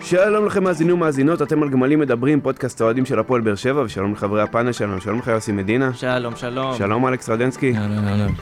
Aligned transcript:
שלום 0.00 0.46
לכם 0.46 0.64
מאזינים 0.64 0.94
ומאזינות, 0.94 1.42
אתם 1.42 1.62
על 1.62 1.68
גמלים 1.68 2.00
מדברים, 2.00 2.40
פודקאסט 2.40 2.80
האוהדים 2.80 3.06
של 3.06 3.18
הפועל 3.18 3.40
באר 3.40 3.54
שבע, 3.54 3.82
ושלום 3.82 4.12
לחברי 4.12 4.42
הפאנל 4.42 4.72
שלנו, 4.72 5.00
שלום 5.00 5.18
לך 5.18 5.26
יוסי 5.26 5.52
מדינה. 5.52 5.94
שלום, 5.94 6.36
שלום. 6.36 6.74
שלום 6.74 7.06
אלכס 7.06 7.28
רדנסקי. 7.28 7.76
אהלן, 7.76 8.08
אהלן. 8.08 8.32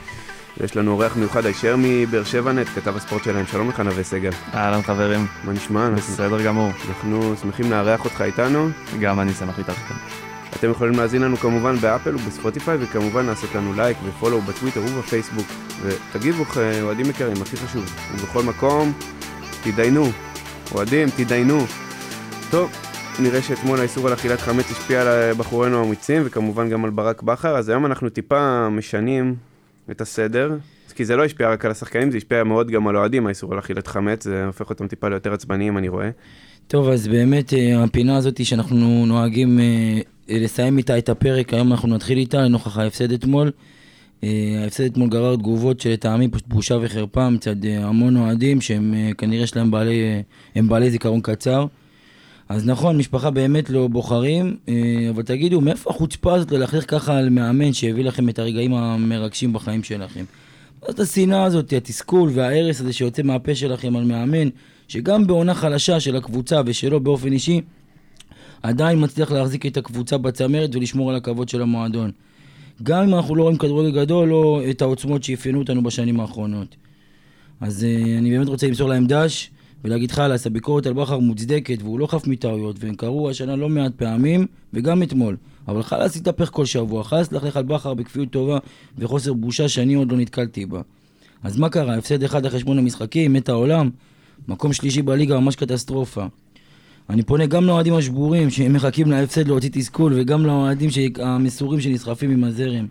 יש 0.63 0.77
לנו 0.77 0.91
אורח 0.91 1.17
מיוחד 1.17 1.45
הישר 1.45 1.75
מבאר 1.77 2.23
שבע 2.23 2.51
נט, 2.51 2.67
כתב 2.67 2.95
הספורט 2.95 3.23
שלהם, 3.23 3.45
שלום 3.45 3.69
לך 3.69 3.79
נווה 3.79 4.03
סגל. 4.03 4.31
אהלן 4.53 4.81
חברים, 4.81 5.25
מה 5.43 5.53
נשמע? 5.53 5.89
בסדר 5.89 6.43
גמור. 6.45 6.71
אנחנו 6.89 7.33
שמחים 7.41 7.71
לארח 7.71 8.05
אותך 8.05 8.21
איתנו. 8.21 8.69
גם 8.99 9.19
אני 9.19 9.33
שמח 9.33 9.59
איתך 9.59 9.71
כאן. 9.71 10.26
אתם 10.59 10.71
יכולים 10.71 10.93
להאזין 10.95 11.21
לנו 11.21 11.37
כמובן 11.37 11.75
באפל 11.75 12.15
ובספוטיפיי, 12.15 12.77
וכמובן 12.79 13.25
לעשות 13.25 13.55
לנו 13.55 13.73
לייק 13.73 13.97
ו 14.05 14.10
follow 14.10 14.41
בטוויטר 14.41 14.81
ובפייסבוק. 14.81 15.47
ותגיבו, 15.81 16.43
אה, 16.57 16.81
אוהדים 16.81 17.05
יקרים, 17.09 17.41
הכי 17.41 17.57
חשוב. 17.57 17.85
ובכל 18.13 18.43
מקום, 18.43 18.93
תדיינו. 19.63 20.05
אוהדים, 20.71 21.09
תדיינו. 21.17 21.59
טוב, 22.51 22.71
נראה 23.19 23.41
שאתמול 23.41 23.79
האיסור 23.79 24.07
על 24.07 24.13
אכילת 24.13 24.39
חמץ 24.39 24.71
השפיע 24.71 25.01
על 25.01 25.07
אה, 25.07 25.33
בחורינו 25.33 25.79
האמיצים, 25.79 26.21
וכמובן 26.25 26.69
גם 26.69 26.85
על 26.85 26.91
ברק 26.91 27.21
בכר, 27.21 27.57
אז 27.57 27.69
היום 27.69 27.85
אנחנו 27.85 28.09
טיפה 28.09 28.69
משנים 28.69 29.35
את 29.91 30.01
הסדר. 30.01 30.57
כי 30.95 31.05
זה 31.05 31.15
לא 31.15 31.25
השפיע 31.25 31.49
רק 31.49 31.65
על 31.65 31.71
השחקנים, 31.71 32.11
זה 32.11 32.17
השפיע 32.17 32.43
מאוד 32.43 32.71
גם 32.71 32.87
על 32.87 32.97
אוהדים, 32.97 33.27
האיסור 33.27 33.53
על 33.53 33.59
אכילת 33.59 33.87
חמץ, 33.87 34.23
זה 34.23 34.45
הופך 34.45 34.69
אותם 34.69 34.87
טיפה 34.87 35.09
ליותר 35.09 35.33
עצבניים, 35.33 35.77
אני 35.77 35.87
רואה. 35.87 36.09
טוב, 36.67 36.89
אז 36.89 37.07
באמת 37.07 37.53
אה, 37.53 37.83
הפינה 37.83 38.17
הזאת 38.17 38.45
שאנחנו 38.45 39.05
נוהגים 39.05 39.59
אה, 39.59 39.99
לסיים 40.29 40.77
איתה 40.77 40.97
את 40.97 41.09
הפרק, 41.09 41.53
היום 41.53 41.71
אנחנו 41.71 41.95
נתחיל 41.95 42.17
איתה 42.17 42.41
לנוכח 42.41 42.77
ההפסד 42.77 43.11
אתמול. 43.11 43.51
אה, 44.23 44.59
ההפסד 44.63 44.83
אתמול 44.83 45.09
גרר 45.09 45.35
תגובות 45.35 45.79
שלטעמי 45.79 46.27
פשוט 46.27 46.47
בושה 46.47 46.77
וחרפה 46.81 47.29
מצד 47.29 47.65
המון 47.65 48.17
אוהדים 48.17 48.61
שהם 48.61 48.93
אה, 48.93 49.13
כנראה 49.17 49.43
יש 49.43 49.55
להם 49.55 49.71
בעלי, 49.71 50.23
הם 50.55 50.67
בעלי 50.67 50.91
זיכרון 50.91 51.21
קצר. 51.21 51.65
אז 52.49 52.65
נכון, 52.65 52.97
משפחה 52.97 53.29
באמת 53.29 53.69
לא 53.69 53.87
בוחרים, 53.87 54.57
אבל 55.09 55.23
תגידו, 55.23 55.61
מאיפה 55.61 55.89
החוצפה 55.89 56.35
הזאת 56.35 56.51
ללכלך 56.51 56.91
ככה 56.91 57.17
על 57.17 57.29
מאמן 57.29 57.73
שהביא 57.73 58.03
לכם 58.03 58.29
את 58.29 58.39
הרגעים 58.39 58.73
המרגשים 58.73 59.53
בחיים 59.53 59.83
שלכם? 59.83 60.23
זאת 60.87 60.99
השנאה 60.99 61.43
הזאת, 61.43 61.73
התסכול 61.73 62.29
וההרס 62.33 62.81
הזה 62.81 62.93
שיוצא 62.93 63.23
מהפה 63.23 63.55
שלכם 63.55 63.95
על 63.95 64.03
מאמן, 64.03 64.49
שגם 64.87 65.27
בעונה 65.27 65.53
חלשה 65.53 65.99
של 65.99 66.15
הקבוצה 66.15 66.61
ושלו 66.65 66.99
באופן 66.99 67.31
אישי, 67.31 67.61
עדיין 68.63 69.03
מצליח 69.03 69.31
להחזיק 69.31 69.65
את 69.65 69.77
הקבוצה 69.77 70.17
בצמרת 70.17 70.75
ולשמור 70.75 71.09
על 71.09 71.15
הכבוד 71.15 71.49
של 71.49 71.61
המועדון. 71.61 72.11
גם 72.83 73.03
אם 73.03 73.15
אנחנו 73.15 73.35
לא 73.35 73.43
רואים 73.43 73.57
כדורגל 73.57 74.01
גדול 74.01 74.33
או 74.33 74.61
את 74.69 74.81
העוצמות 74.81 75.23
שאפיינו 75.23 75.59
אותנו 75.59 75.83
בשנים 75.83 76.19
האחרונות. 76.19 76.75
אז 77.61 77.83
uh, 77.85 78.17
אני 78.17 78.31
באמת 78.31 78.47
רוצה 78.47 78.67
למסור 78.67 78.89
להם 78.89 79.07
דש 79.07 79.49
ולהגיד 79.83 80.11
חלאס, 80.11 80.47
הביקורת 80.47 80.85
על 80.85 80.93
בכר 80.93 81.19
מוצדקת 81.19 81.77
והוא 81.81 81.99
לא 81.99 82.07
חף 82.07 82.27
מטעויות 82.27 82.75
והם 82.79 82.95
קרו 82.95 83.29
השנה 83.29 83.55
לא 83.55 83.69
מעט 83.69 83.91
פעמים 83.95 84.47
וגם 84.73 85.03
אתמול. 85.03 85.37
אבל 85.67 85.83
חלאס 85.83 86.17
התהפך 86.17 86.49
כל 86.51 86.65
שבוע, 86.65 87.03
חלאס 87.03 87.31
לכלך 87.31 87.57
על 87.57 87.63
בכר 87.63 87.93
בכפיות 87.93 88.29
טובה 88.29 88.57
וחוסר 88.97 89.33
בושה 89.33 89.69
שאני 89.69 89.93
עוד 89.93 90.11
לא 90.11 90.17
נתקלתי 90.17 90.65
בה. 90.65 90.81
אז 91.43 91.57
מה 91.57 91.69
קרה? 91.69 91.97
הפסד 91.97 92.23
אחד 92.23 92.45
אחרי 92.45 92.59
שמונה 92.59 92.81
משחקים, 92.81 93.33
מת 93.33 93.49
העולם, 93.49 93.89
מקום 94.47 94.73
שלישי 94.73 95.01
בליגה 95.01 95.39
ממש 95.39 95.55
קטסטרופה. 95.55 96.25
אני 97.09 97.23
פונה 97.23 97.45
גם 97.45 97.65
לאוהדים 97.65 97.93
השבורים 97.93 98.49
שמחכים 98.49 99.11
להפסד 99.11 99.47
להוציא 99.47 99.69
תסכול 99.73 100.13
וגם 100.15 100.45
לאוהדים 100.45 100.89
המסורים 101.19 101.81
שנסחפים 101.81 102.31
עם 102.31 102.43
הזרם. 102.43 102.87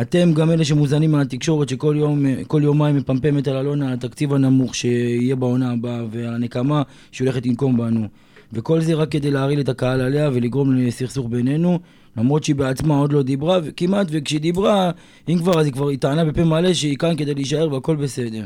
אתם 0.00 0.32
גם 0.32 0.50
אלה 0.50 0.64
שמוזנים 0.64 1.12
מהתקשורת 1.12 1.68
שכל 1.68 1.94
יום, 1.98 2.24
כל 2.46 2.60
יומיים 2.64 2.96
מפמפמת 2.96 3.48
על 3.48 3.56
אלונה 3.56 3.86
על 3.88 3.92
התקציב 3.92 4.32
הנמוך 4.34 4.74
שיהיה 4.74 5.36
בעונה 5.36 5.72
הבאה 5.72 6.04
ועל 6.10 6.34
הנקמה 6.34 6.82
שהולכת 7.12 7.46
לנקום 7.46 7.76
בנו. 7.76 8.08
וכל 8.52 8.80
זה 8.80 8.94
רק 8.94 9.10
כדי 9.10 9.30
להרעיל 9.30 9.60
את 9.60 9.68
הקהל 9.68 10.00
עליה 10.00 10.30
ולגרום 10.32 10.76
לסכסוך 10.76 11.26
בינינו, 11.30 11.78
למרות 12.16 12.44
שהיא 12.44 12.56
בעצמה 12.56 12.98
עוד 12.98 13.12
לא 13.12 13.22
דיברה, 13.22 13.58
וכמעט, 13.64 14.06
וכשהיא 14.10 14.40
דיברה, 14.40 14.90
אם 15.28 15.38
כבר, 15.38 15.60
אז 15.60 15.66
היא 15.66 15.72
כבר 15.72 15.88
היא 15.88 15.98
טענה 15.98 16.24
בפה 16.24 16.44
מלא 16.44 16.74
שהיא 16.74 16.96
כאן 16.96 17.16
כדי 17.16 17.34
להישאר 17.34 17.72
והכל 17.72 17.96
בסדר. 17.96 18.44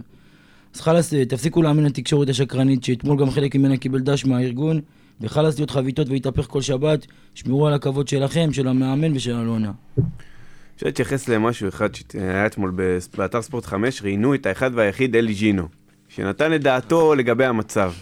אז 0.74 0.80
חלאס, 0.80 1.14
אה, 1.14 1.24
תפסיקו 1.24 1.62
להאמין 1.62 1.84
לתקשורת 1.84 2.28
השקרנית, 2.28 2.84
שאתמול 2.84 3.18
גם 3.18 3.30
חלק 3.30 3.56
ממנה 3.56 3.76
קיבל 3.76 4.00
דש 4.00 4.24
מהארגון, 4.24 4.80
וחלאס 5.20 5.58
להיות 5.58 5.70
חביתות 5.70 6.08
ולהתהפך 6.08 6.46
כל 6.46 6.60
שבת, 6.60 7.06
שמרו 7.34 7.66
על 7.66 7.74
הכבוד 7.74 8.08
שלכם, 8.08 8.52
של 8.52 8.68
המאמן 8.68 9.16
ושל 9.16 9.36
אלונה. 9.36 9.72
אפשר 10.76 10.86
להתייחס 10.86 11.28
למשהו 11.28 11.68
אחד 11.68 11.88
שהיה 11.94 12.46
אתמול 12.46 12.72
באתר 13.16 13.42
ספורט 13.42 13.64
5, 13.64 14.02
ראיינו 14.02 14.34
את 14.34 14.46
האחד 14.46 14.70
והיחיד 14.74 15.16
אלי 15.16 15.34
ג'ינו, 15.34 15.68
שנתן 16.08 16.54
את 16.54 16.62
דעתו 16.62 17.14
לגבי 17.14 17.44
המצב. 17.44 17.92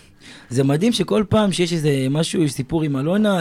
זה 0.53 0.65
מדהים 0.65 0.93
שכל 0.93 1.23
פעם 1.29 1.53
שיש 1.53 1.73
איזה 1.73 1.91
משהו, 2.11 2.43
יש 2.43 2.53
סיפור 2.53 2.83
עם 2.83 2.97
אלונה, 2.97 3.39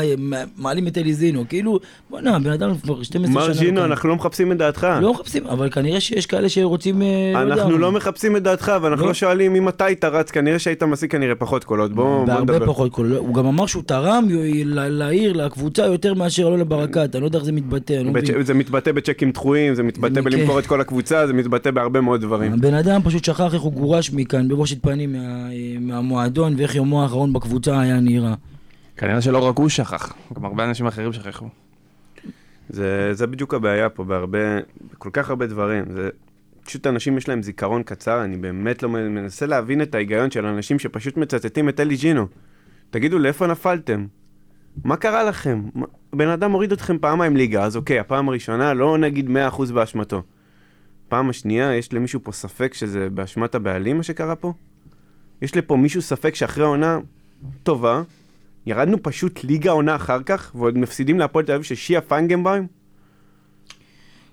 מעלים 0.58 0.88
את 0.88 0.98
אליזינו, 0.98 1.44
כאילו, 1.50 1.80
בואנה, 2.10 2.40
בן 2.40 2.52
אדם 2.52 2.78
כבר 2.78 3.04
12 3.04 3.44
שנה... 3.44 3.54
מר 3.54 3.60
ג'ינו, 3.60 3.82
כאן. 3.82 3.86
אנחנו 3.92 4.10
לא 4.10 4.16
מחפשים 4.16 4.52
את 4.52 4.58
דעתך. 4.58 4.88
לא 5.02 5.14
מחפשים, 5.14 5.48
אבל 5.48 5.70
כנראה 5.70 6.00
שיש 6.02 6.26
כאלה 6.26 6.50
שרוצים... 6.50 7.02
אה, 7.02 7.08
יודע 7.42 7.54
אנחנו. 7.54 7.78
לא 7.78 7.92
מחפשים 7.92 8.38
את 8.38 8.44
דעתך, 8.44 8.72
ואנחנו 8.82 9.02
לא. 9.04 9.08
לא 9.08 9.14
שואלים 9.14 9.56
אם 9.56 9.70
אתה 9.70 9.86
היית 9.86 10.06
רץ, 10.06 10.32
כנראה 10.32 10.60
שהיית 10.60 10.84
משיג 10.84 11.12
כנראה 11.12 11.36
פחות 11.36 11.64
קולות. 11.64 11.94
בוא 11.94 12.04
בוא 12.18 12.26
בהרבה 12.26 12.54
נדבר. 12.54 12.66
פחות 12.66 12.92
קול. 12.92 13.16
הוא 13.18 13.34
גם 13.36 13.46
אמר 13.46 13.66
שהוא 13.66 13.84
תרם 13.86 14.26
לעיר, 14.66 15.34
לקבוצה, 15.34 15.86
יותר 15.86 16.14
מאשר 16.14 16.48
אלונה 16.48 16.64
ברקת, 16.64 17.16
אני 17.16 17.22
לא 17.22 17.28
יודע 17.28 17.38
איך 17.38 17.46
זה 17.46 17.52
מתבטא, 17.52 17.94
לא. 17.94 18.12
זה 18.44 18.54
מתבטא 18.54 18.92
בצ'קים 18.92 19.32
דחויים, 19.32 19.76
זה 19.76 19.84
מתבטא. 19.84 20.22
בלמכור 20.22 20.60
את 20.60 20.66
כל 20.66 20.82
הקבוצה, 20.82 21.28
זה 21.28 21.34
מתבטא 21.34 21.72
בהרבה 21.72 22.02
מאוד 22.02 22.22
דברים. 22.22 22.54
הבן 22.54 22.74
אדם 22.74 23.02
פשוט 23.04 23.26
שכח 23.26 23.54
איך 23.54 23.62
הוא 23.62 23.74
גורש 23.74 24.12
מכאן 24.14 24.48
בבושת 24.48 24.78
פנים 24.82 25.14
מה- 25.14 25.48
מהמועדון 25.80 26.54
ואיך 26.58 26.76
יומו 26.76 27.01
האחרון 27.04 27.34
בקבוצה 27.34 27.80
היה 27.82 28.00
נראה. 28.00 28.34
כנראה 28.98 29.22
שלא 29.22 29.48
רק 29.48 29.58
הוא 29.58 29.70
שכח, 29.70 30.14
גם 30.34 30.46
הרבה 30.46 30.64
אנשים 30.66 30.88
אחרים 30.88 31.14
שכחו. 31.14 31.46
זה, 32.70 33.14
זה 33.14 33.28
בדיוק 33.28 33.54
הבעיה 33.54 33.90
פה 33.90 34.04
בהרבה, 34.04 34.40
בכל 34.94 35.10
כך 35.14 35.30
הרבה 35.30 35.48
דברים. 35.48 35.84
זה 35.94 36.10
פשוט 36.66 36.88
אנשים 36.88 37.18
יש 37.18 37.30
להם 37.30 37.44
זיכרון 37.44 37.84
קצר, 37.84 38.24
אני 38.24 38.38
באמת 38.38 38.84
לא 38.84 38.90
מנסה 38.90 39.46
להבין 39.46 39.82
את 39.82 39.96
ההיגיון 39.96 40.32
של 40.32 40.46
אנשים 40.46 40.80
שפשוט 40.80 41.18
מצטטים 41.18 41.70
את 41.70 41.80
אלי 41.80 41.96
ג'ינו. 41.96 42.28
תגידו, 42.90 43.20
לאיפה 43.20 43.48
נפלתם? 43.48 44.06
מה 44.84 44.96
קרה 44.96 45.24
לכם? 45.24 45.62
מה- 45.76 45.86
בן 46.14 46.28
אדם 46.28 46.52
הוריד 46.52 46.72
אתכם 46.72 46.98
פעמיים 47.02 47.38
ליגה, 47.38 47.64
אז 47.64 47.76
אוקיי, 47.76 48.00
הפעם 48.00 48.30
הראשונה 48.30 48.74
לא 48.74 48.98
נגיד 48.98 49.30
100% 49.30 49.72
באשמתו. 49.74 50.24
פעם 51.10 51.30
השנייה, 51.30 51.76
יש 51.76 51.94
למישהו 51.94 52.20
פה 52.24 52.32
ספק 52.32 52.74
שזה 52.74 53.10
באשמת 53.10 53.56
הבעלים 53.56 53.98
מה 53.98 54.04
שקרה 54.04 54.36
פה? 54.36 54.54
יש 55.42 55.56
לפה 55.58 55.76
מישהו 55.78 56.02
ספק 56.02 56.36
שאחרי 56.36 56.64
עונה 56.64 57.00
טובה, 57.64 58.02
ירדנו 58.66 58.98
פשוט 59.04 59.44
ליגה 59.44 59.72
עונה 59.72 59.96
אחר 59.96 60.24
כך, 60.26 60.52
ועוד 60.56 60.78
מפסידים 60.78 61.20
להפועל 61.20 61.46
תל 61.46 61.52
אביב 61.52 61.64
של 61.64 61.76
שיה 61.76 62.02
פיינגנבוים? 62.02 62.68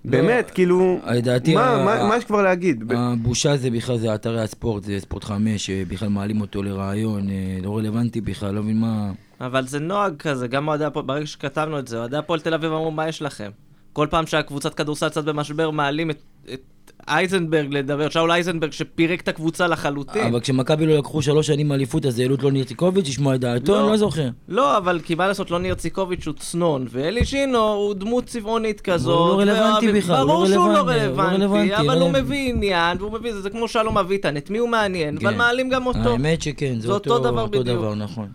באמת, 0.05 0.51
כאילו, 0.51 0.99
לדעתי 1.11 1.55
מה, 1.55 1.65
ה- 1.65 1.85
מה, 1.85 2.07
מה 2.07 2.17
יש 2.17 2.25
כבר 2.25 2.41
להגיד? 2.41 2.91
הבושה 2.95 3.57
זה 3.57 3.69
בכלל, 3.71 3.97
זה 3.97 4.15
אתרי 4.15 4.41
הספורט, 4.41 4.83
זה 4.83 4.99
ספורט 4.99 5.23
חמש, 5.23 5.65
שבכלל 5.65 6.09
מעלים 6.09 6.41
אותו 6.41 6.63
לרעיון, 6.63 7.29
אה, 7.29 7.35
לא 7.63 7.77
רלוונטי 7.77 8.21
בכלל, 8.21 8.53
לא 8.53 8.63
מבין 8.63 8.79
מה... 8.79 9.11
אבל 9.41 9.67
זה 9.67 9.79
נוהג 9.79 10.15
כזה, 10.17 10.47
גם 10.47 10.67
אוהדי 10.67 10.85
הפועל, 10.85 11.05
ברגע 11.05 11.25
שכתבנו 11.25 11.79
את 11.79 11.87
זה, 11.87 11.97
אוהדי 11.99 12.17
הפועל 12.17 12.39
תל 12.39 12.53
אביב 12.53 12.71
אמרו, 12.71 12.91
מה 12.91 13.07
יש 13.07 13.21
לכם? 13.21 13.49
כל 13.93 14.07
פעם 14.09 14.27
שהקבוצת 14.27 14.73
כדורסל 14.73 15.09
קצת 15.09 15.23
במשבר, 15.25 15.71
מעלים 15.71 16.09
את, 16.11 16.17
את 16.53 16.59
אייזנברג 17.07 17.73
לדבר, 17.73 18.09
שאול 18.09 18.31
אייזנברג 18.31 18.71
שפירק 18.71 19.21
את 19.21 19.27
הקבוצה 19.27 19.67
לחלוטין. 19.67 20.25
אבל 20.25 20.39
כשמכבי 20.39 20.85
לא 20.85 20.97
לקחו 20.97 21.21
שלוש 21.21 21.47
שנים 21.47 21.71
אליפות, 21.71 22.05
אז 22.05 22.19
העלו 22.19 22.35
את 22.35 22.43
לוני 22.43 22.59
ירציקוביץ', 22.59 23.07
לשמוע 23.07 23.35
את 23.35 23.39
דעתו, 23.39 23.71
לא. 23.73 23.81
אני 23.81 23.91
לא 23.91 23.97
זוכר. 23.97 24.29
לא, 24.47 24.77
אבל 24.77 24.99
כי 25.03 25.15
מה 25.15 25.27
לעשות, 25.27 25.51
לוני 25.51 25.69
הרציקוביץ' 25.69 26.27
הוא 26.27 26.35
צנון, 26.39 26.85
ואלי 26.89 27.25
שינו 27.25 27.59
הוא 27.59 27.93
דמות 27.93 28.25
צבעונית 28.25 28.81
כזאת. 28.81 29.19
הוא 29.19 29.29
לא 29.29 29.39
רלוונטי 29.39 29.91
בכלל, 29.91 30.15
הוא 30.15 30.27
לא 30.27 30.33
ברור 30.33 30.47
שהוא 30.47 30.73
לא 30.73 30.79
רלוונטי, 30.79 31.17
לא 31.17 31.23
רלוונטי, 31.23 31.43
רלוונטי, 31.43 31.75
אבל 31.75 31.85
לא 31.85 31.91
הוא 31.91 32.01
רלוונטי. 32.01 32.21
מביא 32.21 32.49
עניין, 32.53 32.97
והוא 32.99 33.11
מביא, 33.13 33.33
זה 33.33 33.49
כמו 33.49 33.67
שלום 33.67 33.97
אביטן, 33.97 34.37
את 34.37 34.49
מי 34.49 34.57
הוא 34.57 34.69
מעניין, 34.69 35.19
כן. 35.19 35.25
אבל 35.25 35.35
מעלים 35.35 35.69
גם 35.69 35.85
אותו. 35.85 36.09
האמת 36.09 36.41
שכן, 36.41 36.79
זה 36.79 36.91
אותו 36.91 37.19
דבר 37.19 37.45
בדיוק. 37.45 37.85
נכון. 37.97 38.27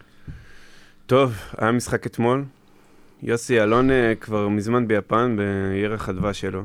טוב, 1.06 1.32
היה 1.58 1.72
משחק 1.72 2.06
אתמול. 2.06 2.44
יוסי 3.22 3.62
אלון 3.62 3.90
כבר 4.20 4.48
מזמן 4.48 4.88
ביפן, 4.88 5.36
בירח 5.36 6.08
הדבש 6.08 6.40
שלו. 6.40 6.62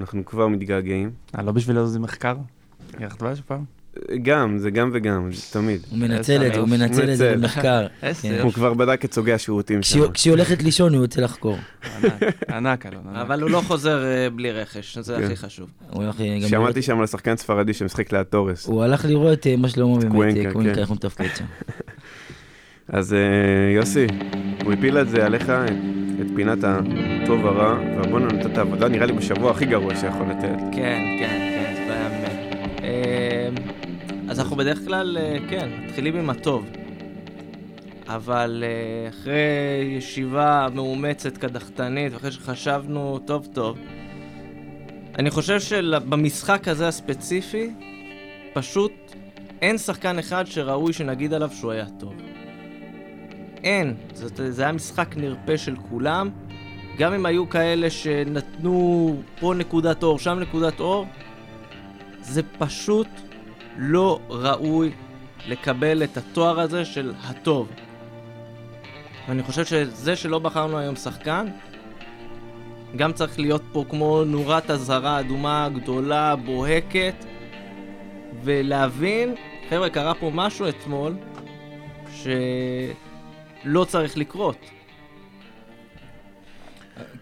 אנחנו 0.00 0.24
כבר 0.24 0.48
מתגעגעים. 0.48 1.10
אה, 1.38 1.42
לא 1.42 1.52
בשביל 1.52 1.84
זה 1.84 1.98
מחקר? 1.98 2.36
ירח 3.00 3.16
דבש 3.16 3.40
פעם? 3.40 3.64
גם, 4.22 4.58
זה 4.58 4.70
גם 4.70 4.90
וגם, 4.92 5.30
תמיד. 5.50 5.80
הוא 5.90 5.98
מנצל 5.98 6.46
את 6.46 6.54
זה, 6.54 6.60
הוא 6.60 6.68
מנצל 6.68 7.10
את 7.10 7.16
זה. 7.16 7.36
במחקר. 7.36 7.86
כן. 8.22 8.40
הוא 8.42 8.52
כבר 8.52 8.74
בדק 8.74 9.04
את 9.04 9.14
סוגי 9.14 9.32
השירותים 9.32 9.82
שלו. 9.82 10.12
כשהיא 10.12 10.30
הולכת 10.30 10.62
לישון, 10.62 10.94
הוא 10.94 11.02
יוצא 11.02 11.20
לחקור. 11.20 11.56
ענק, 12.02 12.22
ענק 12.50 12.86
אלון. 12.86 13.16
אבל 13.16 13.42
הוא 13.42 13.50
לא 13.50 13.60
חוזר 13.60 14.04
אה, 14.04 14.30
בלי 14.30 14.52
רכש, 14.52 14.98
זה 14.98 15.16
כן. 15.16 15.24
הכי 15.24 15.36
חשוב. 15.36 15.70
אה, 15.96 16.10
שמעתי 16.48 16.82
שם 16.82 17.00
על 17.00 17.06
שחקן 17.06 17.36
ספרדי 17.36 17.72
שמשחק 17.72 18.12
ליד 18.12 18.22
תורס. 18.22 18.66
הוא 18.66 18.82
הלך 18.82 19.04
לראות 19.04 19.46
אה, 19.46 19.56
מה 19.56 19.68
שלמה 19.68 19.98
באמת, 19.98 20.12
קוונקה, 20.52 20.74
כן. 20.74 20.78
איך 20.78 20.88
הוא 20.88 20.96
מתפקד 20.96 21.28
שם. 21.36 21.44
אז 22.88 23.14
אה, 23.14 23.18
יוסי, 23.76 24.06
הוא 24.64 24.72
הפיל 24.72 24.98
את 24.98 25.08
זה 25.08 25.26
עליך, 25.26 25.52
את 26.20 26.26
פינת 26.36 26.58
הטוב 26.64 27.46
הרע, 27.46 27.78
והבואנה 27.96 28.26
נתת 28.26 28.58
עבודה 28.58 28.88
נראה 28.88 29.06
לי 29.06 29.12
בשבוע 29.12 29.50
הכי 29.50 29.64
גרוע 29.64 29.96
שיכול 29.96 30.26
לתת. 30.30 30.58
כן, 30.72 31.02
כן, 31.18 31.38
כן, 31.38 31.74
זה 31.76 31.84
בעיה 31.88 32.08
באמת. 32.08 32.54
אה, 32.82 33.48
אנחנו 34.28 34.56
בדרך 34.56 34.84
כלל, 34.84 35.18
אה, 35.20 35.38
כן, 35.48 35.68
מתחילים 35.84 36.16
עם 36.16 36.30
הטוב. 36.30 36.66
אבל 38.08 38.64
אחרי 39.08 39.94
ישיבה 39.98 40.66
מאומצת, 40.74 41.36
קדחתנית, 41.36 42.12
ואחרי 42.12 42.32
שחשבנו 42.32 43.18
טוב 43.26 43.48
טוב, 43.52 43.78
אני 45.18 45.30
חושב 45.30 45.60
שבמשחק 45.60 46.68
הזה 46.68 46.88
הספציפי, 46.88 47.70
פשוט 48.52 48.92
אין 49.62 49.78
שחקן 49.78 50.18
אחד 50.18 50.46
שראוי 50.46 50.92
שנגיד 50.92 51.32
עליו 51.32 51.50
שהוא 51.50 51.72
היה 51.72 51.86
טוב. 51.98 52.14
אין. 53.64 53.94
זאת, 54.12 54.40
זה 54.48 54.62
היה 54.62 54.72
משחק 54.72 55.16
נרפה 55.16 55.58
של 55.58 55.76
כולם. 55.90 56.30
גם 56.98 57.14
אם 57.14 57.26
היו 57.26 57.48
כאלה 57.48 57.90
שנתנו 57.90 59.16
פה 59.40 59.54
נקודת 59.54 60.02
אור, 60.02 60.18
שם 60.18 60.38
נקודת 60.38 60.80
אור, 60.80 61.06
זה 62.20 62.42
פשוט 62.58 63.06
לא 63.78 64.18
ראוי 64.28 64.90
לקבל 65.46 66.02
את 66.02 66.16
התואר 66.16 66.60
הזה 66.60 66.84
של 66.84 67.12
הטוב. 67.24 67.68
ואני 69.28 69.42
חושב 69.42 69.64
שזה 69.64 70.16
שלא 70.16 70.38
בחרנו 70.38 70.78
היום 70.78 70.96
שחקן, 70.96 71.46
גם 72.96 73.12
צריך 73.12 73.38
להיות 73.38 73.62
פה 73.72 73.84
כמו 73.90 74.24
נורת 74.24 74.70
אזהרה 74.70 75.20
אדומה 75.20 75.68
גדולה, 75.74 76.36
בוהקת, 76.36 77.14
ולהבין, 78.44 79.34
חבר'ה, 79.70 79.90
קרה 79.90 80.14
פה 80.14 80.30
משהו 80.34 80.68
אתמול 80.68 81.16
שלא 83.64 83.84
צריך 83.84 84.18
לקרות. 84.18 84.56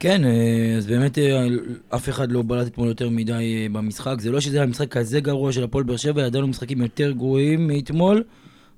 כן, 0.00 0.24
אה, 0.24 0.74
אז 0.76 0.86
באמת 0.86 1.18
אה, 1.18 1.46
אף 1.88 2.08
אחד 2.08 2.32
לא 2.32 2.42
בלט 2.46 2.66
אתמול 2.66 2.88
יותר 2.88 3.08
מדי 3.10 3.32
אה, 3.32 3.66
במשחק. 3.72 4.16
זה 4.20 4.30
לא 4.30 4.40
שזה 4.40 4.56
היה 4.56 4.66
משחק 4.66 4.88
כזה 4.88 5.20
גרוע 5.20 5.52
של 5.52 5.64
הפועל 5.64 5.84
באר 5.84 5.96
שבע, 5.96 6.22
ידענו 6.22 6.46
משחקים 6.46 6.82
יותר 6.82 7.10
גרועים 7.10 7.66
מאתמול, 7.66 8.22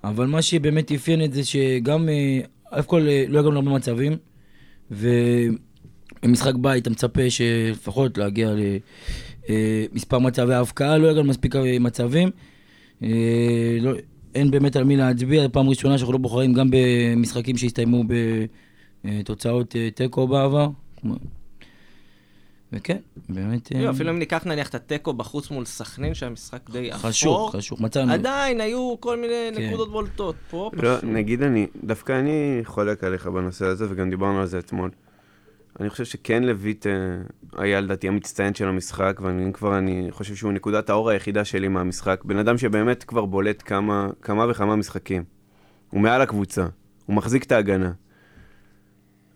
אבל 0.05 0.27
מה 0.27 0.43
שבאמת 0.43 0.93
אפיין 0.93 1.25
את 1.25 1.33
זה 1.33 1.45
שגם, 1.45 2.09
אף 2.71 2.87
כל 2.87 3.09
לא 3.29 3.39
הגענו 3.39 3.53
להרבה 3.53 3.71
מצבים, 3.71 4.17
ובמשחק 4.91 6.55
בית 6.55 6.83
אתה 6.83 6.91
מצפה 6.91 7.31
שלפחות 7.31 8.19
להגיע 8.19 8.55
למספר 9.49 10.19
מצבי 10.19 10.55
ההבקעה, 10.55 10.99
לא 10.99 11.11
הגענו 11.11 11.29
מספיק 11.29 11.55
מצבים. 11.81 12.31
לא, 13.81 13.93
אין 14.35 14.51
באמת 14.51 14.77
על 14.77 14.85
מי 14.85 14.97
להצביע, 14.97 15.49
פעם 15.53 15.69
ראשונה 15.69 15.99
שאנחנו 15.99 16.13
לא 16.13 16.19
בוחרים 16.19 16.53
גם 16.53 16.71
במשחקים 16.71 17.57
שהסתיימו 17.57 18.05
בתוצאות 19.05 19.77
תיקו 19.95 20.29
בעבר. 20.29 20.69
וכן, 22.73 22.97
באמת... 23.29 23.73
לא, 23.73 23.91
אפילו 23.91 24.11
אם 24.11 24.19
ניקח 24.19 24.45
נניח 24.47 24.69
את 24.69 24.75
התיקו 24.75 25.13
בחוץ 25.13 25.51
מול 25.51 25.65
סכנין, 25.65 26.15
שהיה 26.15 26.31
משחק 26.31 26.71
די 26.71 26.91
אפור. 26.91 27.11
חשוב, 27.11 27.51
חשוב, 27.51 27.83
מצאנו. 27.83 28.13
עדיין 28.13 28.61
היו 28.61 28.95
כל 29.01 29.17
מיני 29.17 29.51
כן. 29.55 29.63
נקודות 29.63 29.91
בולטות. 29.91 30.35
פה 30.51 30.71
לא, 30.73 30.97
פשוט... 30.97 31.05
נגיד 31.05 31.43
אני, 31.43 31.67
דווקא 31.85 32.19
אני 32.21 32.61
חולק 32.65 33.05
עליך 33.05 33.27
בנושא 33.27 33.65
הזה, 33.67 33.87
וגם 33.91 34.11
דיברנו 34.11 34.41
על 34.41 34.47
זה 34.47 34.59
אתמול. 34.59 34.91
אני 35.81 35.91
חושב 35.91 36.05
שכן 36.05 36.43
לויט 36.45 36.87
היה 37.57 37.81
לדעתי 37.81 38.09
המצטיין 38.09 38.55
של 38.55 38.69
המשחק, 38.69 39.21
ואני 39.23 39.53
כבר, 39.53 39.79
אני 39.79 40.09
חושב 40.11 40.35
שהוא 40.35 40.53
נקודת 40.53 40.91
האור 40.91 41.11
היחידה 41.11 41.45
שלי 41.45 41.69
מהמשחק. 41.69 42.21
בן 42.25 42.39
אדם 42.39 42.59
שבאמת 42.59 43.05
כבר 43.05 43.25
בולט 43.25 43.63
כמה, 43.67 44.09
כמה 44.23 44.47
וכמה 44.51 44.77
משחקים. 44.77 45.25
הוא 45.91 46.01
מעל 46.01 46.21
הקבוצה, 46.21 46.67
הוא 47.07 47.17
מחזיק 47.17 47.45
את 47.45 47.53
ההגנה. 47.53 47.93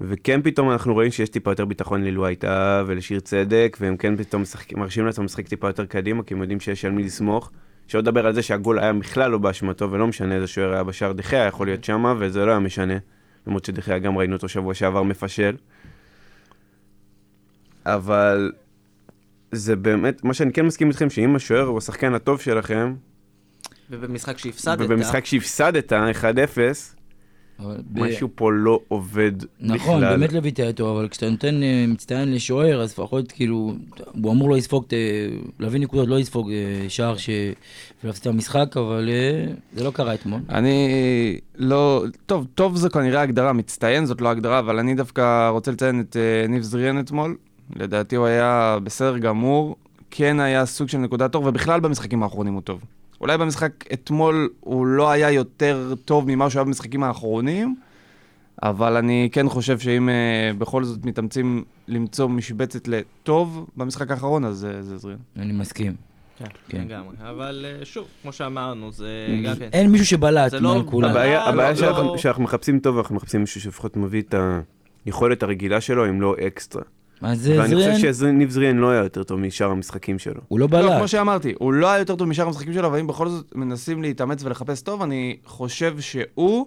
וכן 0.01 0.43
פתאום 0.43 0.71
אנחנו 0.71 0.95
רואים 0.95 1.11
שיש 1.11 1.29
טיפה 1.29 1.51
יותר 1.51 1.65
ביטחון 1.65 2.05
ללואייטה 2.05 2.85
ולשיר 2.87 3.21
צדק, 3.21 3.77
והם 3.81 3.97
כן 3.97 4.17
פתאום 4.17 4.43
משחק, 4.43 4.73
מרשים 4.73 5.07
לעצמם 5.07 5.25
לשחק 5.25 5.49
טיפה 5.49 5.69
יותר 5.69 5.87
קדימה, 5.87 6.23
כי 6.23 6.35
הם 6.35 6.41
יודעים 6.41 6.61
שיש 6.61 6.85
על 6.85 6.93
מי 6.93 7.03
לסמוך. 7.03 7.51
שלא 7.87 8.01
לדבר 8.01 8.27
על 8.27 8.35
זה 8.35 8.43
שהגול 8.43 8.79
היה 8.79 8.93
בכלל 8.93 9.31
לא 9.31 9.39
באשמתו, 9.39 9.91
ולא 9.91 10.07
משנה 10.07 10.35
איזה 10.35 10.47
שוער 10.47 10.73
היה 10.73 10.85
בשער, 10.85 11.13
דחיה 11.13 11.47
יכול 11.47 11.67
להיות 11.67 11.85
שמה, 11.85 12.15
וזה 12.19 12.45
לא 12.45 12.51
היה 12.51 12.61
משנה. 12.61 12.95
למרות 13.47 13.65
שדחיה 13.65 13.99
גם 13.99 14.19
ראינו 14.19 14.37
אותו 14.37 14.49
שבוע 14.49 14.75
שעבר 14.75 15.03
מפשל. 15.03 15.57
אבל 17.95 18.53
זה 19.53 19.77
באמת, 19.77 20.25
מה 20.25 20.35
שאני 20.35 20.53
כן 20.53 20.67
מסכים 20.67 20.89
איתכם, 20.89 21.11
שאם 21.11 21.37
השוער 21.37 21.67
הוא 21.67 21.79
השחקן 21.79 22.15
הטוב 22.15 22.41
שלכם, 22.41 22.95
ובמשחק 23.91 24.39
שהפסדת, 24.39 24.79
ובמשחק 24.81 25.25
שהפסדת 25.25 25.93
1-0, 25.93 25.97
משהו 27.95 28.29
פה 28.35 28.53
לא 28.53 28.81
עובד 28.89 29.33
נכון, 29.61 29.77
בכלל. 29.77 29.77
נכון, 29.77 30.19
באמת 30.21 30.33
לויט 30.33 30.61
היה 30.61 30.73
טוב, 30.73 30.97
אבל 30.97 31.09
כשאתה 31.09 31.31
נותן 31.31 31.63
אה, 31.63 31.85
מצטיין 31.89 32.35
לשוער, 32.35 32.83
אז 32.83 32.93
לפחות 32.93 33.33
כאילו, 33.33 33.75
הוא 34.23 34.33
אמור 34.33 34.51
לא 34.51 34.57
לספוג, 34.57 34.85
להביא 35.59 35.81
נקודות, 35.81 36.09
לא 36.09 36.19
לספוג 36.19 36.51
אה, 36.51 36.89
שער 36.89 37.17
ש... 37.17 37.31
ולהפסיד 38.05 38.21
את 38.21 38.27
המשחק, 38.27 38.77
אבל 38.77 39.09
אה, 39.09 39.53
זה 39.73 39.85
לא 39.85 39.91
קרה 39.91 40.15
אתמול. 40.15 40.41
אני 40.49 41.41
לא, 41.57 42.05
טוב, 42.27 42.47
טוב 42.55 42.77
זה 42.77 42.89
כנראה 42.89 43.21
הגדרה, 43.21 43.53
מצטיין 43.53 44.07
זאת 44.07 44.21
לא 44.21 44.29
הגדרה, 44.29 44.59
אבל 44.59 44.79
אני 44.79 44.95
דווקא 44.95 45.49
רוצה 45.49 45.71
לציין 45.71 46.01
את 46.01 46.17
ניב 46.49 46.63
זריאן 46.63 47.01
אתמול. 47.01 47.37
לדעתי 47.77 48.17
הוא 48.17 48.27
היה 48.27 48.79
בסדר 48.85 49.19
גמור, 49.19 49.77
כן 50.11 50.41
היה 50.41 50.67
סוג 50.67 50.89
של 50.89 50.99
נקודת 50.99 51.35
אור, 51.35 51.45
ובכלל 51.45 51.81
במשחקים 51.81 52.23
האחרונים 52.23 52.55
הוא 52.55 52.63
טוב. 52.63 52.85
אולי 53.21 53.39
במשחק 53.39 53.73
אתמול 53.93 54.49
הוא 54.61 54.87
לא 54.87 55.11
היה 55.11 55.31
יותר 55.31 55.95
טוב 56.05 56.25
ממה 56.27 56.51
שהוא 56.51 56.61
היה 56.61 56.65
במשחקים 56.65 57.03
האחרונים, 57.03 57.77
אבל 58.63 58.97
אני 58.97 59.29
כן 59.33 59.49
חושב 59.49 59.79
שאם 59.79 60.09
uh, 60.09 60.57
בכל 60.59 60.85
זאת 60.85 61.05
מתאמצים 61.05 61.65
למצוא 61.89 62.29
משבצת 62.29 62.89
לטוב 62.89 63.67
במשחק 63.77 64.11
האחרון, 64.11 64.45
אז 64.45 64.67
uh, 64.71 64.83
זה 64.83 64.99
זריאן. 64.99 65.19
אני 65.37 65.53
מסכים. 65.53 65.95
כן, 66.39 66.45
כן. 66.69 66.81
לגמרי. 66.81 67.17
אבל 67.31 67.67
uh, 67.81 67.85
שוב, 67.85 68.07
כמו 68.23 68.33
שאמרנו, 68.33 68.93
זה 68.93 69.09
גם 69.45 69.57
כן. 69.57 69.69
אין 69.73 69.91
מישהו 69.91 70.07
שבלט 70.07 70.53
לא 70.53 70.75
מעל 70.75 70.83
כולם. 70.83 71.09
הבעיה 71.11 71.51
לא- 71.51 72.17
שאנחנו 72.17 72.43
מחפשים 72.43 72.81
טוב, 72.81 72.99
אנחנו 72.99 73.15
מחפשים 73.15 73.41
מישהו 73.41 73.61
שלפחות 73.61 73.97
מביא 73.97 74.23
את 74.23 74.35
היכולת 75.07 75.43
הרגילה 75.43 75.81
שלו, 75.81 76.09
אם 76.09 76.21
לא 76.21 76.35
אקסטרה. 76.47 76.83
אז 77.23 77.43
זריאן... 77.43 77.61
ואני 77.61 77.95
חושב 77.95 78.15
שניב 78.15 78.51
זריאן 78.51 78.77
לא 78.77 78.91
היה 78.91 79.03
יותר 79.03 79.23
טוב 79.23 79.41
משאר 79.41 79.71
המשחקים 79.71 80.19
שלו. 80.19 80.41
הוא 80.49 80.59
לא 80.59 80.67
בלט. 80.67 80.85
לא, 80.85 80.97
כמו 80.99 81.09
שאמרתי, 81.09 81.55
הוא 81.59 81.73
לא 81.73 81.87
היה 81.91 81.99
יותר 81.99 82.17
טוב 82.17 82.29
משאר 82.29 82.47
המשחקים 82.47 82.73
שלו, 82.73 82.87
אבל 82.87 82.99
אם 82.99 83.07
בכל 83.07 83.29
זאת 83.29 83.53
מנסים 83.55 84.03
להתאמץ 84.03 84.45
ולחפש 84.45 84.81
טוב, 84.81 85.03
אני 85.03 85.37
חושב 85.45 86.01
שהוא, 86.01 86.67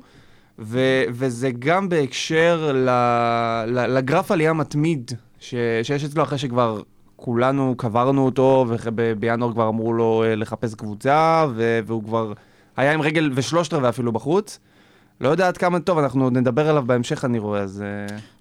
ו- 0.59 1.03
וזה 1.09 1.51
גם 1.59 1.89
בהקשר 1.89 2.71
ל- 2.73 2.89
ל- 3.67 3.97
לגרף 3.97 4.31
עלייה 4.31 4.53
מתמיד 4.53 5.11
ש- 5.39 5.55
שיש 5.83 6.03
אצלו 6.03 6.23
אחרי 6.23 6.37
שכבר 6.37 6.81
כולנו 7.15 7.75
קברנו 7.77 8.25
אותו, 8.25 8.65
ובינואר 8.69 9.51
כבר 9.53 9.69
אמרו 9.69 9.93
לו 9.93 10.23
אה, 10.25 10.35
לחפש 10.35 10.75
קבוצה, 10.75 11.45
ו- 11.55 11.79
והוא 11.85 12.03
כבר 12.03 12.33
היה 12.77 12.93
עם 12.93 13.01
רגל 13.01 13.31
ושלושת 13.35 13.73
רבעי 13.73 13.89
אפילו 13.89 14.11
בחוץ. 14.11 14.59
לא 15.21 15.29
יודע 15.29 15.47
עד 15.47 15.57
כמה 15.57 15.79
טוב, 15.79 15.97
אנחנו 15.97 16.29
נדבר 16.29 16.69
עליו 16.69 16.83
בהמשך 16.87 17.25
אני 17.25 17.39
רואה, 17.39 17.59
אז... 17.59 17.83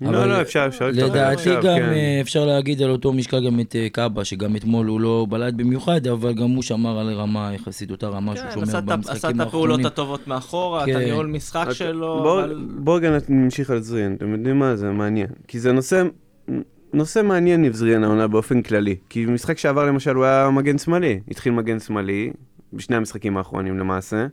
אה, 0.03 0.11
לא, 0.11 0.25
לא, 0.25 0.43
אפשר, 0.43 0.65
אפשר. 0.67 0.91
לדעתי 0.93 1.55
גם 1.55 1.63
כן. 1.63 1.93
אה, 1.93 2.19
אפשר 2.21 2.45
להגיד 2.45 2.83
על 2.83 2.91
אותו 2.91 3.13
משקל 3.13 3.47
גם 3.47 3.61
את 3.61 3.77
אה, 3.77 3.89
קאבה, 3.93 4.25
שגם 4.25 4.57
אתמול 4.57 4.87
הוא 4.87 5.01
לא 5.01 5.27
בלט 5.29 5.55
במיוחד, 5.55 6.07
אבל 6.07 6.33
גם 6.33 6.51
הוא 6.51 6.63
שמר 6.63 6.99
על 6.99 7.13
רמה 7.13 7.51
יחסית, 7.55 7.91
אותה 7.91 8.09
רמה 8.09 8.37
שהוא 8.37 8.49
כן, 8.49 8.55
שומר 8.55 8.81
במשחקים 8.81 9.01
האחרונים. 9.01 9.17
עשה 9.17 9.31
את 9.31 9.41
הפעולות 9.49 9.85
הטובות 9.85 10.29
מאחורה, 10.29 10.85
את 10.85 10.89
הניהול 10.95 11.27
כן. 11.27 11.33
משחק 11.33 11.67
שלו, 11.73 12.47
בואו 12.79 12.97
רגע 12.97 13.19
נמשיך 13.29 13.71
על 13.71 13.81
זריאן, 13.81 14.15
אתם 14.15 14.33
יודעים 14.33 14.59
מה? 14.59 14.77
זה 14.77 14.91
מעניין. 14.91 15.29
כי 15.49 15.61
זה 15.61 15.73
נושא... 15.73 16.03
נושא 16.93 17.23
מעניין 17.25 17.63
ניב 17.63 17.78
זריאן 17.79 18.05
העונה 18.05 18.29
באופן 18.29 18.63
כללי, 18.63 18.97
כי 19.09 19.27
במשחק 19.27 19.59
שעבר 19.59 19.85
למשל 19.85 20.15
הוא 20.15 20.25
היה 20.25 20.51
מגן 20.51 20.79
שמאלי, 20.79 21.21
התחיל 21.29 21.53
מגן 21.53 21.79
שמאלי, 21.79 22.31
בשני 22.73 22.97
המשחקים 22.97 23.37
האחרונים 23.37 23.79
למעשה, 23.79 24.27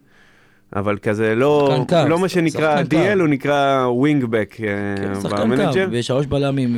אבל 0.76 0.98
כזה 0.98 1.36
לא, 1.36 1.86
לא 2.08 2.20
מה 2.20 2.30
שנקרא 2.30 2.82
DL, 2.82 3.20
הוא 3.20 3.28
נקרא 3.28 3.86
wingback 3.88 4.54
כן, 4.58 4.96
ב 5.24 5.31
manager. 5.31 5.88
ושלוש 5.92 6.26
בלמים, 6.26 6.78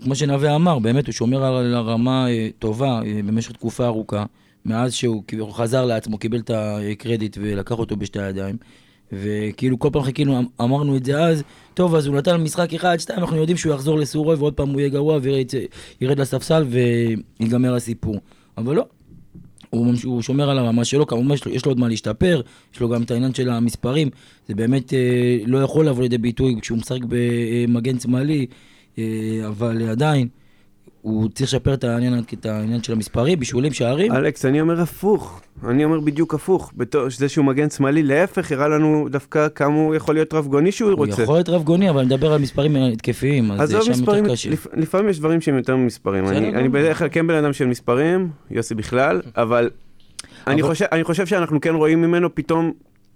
וכמו 0.00 0.14
שנווה 0.14 0.54
אמר, 0.54 0.78
באמת 0.78 1.06
הוא 1.06 1.12
שומר 1.12 1.44
על 1.44 1.74
הרמה 1.74 2.30
אה, 2.30 2.48
טובה 2.58 3.00
אה, 3.06 3.20
במשך 3.24 3.52
תקופה 3.52 3.86
ארוכה, 3.86 4.24
מאז 4.64 4.94
שהוא 4.94 5.22
חזר 5.52 5.84
לעצמו, 5.84 6.18
קיבל 6.18 6.38
את 6.38 6.50
הקרדיט 6.54 7.38
ולקח 7.40 7.78
אותו 7.78 7.96
בשתי 7.96 8.22
הידיים. 8.22 8.56
וכאילו 9.12 9.78
כל 9.78 9.88
פעם 9.92 10.02
חיכינו, 10.02 10.38
אמ-, 10.38 10.46
אמרנו 10.60 10.96
את 10.96 11.04
זה 11.04 11.24
אז, 11.24 11.42
טוב, 11.74 11.94
אז 11.94 12.06
הוא 12.06 12.16
נתן 12.16 12.36
משחק 12.36 12.74
אחד, 12.74 12.96
שתיים, 12.98 13.18
אנחנו 13.18 13.36
יודעים 13.36 13.56
שהוא 13.56 13.74
יחזור 13.74 13.98
לסורו 13.98 14.38
ועוד 14.38 14.54
פעם 14.54 14.68
הוא 14.68 14.80
יהיה 14.80 14.90
גרוע 14.90 15.18
וירד 15.22 16.20
לספסל 16.20 16.66
ויגמר 17.40 17.74
הסיפור. 17.74 18.16
אבל 18.58 18.74
לא, 18.74 18.86
הוא, 19.76 19.94
הוא 20.04 20.22
שומר 20.22 20.50
על 20.50 20.58
הרמה 20.58 20.84
שלו, 20.84 21.06
כמובן 21.06 21.34
יש 21.34 21.46
יש 21.46 21.64
לו 21.64 21.70
עוד 21.70 21.80
מה 21.80 21.88
להשתפר, 21.88 22.40
יש 22.74 22.80
לו 22.80 22.88
גם 22.88 23.02
את 23.02 23.10
העניין 23.10 23.34
של 23.34 23.50
המספרים, 23.50 24.10
זה 24.48 24.54
באמת 24.54 24.94
אה, 24.94 25.38
לא 25.46 25.58
יכול 25.58 25.86
לבוא 25.88 26.02
לידי 26.02 26.18
ביטוי 26.18 26.56
כשהוא 26.60 26.78
משחק 26.78 27.00
במגן 27.08 28.00
שמאלי, 28.00 28.46
אה, 28.98 29.04
אבל 29.46 29.88
עדיין, 29.90 30.28
הוא 31.04 31.28
צריך 31.28 31.50
לשפר 31.50 31.74
את 31.74 31.84
העניין, 31.84 32.14
את 32.34 32.46
העניין 32.46 32.82
של 32.82 32.92
המספרים, 32.92 33.38
בישולים, 33.38 33.72
שערים. 33.72 34.12
אלכס, 34.12 34.44
אני 34.44 34.60
אומר 34.60 34.80
הפוך. 34.80 35.40
אני 35.68 35.84
אומר 35.84 36.00
בדיוק 36.00 36.34
הפוך. 36.34 36.72
בתור 36.76 37.02
זה 37.16 37.28
שהוא 37.28 37.44
מגן 37.44 37.70
שמאלי, 37.70 38.02
להפך, 38.02 38.52
הראה 38.52 38.68
לנו 38.68 39.08
דווקא 39.10 39.48
כמה 39.54 39.74
הוא 39.74 39.94
יכול 39.94 40.14
להיות 40.14 40.34
רב-גוני 40.34 40.72
שהוא 40.72 40.90
הוא 40.90 40.98
רוצה. 40.98 41.12
הוא 41.16 41.22
יכול 41.22 41.34
להיות 41.34 41.48
רב-גוני, 41.48 41.90
אבל 41.90 41.98
אני 41.98 42.06
מדבר 42.06 42.32
על 42.32 42.40
מספרים 42.40 42.76
התקפיים, 42.76 43.50
אז 43.52 43.70
שם 43.84 43.90
מספרים, 43.90 44.24
יותר 44.24 44.34
קשה. 44.34 44.50
לפ, 44.50 44.66
לפעמים 44.76 45.08
יש 45.08 45.18
דברים 45.18 45.40
שהם 45.40 45.56
יותר 45.56 45.76
ממספרים. 45.76 46.26
אני, 46.28 46.48
אני 46.54 46.68
בדרך 46.68 46.98
כלל 46.98 47.08
כן 47.12 47.26
בן 47.26 47.34
אדם 47.34 47.52
של 47.52 47.66
מספרים, 47.66 48.28
יוסי 48.50 48.74
בכלל, 48.74 49.20
אבל 49.36 49.70
אני 50.46 50.60
אבל- 50.62 50.70
חושב- 50.70 50.86
אני 50.92 51.04
חושב 51.04 51.26
שאנחנו 51.26 51.60
כן 51.60 51.74
רואים 51.74 52.02
ממנו 52.02 52.34
פתאום 52.34 52.72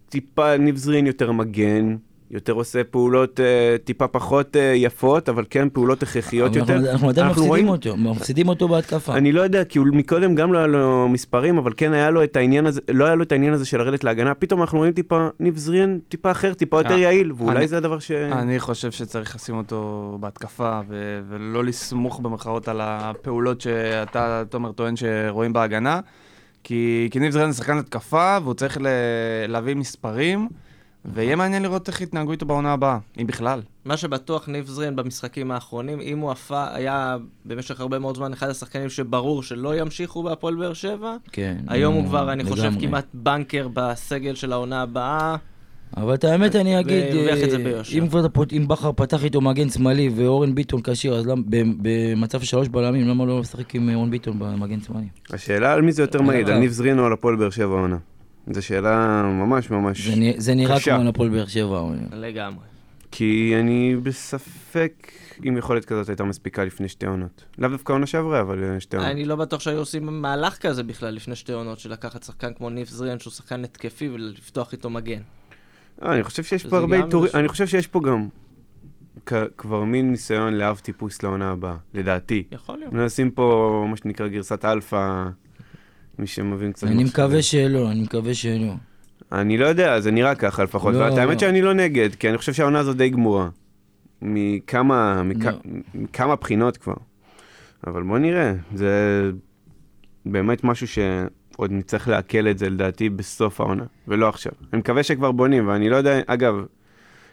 טיפה 0.08 0.56
ניב 0.56 0.76
זרין 0.76 1.06
יותר 1.06 1.32
מגן, 1.32 1.96
יותר 2.30 2.52
עושה 2.52 2.84
פעולות 2.84 3.40
אה, 3.40 3.44
טיפה 3.84 4.08
פחות 4.08 4.56
אה, 4.56 4.72
יפות, 4.76 5.28
אבל 5.28 5.44
כן 5.50 5.68
פעולות 5.72 6.02
הכרחיות 6.02 6.56
יותר. 6.56 6.72
אנחנו- 6.74 6.90
אנחנו 6.90 7.08
עדיין 7.08 7.26
אנחנו 7.26 7.42
מפסידים 7.42 7.48
רואים- 7.48 7.68
אותו, 7.68 7.96
מפסידים 7.96 8.48
אותו 8.48 8.68
בהתקפה. 8.68 9.14
אני 9.14 9.32
לא 9.32 9.40
יודע, 9.40 9.64
כי 9.64 9.78
הוא 9.78 9.86
מקודם 9.92 10.34
גם 10.34 10.52
לא 10.52 10.58
היה 10.58 10.66
לו 10.66 11.08
מספרים, 11.08 11.58
אבל 11.58 11.72
כן 11.76 11.92
היה 11.92 12.10
לו 12.10 12.24
את 12.24 12.36
העניין 12.36 12.66
הזה, 12.66 12.80
לא 12.90 13.04
היה 13.04 13.14
לו 13.14 13.22
את 13.22 13.32
העניין 13.32 13.52
הזה 13.52 13.64
של 13.66 13.78
לרדת 13.78 14.04
להגנה. 14.04 14.34
פתאום 14.34 14.60
אנחנו 14.60 14.78
רואים 14.78 14.92
טיפה 14.92 15.28
ניב 15.40 15.56
זריאן, 15.56 15.98
טיפה 16.08 16.30
אחר, 16.30 16.54
טיפה 16.54 16.80
יותר 16.80 16.94
אה, 16.94 16.98
יעיל, 16.98 17.32
ואולי 17.36 17.56
אני- 17.58 17.68
זה 17.68 17.76
הדבר 17.76 17.98
ש... 17.98 18.10
אני 18.10 18.58
חושב 18.60 18.90
שצריך 18.90 19.34
לשים 19.36 19.56
אותו 19.56 20.16
בהתקפה, 20.20 20.80
ו- 20.88 21.20
ולא 21.28 21.64
לסמוך 21.64 22.20
במרכאות 22.20 22.68
על 22.68 22.80
הפעולות 22.82 23.60
שאתה, 23.60 24.42
תומר, 24.50 24.72
טוען 24.72 24.94
שרואים 24.96 25.52
בהגנה. 25.52 26.00
כי, 26.64 27.08
כי 27.10 27.18
ניב 27.20 27.32
זרן 27.32 27.50
זה 27.50 27.56
שחקן 27.58 27.78
התקפה, 27.78 28.38
והוא 28.42 28.54
צריך 28.54 28.78
ל- 28.80 28.86
להביא 29.48 29.74
מספרים, 29.76 30.48
ויהיה 31.14 31.36
מעניין 31.36 31.62
לראות 31.62 31.88
איך 31.88 32.00
יתנהגו 32.00 32.32
איתו 32.32 32.46
בעונה 32.46 32.72
הבאה, 32.72 32.98
אם 33.20 33.26
בכלל. 33.26 33.60
מה 33.84 33.96
שבטוח, 33.96 34.48
ניב 34.48 34.66
זרין 34.66 34.96
במשחקים 34.96 35.50
האחרונים, 35.50 36.00
אם 36.00 36.18
הוא 36.18 36.30
הפ... 36.30 36.52
היה 36.52 37.16
במשך 37.44 37.80
הרבה 37.80 37.98
מאוד 37.98 38.16
זמן 38.16 38.32
אחד 38.32 38.48
השחקנים 38.48 38.88
שברור 38.88 39.42
שלא 39.42 39.76
ימשיכו 39.80 40.22
בהפועל 40.22 40.54
באר 40.54 40.72
שבע, 40.72 41.16
כן. 41.32 41.56
היום 41.68 41.94
הוא 41.94 42.04
כבר, 42.06 42.32
אני 42.32 42.44
חושב, 42.44 42.62
לגמרי. 42.64 42.86
כמעט 42.86 43.06
בנקר 43.14 43.68
בסגל 43.74 44.34
של 44.34 44.52
העונה 44.52 44.82
הבאה. 44.82 45.36
אבל 45.96 46.14
את 46.14 46.24
האמת 46.24 46.56
אני 46.56 46.80
אגיד, 46.80 47.04
אה. 47.16 47.82
אם 47.98 48.08
כבר 48.08 48.26
בכר 48.68 48.92
פתח 48.92 49.24
איתו 49.24 49.40
מגן 49.40 49.68
שמאלי 49.68 50.10
ואורן 50.16 50.54
ביטון 50.54 50.80
כשיר, 50.84 51.14
אז 51.14 51.26
למה- 51.26 51.42
במצב 51.82 52.40
של 52.40 52.46
שלוש 52.46 52.68
בלמים, 52.68 53.08
למה 53.08 53.24
לא 53.24 53.40
לשחק 53.40 53.74
עם 53.74 53.94
אורן 53.94 54.10
ביטון 54.10 54.38
במגן 54.38 54.80
שמאלי? 54.80 55.06
השאלה 55.30 55.72
על 55.72 55.82
מי 55.82 55.92
זה 55.92 56.02
יותר 56.02 56.22
מעיד, 56.22 56.46
על 56.48 56.54
אה. 56.54 56.58
ניב 56.60 56.70
זריאן 56.70 56.98
או 56.98 57.04
על 57.04 57.12
הפועל 57.12 57.36
באר 57.36 57.50
שבע 57.50 57.76
העונה. 57.76 57.96
זו 58.52 58.62
שאלה 58.62 59.22
ממש 59.22 59.70
ממש... 59.70 60.08
זה 60.08 60.16
נ- 60.16 60.40
זה 60.40 60.54
נראה 60.54 60.76
קשה. 60.76 60.96
כמו 60.98 61.08
הפועל 61.08 61.28
באר 61.28 61.46
שבע. 61.46 61.82
לגמרי. 62.12 62.64
כי 63.10 63.54
אני 63.60 63.96
בספק 64.02 65.12
אם 65.48 65.56
יכולת 65.56 65.84
כזאת 65.84 66.08
הייתה 66.08 66.24
מספיקה 66.24 66.64
לפני 66.64 66.88
שתי 66.88 67.06
עונות. 67.06 67.44
לאו 67.58 67.68
דווקא 67.70 67.92
עונה 67.92 68.06
שעברה, 68.06 68.40
אבל 68.40 68.64
אה, 68.64 68.80
שתי 68.80 68.96
עונות. 68.96 69.10
אני 69.12 69.24
לא 69.24 69.36
בטוח 69.36 69.60
שהיו 69.60 69.78
עושים 69.78 70.22
מהלך 70.22 70.56
כזה 70.58 70.82
בכלל 70.82 71.14
לפני 71.14 71.36
שתי 71.36 71.52
עונות, 71.52 71.78
של 71.78 71.92
לקחת 71.92 72.22
שחקן 72.22 72.52
כמו 72.54 72.70
ניב 72.70 72.86
זריאן, 72.88 73.18
שהוא 73.18 73.32
שחקן 73.32 73.64
התקפי, 73.64 74.08
ולפתוח 74.08 74.72
איתו 74.72 74.90
מגן. 74.90 75.20
אה, 76.02 76.14
אני 76.14 76.22
חושב 76.22 76.42
שיש 76.42 76.66
פה 76.66 76.78
הרבה 76.78 76.96
איזשהו- 76.96 77.24
אני 77.34 77.48
חושב 77.48 77.66
שיש 77.66 77.86
פה 77.86 78.00
גם 78.00 78.28
כ- 79.26 79.32
כבר 79.56 79.84
מין 79.84 80.10
ניסיון 80.10 80.54
לאב 80.54 80.78
טיפוס 80.78 81.22
לעונה 81.22 81.50
הבאה, 81.50 81.76
לדעתי. 81.94 82.42
יכול 82.52 82.78
להיות. 82.78 82.92
מנסים 82.92 83.30
פה 83.30 83.84
מה 83.90 83.96
שנקרא 83.96 84.28
גרסת 84.28 84.64
אלפא, 84.64 85.24
מי 86.18 86.26
שמבין 86.26 86.72
קצת. 86.72 86.86
אני. 86.86 87.04
מקווה 87.04 87.42
שלא, 87.42 87.90
אני 87.90 88.02
מקווה 88.02 88.34
שלא. 88.34 88.72
אני 89.32 89.58
לא 89.58 89.66
יודע, 89.66 90.00
זה 90.00 90.10
נראה 90.10 90.34
ככה 90.34 90.62
לפחות. 90.64 90.94
לא, 90.94 90.98
ואת 90.98 91.18
האמת 91.18 91.34
לא. 91.34 91.38
שאני 91.40 91.62
לא 91.62 91.74
נגד, 91.74 92.14
כי 92.14 92.28
אני 92.28 92.38
חושב 92.38 92.52
שהעונה 92.52 92.78
הזאת 92.78 92.96
די 92.96 93.08
גמורה. 93.08 93.48
מכמה, 94.22 95.22
מכ- 95.22 95.44
לא. 95.44 95.50
מכמה 95.94 96.36
בחינות 96.36 96.76
כבר. 96.76 96.94
אבל 97.86 98.02
בוא 98.02 98.18
נראה, 98.18 98.54
זה 98.74 98.90
באמת 100.26 100.64
משהו 100.64 100.86
שעוד 100.88 101.72
נצטרך 101.72 102.08
לעכל 102.08 102.48
את 102.48 102.58
זה 102.58 102.70
לדעתי 102.70 103.08
בסוף 103.08 103.60
העונה, 103.60 103.84
ולא 104.08 104.28
עכשיו. 104.28 104.52
אני 104.72 104.78
מקווה 104.78 105.02
שכבר 105.02 105.32
בונים, 105.32 105.68
ואני 105.68 105.88
לא 105.88 105.96
יודע, 105.96 106.20
אגב, 106.26 106.54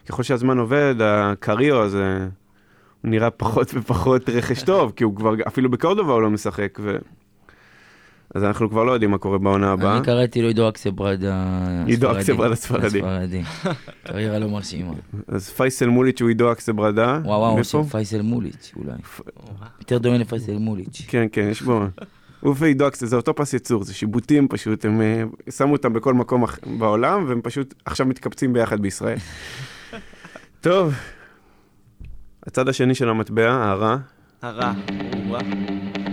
ככל 0.08 0.22
שהזמן 0.22 0.58
עובד, 0.58 0.94
הקריו 1.00 1.82
הזה, 1.82 2.18
הוא 3.02 3.10
נראה 3.10 3.30
פחות 3.30 3.70
ופחות 3.74 4.28
רכש 4.28 4.62
טוב, 4.62 4.92
כי 4.96 5.04
הוא 5.04 5.16
כבר, 5.16 5.34
אפילו 5.46 5.70
בקורדובה 5.70 6.12
הוא 6.12 6.22
לא 6.22 6.30
משחק, 6.30 6.78
ו... 6.82 6.96
אז 8.36 8.44
אנחנו 8.44 8.70
כבר 8.70 8.84
לא 8.84 8.92
יודעים 8.92 9.10
מה 9.10 9.18
קורה 9.18 9.38
בעונה 9.38 9.72
הבאה. 9.72 9.96
אני 9.96 10.04
קראתי 10.04 10.42
לו 10.42 10.48
עידו 10.48 10.68
אקסברדה 10.68 11.64
עידו 11.86 12.10
הספרדי. 12.10 12.20
אקסברדה 12.20 12.52
הספרדי. 12.52 12.86
הספרדי. 12.86 13.42
קריירה 14.06 14.38
לא 14.38 14.48
מרשימה. 14.48 14.92
אז 15.28 15.50
פייסל 15.50 15.86
מוליץ' 15.86 16.20
הוא 16.20 16.28
עידו 16.28 16.52
אקסברדה. 16.52 17.20
וואו 17.24 17.40
וואו? 17.40 17.64
של 17.64 17.82
פייסל 17.82 18.22
מוליץ' 18.22 18.72
אולי. 18.76 18.90
וואו. 18.90 19.54
יותר 19.80 19.98
דומה 19.98 20.18
לפייסל 20.18 20.58
מוליץ'. 20.58 21.02
כן, 21.08 21.26
כן, 21.32 21.48
יש 21.50 21.62
בו... 21.62 21.84
הוא 22.40 22.54
ועידו 22.58 22.88
אקסברדה, 22.88 23.10
זה 23.10 23.16
אותו 23.16 23.34
פס 23.34 23.54
יצור, 23.54 23.84
זה 23.84 23.94
שיבוטים 23.94 24.48
פשוט, 24.48 24.84
הם 24.84 25.00
אה, 25.00 25.22
שמו 25.50 25.72
אותם 25.72 25.92
בכל 25.92 26.14
מקום 26.14 26.44
בעולם, 26.78 27.24
והם 27.28 27.40
פשוט 27.42 27.74
עכשיו 27.84 28.06
מתקבצים 28.06 28.52
ביחד 28.52 28.80
בישראל. 28.80 29.18
טוב, 30.60 30.94
הצד 32.46 32.68
השני 32.68 32.94
של 32.94 33.08
המטבע, 33.08 33.70
הרע, 33.70 33.96
הרע, 34.42 34.72
וואו. 35.28 35.40
אה, 35.40 36.05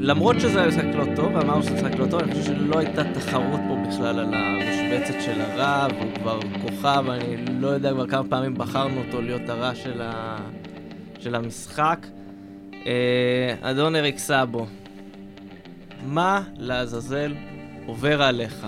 למרות 0.00 0.40
שזה 0.40 0.58
היה 0.58 0.68
משחק 0.68 0.94
לא 0.94 1.04
טוב, 1.16 1.34
ואמרנו 1.34 1.62
שזה 1.62 1.74
משחק 1.74 1.98
לא 1.98 2.06
טוב, 2.10 2.20
אני 2.20 2.32
חושב 2.32 2.44
שלא 2.44 2.78
הייתה 2.78 3.02
תחרות 3.14 3.60
פה 3.68 3.76
בכלל 3.88 4.18
על 4.18 4.34
המשבצת 4.34 5.20
של 5.20 5.40
הרע, 5.40 5.86
והוא 5.90 6.14
כבר 6.14 6.40
כוכב, 6.62 7.04
אני 7.08 7.36
לא 7.60 7.68
יודע 7.68 7.92
כבר 7.92 8.06
כמה 8.06 8.28
פעמים 8.28 8.54
בחרנו 8.54 9.00
אותו 9.06 9.22
להיות 9.22 9.48
הרע 9.48 9.74
של, 9.74 10.02
ה... 10.02 10.36
של 11.18 11.34
המשחק. 11.34 12.06
אה, 12.86 13.70
אדון 13.70 13.96
אריק 13.96 14.18
סאבו, 14.18 14.66
מה 16.06 16.42
לעזאזל 16.56 17.34
עובר 17.86 18.22
עליך? 18.22 18.66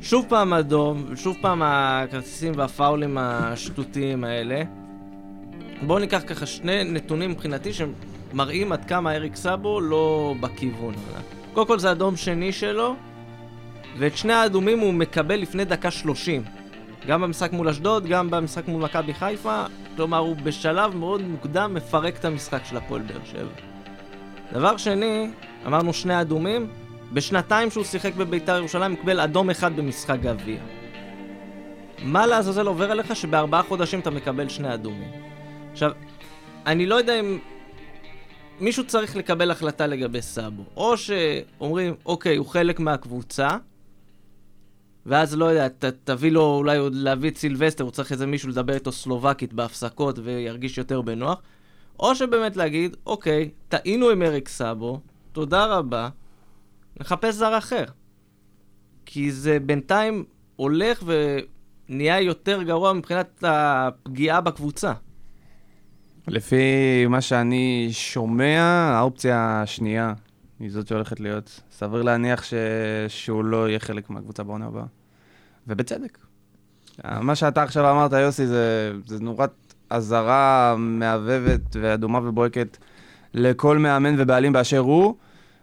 שוב 0.00 0.26
פעם 0.28 0.52
אדום, 0.52 1.16
שוב 1.16 1.36
פעם 1.40 1.62
הכרטיסים 1.64 2.52
והפאולים 2.56 3.18
השטותיים 3.18 4.24
האלה. 4.24 4.62
בואו 5.82 5.98
ניקח 5.98 6.22
ככה 6.26 6.46
שני 6.46 6.84
נתונים 6.84 7.30
מבחינתי 7.30 7.72
שמראים 8.32 8.72
עד 8.72 8.84
כמה 8.84 9.12
אריק 9.14 9.36
סאבו 9.36 9.80
לא 9.80 10.34
בכיוון. 10.40 10.94
קודם 11.52 11.66
כל 11.66 11.78
זה 11.78 11.90
אדום 11.90 12.16
שני 12.16 12.52
שלו, 12.52 12.96
ואת 13.98 14.16
שני 14.16 14.32
האדומים 14.32 14.78
הוא 14.78 14.94
מקבל 14.94 15.36
לפני 15.36 15.64
דקה 15.64 15.90
שלושים. 15.90 16.42
גם 17.06 17.22
במשחק 17.22 17.52
מול 17.52 17.68
אשדוד, 17.68 18.06
גם 18.06 18.30
במשחק 18.30 18.68
מול 18.68 18.82
מכבי 18.82 19.14
חיפה, 19.14 19.64
כלומר 19.96 20.18
הוא 20.18 20.36
בשלב 20.36 20.96
מאוד 20.96 21.22
מוקדם 21.22 21.74
מפרק 21.74 22.16
את 22.16 22.24
המשחק 22.24 22.64
של 22.64 22.76
הפועל 22.76 23.02
באר 23.02 23.24
שבע. 23.24 23.68
דבר 24.52 24.76
שני, 24.76 25.30
אמרנו 25.66 25.92
שני 25.92 26.20
אדומים, 26.20 26.70
בשנתיים 27.12 27.70
שהוא 27.70 27.84
שיחק 27.84 28.14
בביתר 28.14 28.56
ירושלים 28.56 28.90
הוא 28.90 29.00
קיבל 29.00 29.20
אדום 29.20 29.50
אחד 29.50 29.76
במשחק 29.76 30.18
גביע. 30.20 30.60
מה 32.02 32.26
לעזאזל 32.26 32.66
עובר 32.66 32.90
עליך 32.90 33.16
שבארבעה 33.16 33.62
חודשים 33.62 34.00
אתה 34.00 34.10
מקבל 34.10 34.48
שני 34.48 34.74
אדומים? 34.74 35.10
עכשיו, 35.72 35.92
אני 36.66 36.86
לא 36.86 36.94
יודע 36.94 37.20
אם 37.20 37.38
מישהו 38.60 38.86
צריך 38.86 39.16
לקבל 39.16 39.50
החלטה 39.50 39.86
לגבי 39.86 40.22
סאבו. 40.22 40.62
או 40.76 40.96
שאומרים, 40.96 41.94
אוקיי, 42.06 42.36
הוא 42.36 42.46
חלק 42.46 42.80
מהקבוצה, 42.80 43.48
ואז 45.06 45.36
לא 45.36 45.44
יודע, 45.44 45.68
ת, 45.68 45.84
תביא 45.84 46.30
לו 46.30 46.56
אולי 46.56 46.76
עוד 46.76 46.94
להביא 46.94 47.30
את 47.30 47.36
סילבסטר, 47.36 47.84
הוא 47.84 47.90
צריך 47.90 48.12
איזה 48.12 48.26
מישהו 48.26 48.48
לדבר 48.48 48.74
איתו 48.74 48.92
סלובקית 48.92 49.52
בהפסקות 49.52 50.18
וירגיש 50.22 50.78
יותר 50.78 51.00
בנוח. 51.02 51.42
או 52.00 52.14
שבאמת 52.14 52.56
להגיד, 52.56 52.96
אוקיי, 53.06 53.50
טעינו 53.68 54.10
עם 54.10 54.22
אריק 54.22 54.48
סאבו, 54.48 55.00
תודה 55.32 55.66
רבה, 55.66 56.08
נחפש 57.00 57.34
זר 57.34 57.58
אחר. 57.58 57.84
כי 59.06 59.32
זה 59.32 59.58
בינתיים 59.60 60.24
הולך 60.56 61.02
ונהיה 61.06 62.20
יותר 62.20 62.62
גרוע 62.62 62.92
מבחינת 62.92 63.44
הפגיעה 63.46 64.40
בקבוצה. 64.40 64.92
לפי 66.28 67.06
מה 67.08 67.20
שאני 67.20 67.88
שומע, 67.92 68.62
האופציה 68.94 69.62
השנייה 69.62 70.12
היא 70.60 70.70
זאת 70.70 70.88
שהולכת 70.88 71.20
להיות. 71.20 71.60
סביר 71.72 72.02
להניח 72.02 72.44
ש... 72.44 72.54
שהוא 73.08 73.44
לא 73.44 73.68
יהיה 73.68 73.78
חלק 73.78 74.10
מהקבוצה 74.10 74.42
בעונה 74.42 74.66
הבאה. 74.66 74.84
ובצדק. 75.66 76.18
מה 77.04 77.34
שאתה 77.34 77.62
עכשיו 77.62 77.90
אמרת, 77.90 78.12
יוסי, 78.12 78.46
זה, 78.46 78.92
זה 79.06 79.20
נורת 79.20 79.74
אזהרה 79.90 80.74
מהבהבת 80.78 81.76
ואדומה 81.80 82.18
ובוהקת 82.18 82.78
לכל 83.34 83.78
מאמן 83.78 84.14
ובעלים 84.18 84.52
באשר 84.52 84.78
הוא, 84.78 85.14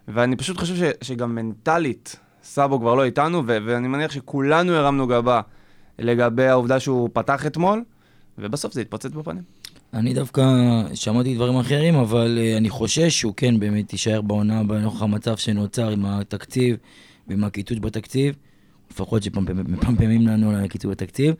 ואני 0.07 0.35
פשוט 0.35 0.57
חושב 0.57 0.75
ש... 0.75 0.81
שגם 1.01 1.35
מנטלית 1.35 2.15
סאבו 2.43 2.79
כבר 2.79 2.95
לא 2.95 3.03
איתנו, 3.03 3.43
ו... 3.47 3.57
ואני 3.65 3.87
מניח 3.87 4.11
שכולנו 4.11 4.73
הרמנו 4.73 5.07
גבה 5.07 5.41
לגבי 5.99 6.47
העובדה 6.47 6.79
שהוא 6.79 7.09
פתח 7.13 7.45
אתמול, 7.45 7.83
ובסוף 8.37 8.73
זה 8.73 8.81
התפוצץ 8.81 9.11
בפנים. 9.11 9.43
אני 9.95 10.13
דווקא 10.13 10.43
שמעתי 10.93 11.35
דברים 11.35 11.55
אחרים, 11.55 11.95
אבל 11.95 12.37
uh, 12.37 12.57
אני 12.57 12.69
חושש 12.69 13.19
שהוא 13.19 13.33
כן 13.37 13.59
באמת 13.59 13.93
יישאר 13.93 14.21
בעונה 14.21 14.59
הבאה 14.59 14.77
לנוכח 14.77 15.01
המצב 15.01 15.37
שנוצר 15.37 15.89
עם 15.89 16.05
התקציב 16.05 16.77
ועם 17.27 17.43
הקיצוץ 17.43 17.77
בתקציב, 17.81 18.35
לפחות 18.91 19.23
שמפמפמים 19.23 20.27
לנו 20.27 20.49
על 20.49 20.63
הקיצוץ 20.63 20.91
בתקציב, 20.91 21.33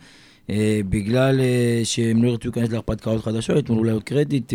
uh, 0.47 0.51
בגלל 0.89 1.39
uh, 1.39 1.85
שהם 1.85 2.23
לא 2.23 2.29
ירצו 2.29 2.47
להיכנס 2.47 2.69
להרפתקאות 2.69 3.23
חדשות, 3.23 3.57
יתנו 3.57 3.77
אולי 3.77 3.91
עוד 3.91 4.03
קרדיט 4.03 4.53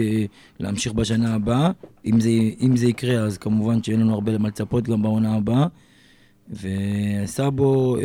להמשיך 0.61 0.93
בשנה 0.93 1.35
הבאה. 1.35 1.71
אם 2.07 2.21
זה, 2.21 2.31
אם 2.61 2.77
זה 2.77 2.87
יקרה, 2.87 3.23
אז 3.23 3.39
כמובן 3.39 3.83
שאין 3.83 4.01
לנו 4.01 4.15
הרבה 4.15 4.33
למה 4.33 4.49
לצפות 4.49 4.89
גם 4.89 5.03
בעונה 5.03 5.35
הבאה. 5.35 5.67
וסאבו 6.51 7.97
uh, 7.97 8.01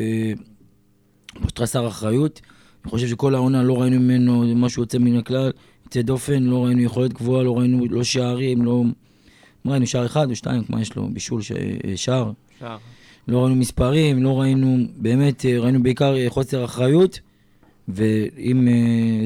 פשוט 1.42 1.60
חסר 1.60 1.88
אחריות. 1.88 2.42
אני 2.86 2.92
חושב 2.92 3.08
שכל 3.08 3.36
העונה 3.36 3.64
לא 3.64 3.82
ראינו 3.82 4.00
ממנו 4.00 4.44
משהו 4.56 4.84
יוצא 4.84 4.98
מן 4.98 5.18
הכלל, 5.18 5.52
יוצא 5.86 6.02
דופן, 6.02 6.44
לא 6.44 6.66
ראינו 6.66 6.82
יכולת 6.82 7.14
גבוהה, 7.14 7.44
לא 7.44 7.58
ראינו 7.58 7.86
לא 7.90 8.04
שערים, 8.04 8.62
לא... 8.62 8.84
ראינו 9.66 9.88
שער 9.88 10.06
אחד 10.06 10.30
או 10.30 10.36
שתיים, 10.36 10.64
כמו 10.64 10.80
יש 10.80 10.96
לו 10.96 11.08
בישול 11.14 11.42
ש- 11.42 11.52
שער. 11.96 12.32
שער. 12.60 12.78
לא 13.28 13.40
ראינו 13.44 13.56
מספרים, 13.56 14.24
לא 14.24 14.40
ראינו, 14.42 14.78
באמת, 14.98 15.46
אה, 15.46 15.60
ראינו 15.60 15.84
בעיקר 15.84 16.16
אה, 16.16 16.26
חוסר 16.30 16.66
אחריות, 16.66 17.20
ועם 17.88 18.68
אה, 18.68 18.74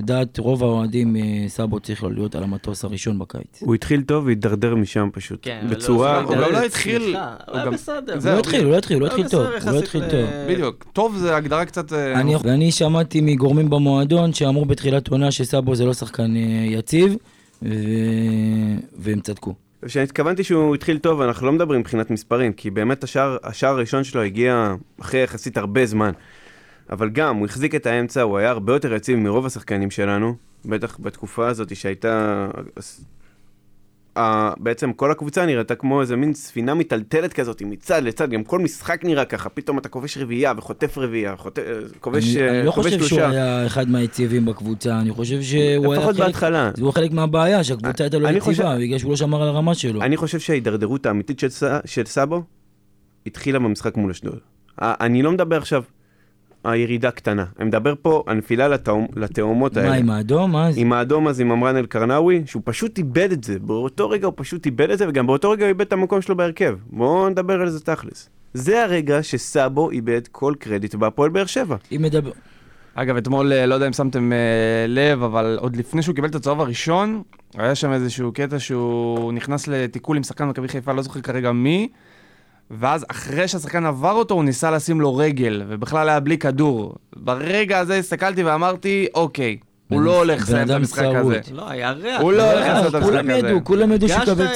דעת 0.01 0.37
רוב 0.39 0.63
האוהדים, 0.63 1.15
אה, 1.15 1.21
סאבו 1.47 1.79
צריך 1.79 2.03
להיות 2.03 2.35
על 2.35 2.43
המטוס 2.43 2.83
הראשון 2.83 3.19
בקיץ. 3.19 3.59
הוא 3.59 3.75
התחיל 3.75 4.01
טוב 4.01 4.25
והתדרדר 4.25 4.75
משם 4.75 5.09
פשוט. 5.13 5.39
כן, 5.41 5.67
בצורה... 5.69 6.13
לא- 6.21 6.27
הוא 6.27 6.35
גם 6.35 6.41
לא 6.41 6.45
סליחה, 6.47 6.65
התחיל- 6.65 7.15
הוא 7.47 7.57
היה 7.57 7.69
בסדר. 7.69 8.13
הוא 8.13 8.31
לא 8.33 8.39
התחיל, 8.39 8.63
הוא 8.63 8.71
לא 8.71 8.77
התחיל, 8.77 8.95
הוא 8.97 9.01
לא 9.01 9.07
היה 9.07 9.15
התחיל 9.15 9.29
טוב, 9.29 9.47
הוא 9.63 9.71
לא 9.71 9.79
התחיל 9.79 10.01
טוב. 10.09 10.25
בדיוק. 10.49 10.85
טוב 10.93 11.17
זה 11.17 11.35
הגדרה 11.35 11.65
קצת... 11.65 11.93
אה, 11.93 12.19
אני, 12.19 12.35
ואני 12.43 12.71
שמעתי 12.71 13.21
מגורמים 13.21 13.69
במועדון 13.69 14.33
שאמרו 14.33 14.65
בתחילת 14.65 15.07
עונה 15.07 15.31
שסאבו 15.31 15.75
זה 15.75 15.85
לא 15.85 15.93
שחקן 15.93 16.35
אה, 16.35 16.41
יציב, 16.65 17.15
ו... 17.63 17.67
והם 18.97 19.19
צדקו. 19.19 19.53
כשהתכוונתי 19.85 20.43
שהוא 20.43 20.75
התחיל 20.75 20.97
טוב, 20.97 21.21
אנחנו 21.21 21.45
לא 21.47 21.51
מדברים 21.53 21.79
מבחינת 21.79 22.11
מספרים, 22.11 22.53
כי 22.53 22.69
באמת 22.69 23.03
השער 23.43 23.73
הראשון 23.75 24.03
שלו 24.03 24.21
הגיע 24.21 24.75
אחרי 25.01 25.23
יחסית 25.23 25.57
הרבה 25.57 25.85
זמן. 25.85 26.11
אבל 26.91 27.09
גם, 27.09 27.35
הוא 27.35 27.45
החזיק 27.45 27.75
את 27.75 27.85
האמצע, 27.85 28.21
הוא 28.21 28.37
היה 28.37 28.49
הרבה 28.49 28.73
יותר 28.73 28.93
יציב 28.93 29.19
מרוב 29.19 29.45
השחקנים 29.45 29.91
שלנו, 29.91 30.35
בטח 30.65 30.97
בתקופה 30.99 31.47
הזאת 31.47 31.75
שהייתה... 31.75 32.47
ה- 34.17 34.53
בעצם 34.57 34.93
כל 34.93 35.11
הקבוצה 35.11 35.45
נראתה 35.45 35.75
כמו 35.75 36.01
איזה 36.01 36.15
מין 36.15 36.33
ספינה 36.33 36.73
מיטלטלת 36.73 37.33
כזאת, 37.33 37.61
מצד 37.65 38.03
לצד, 38.03 38.29
גם 38.29 38.43
כל 38.43 38.59
משחק 38.59 39.05
נראה 39.05 39.25
ככה, 39.25 39.49
פתאום 39.49 39.77
אתה 39.77 39.89
כובש 39.89 40.17
רביעייה 40.17 40.53
וחוטף 40.57 40.97
רביעייה, 40.97 41.35
חוטף, 41.35 41.61
כובש 41.99 42.35
אני, 42.35 42.43
אה, 42.47 42.49
אני 42.57 42.65
לא 42.65 42.71
חושב 42.71 42.89
שהוא 42.89 43.07
שלושה. 43.07 43.29
היה 43.29 43.65
אחד 43.65 43.89
מהיציבים 43.89 44.45
בקבוצה, 44.45 44.99
אני 44.99 45.11
חושב 45.11 45.41
שהוא 45.41 45.93
היה 45.93 46.05
חלק, 46.05 46.15
בהתחלה. 46.15 46.71
הוא 46.81 46.91
חלק 46.91 47.11
מהבעיה, 47.11 47.63
שהקבוצה 47.63 48.03
הייתה 48.03 48.19
לא 48.19 48.29
יציבה, 48.29 48.77
בגלל 48.79 48.97
שהוא 48.97 49.09
לא 49.09 49.15
שמר 49.15 49.41
על 49.41 49.47
הרמה 49.47 49.75
שלו. 49.75 50.01
אני 50.01 50.17
חושב 50.17 50.39
שההידרדרות 50.39 51.05
האמיתית 51.05 51.39
של, 51.85 52.05
סאבו 52.05 52.43
התחילה 53.25 53.59
במשחק 53.59 53.97
מול 53.97 54.11
אשדוד. 54.11 54.39
אני 54.79 55.21
לא 55.21 55.31
מדבר 55.31 55.57
עכשיו 55.57 55.83
הירידה 56.63 57.11
קטנה, 57.11 57.45
אני 57.59 57.65
מדבר 57.65 57.93
פה 58.01 58.23
הנפילה 58.27 58.67
לתאום... 58.67 59.07
לתאומות 59.15 59.77
האלה. 59.77 59.89
מה, 59.89 59.95
עם 59.95 60.09
האדום? 60.09 60.51
מה 60.51 60.71
זה? 60.71 60.79
עם 60.79 60.93
האדום 60.93 61.27
אז 61.27 61.39
עם 61.39 61.51
עמרן 61.51 61.75
אל-קרנאווי, 61.75 62.43
שהוא 62.45 62.61
פשוט 62.65 62.97
איבד 62.97 63.31
את 63.31 63.43
זה. 63.43 63.59
באותו 63.59 64.09
רגע 64.09 64.25
הוא 64.25 64.33
פשוט 64.37 64.65
איבד 64.65 64.89
את 64.89 64.97
זה, 64.97 65.09
וגם 65.09 65.27
באותו 65.27 65.51
רגע 65.51 65.65
הוא 65.65 65.69
איבד 65.69 65.81
את 65.81 65.93
המקום 65.93 66.21
שלו 66.21 66.37
בהרכב. 66.37 66.75
בואו 66.89 67.29
נדבר 67.29 67.61
על 67.61 67.69
זה 67.69 67.79
תכלס. 67.79 68.29
זה 68.53 68.83
הרגע 68.83 69.23
שסאבו 69.23 69.91
איבד 69.91 70.21
כל 70.31 70.53
קרדיט 70.59 70.95
בהפועל 70.95 71.29
באר 71.29 71.45
שבע. 71.45 71.75
אם 71.91 72.01
מדבר... 72.01 72.31
אגב, 72.93 73.17
אתמול, 73.17 73.53
אה, 73.53 73.65
לא 73.65 73.73
יודע 73.75 73.87
אם 73.87 73.93
שמתם 73.93 74.33
אה, 74.33 74.37
לב, 74.87 75.23
אבל 75.23 75.57
עוד 75.61 75.75
לפני 75.75 76.01
שהוא 76.01 76.15
קיבל 76.15 76.27
את 76.27 76.35
הצהוב 76.35 76.61
הראשון, 76.61 77.23
היה 77.57 77.75
שם 77.75 77.91
איזשהו 77.91 78.31
קטע 78.31 78.59
שהוא 78.59 79.33
נכנס 79.33 79.67
לתיקול 79.67 80.17
עם 80.17 80.23
שחקן 80.23 80.47
מכבי 80.47 80.67
חיפה, 80.67 80.93
לא 80.93 81.01
זוכר 81.01 81.21
כרגע 81.21 81.51
מי, 81.51 81.89
ואז 82.71 83.05
אחרי 83.11 83.47
שהשחקן 83.47 83.85
עבר 83.85 84.11
אותו, 84.11 84.33
הוא 84.33 84.43
ניסה 84.43 84.71
לשים 84.71 85.01
לו 85.01 85.15
רגל, 85.15 85.63
ובכלל 85.67 86.09
היה 86.09 86.19
בלי 86.19 86.37
כדור. 86.37 86.95
ברגע 87.15 87.79
הזה 87.79 87.95
הסתכלתי 87.97 88.43
ואמרתי, 88.43 89.07
אוקיי, 89.13 89.57
הוא 89.87 90.01
לא 90.01 90.17
הולך 90.17 90.41
לסיים 90.41 90.65
את 90.69 90.69
המשחק. 90.69 91.03
הזה. 91.15 91.39
לא, 91.51 91.69
היה 91.69 91.91
ריח. 91.91 92.21
הוא 92.21 92.33
לא 92.33 92.51
הולך 92.51 92.65
לעשות 92.67 92.89
את 92.89 92.93
המשחק 92.95 93.11
כולם 93.11 93.29
הזה. 93.29 93.37
ידעו, 93.47 93.63
כולם 93.63 93.91
ידעו 93.91 94.09
שהוא 94.09 94.21
יקבל 94.23 94.47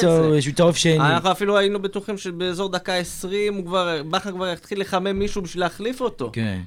צהוב- 0.56 0.76
שני. 0.76 1.00
אנחנו 1.00 1.32
אפילו 1.32 1.58
היינו 1.58 1.82
בטוחים 1.82 2.18
שבאזור 2.18 2.70
דקה 2.72 2.94
20, 2.94 3.54
הוא 3.54 3.66
כבר, 3.66 4.02
בכר 4.10 4.32
כבר 4.32 4.48
יתחיל 4.54 4.82
לחמם 4.82 5.20
מישהו 5.20 5.42
בשביל 5.42 5.64
להחליף 5.64 6.02
אותו. 6.02 6.30
כן. 6.34 6.60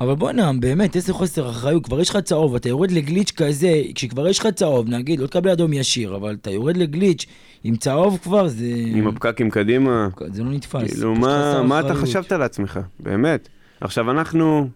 אבל 0.00 0.14
בוא'נה, 0.14 0.50
באמת, 0.60 0.96
איזה 0.96 1.12
חוסר 1.12 1.50
אחריות, 1.50 1.84
כבר 1.84 2.00
יש 2.00 2.10
לך 2.10 2.16
צהוב, 2.16 2.54
אתה 2.54 2.68
יורד 2.68 2.90
לגליץ' 2.90 3.30
כזה, 3.30 3.82
כשכבר 3.94 4.28
יש 4.28 4.38
לך 4.38 4.46
צהוב, 4.46 4.88
נגיד, 4.88 5.20
לא 5.20 5.26
תקבל 5.26 5.50
אדום 5.50 5.72
ישיר, 5.72 6.16
אבל 6.16 6.36
אתה 6.40 6.50
יורד 6.50 6.76
לגליץ' 6.76 7.26
עם 7.64 7.76
צהוב 7.76 8.18
כבר, 8.22 8.48
זה... 8.48 8.64
עם 8.94 9.06
הפקקים 9.06 9.50
קדימה. 9.50 10.08
זה 10.32 10.42
לא 10.42 10.50
נתפס. 10.50 10.92
כאילו, 10.92 11.14
מה, 11.14 11.62
מה 11.62 11.80
אתה. 11.80 11.94
חשבת 11.94 12.32
לעצמך? 12.32 12.80
באמת. 13.00 13.48
עכשיו, 13.80 14.10
אנחנו, 14.10 14.68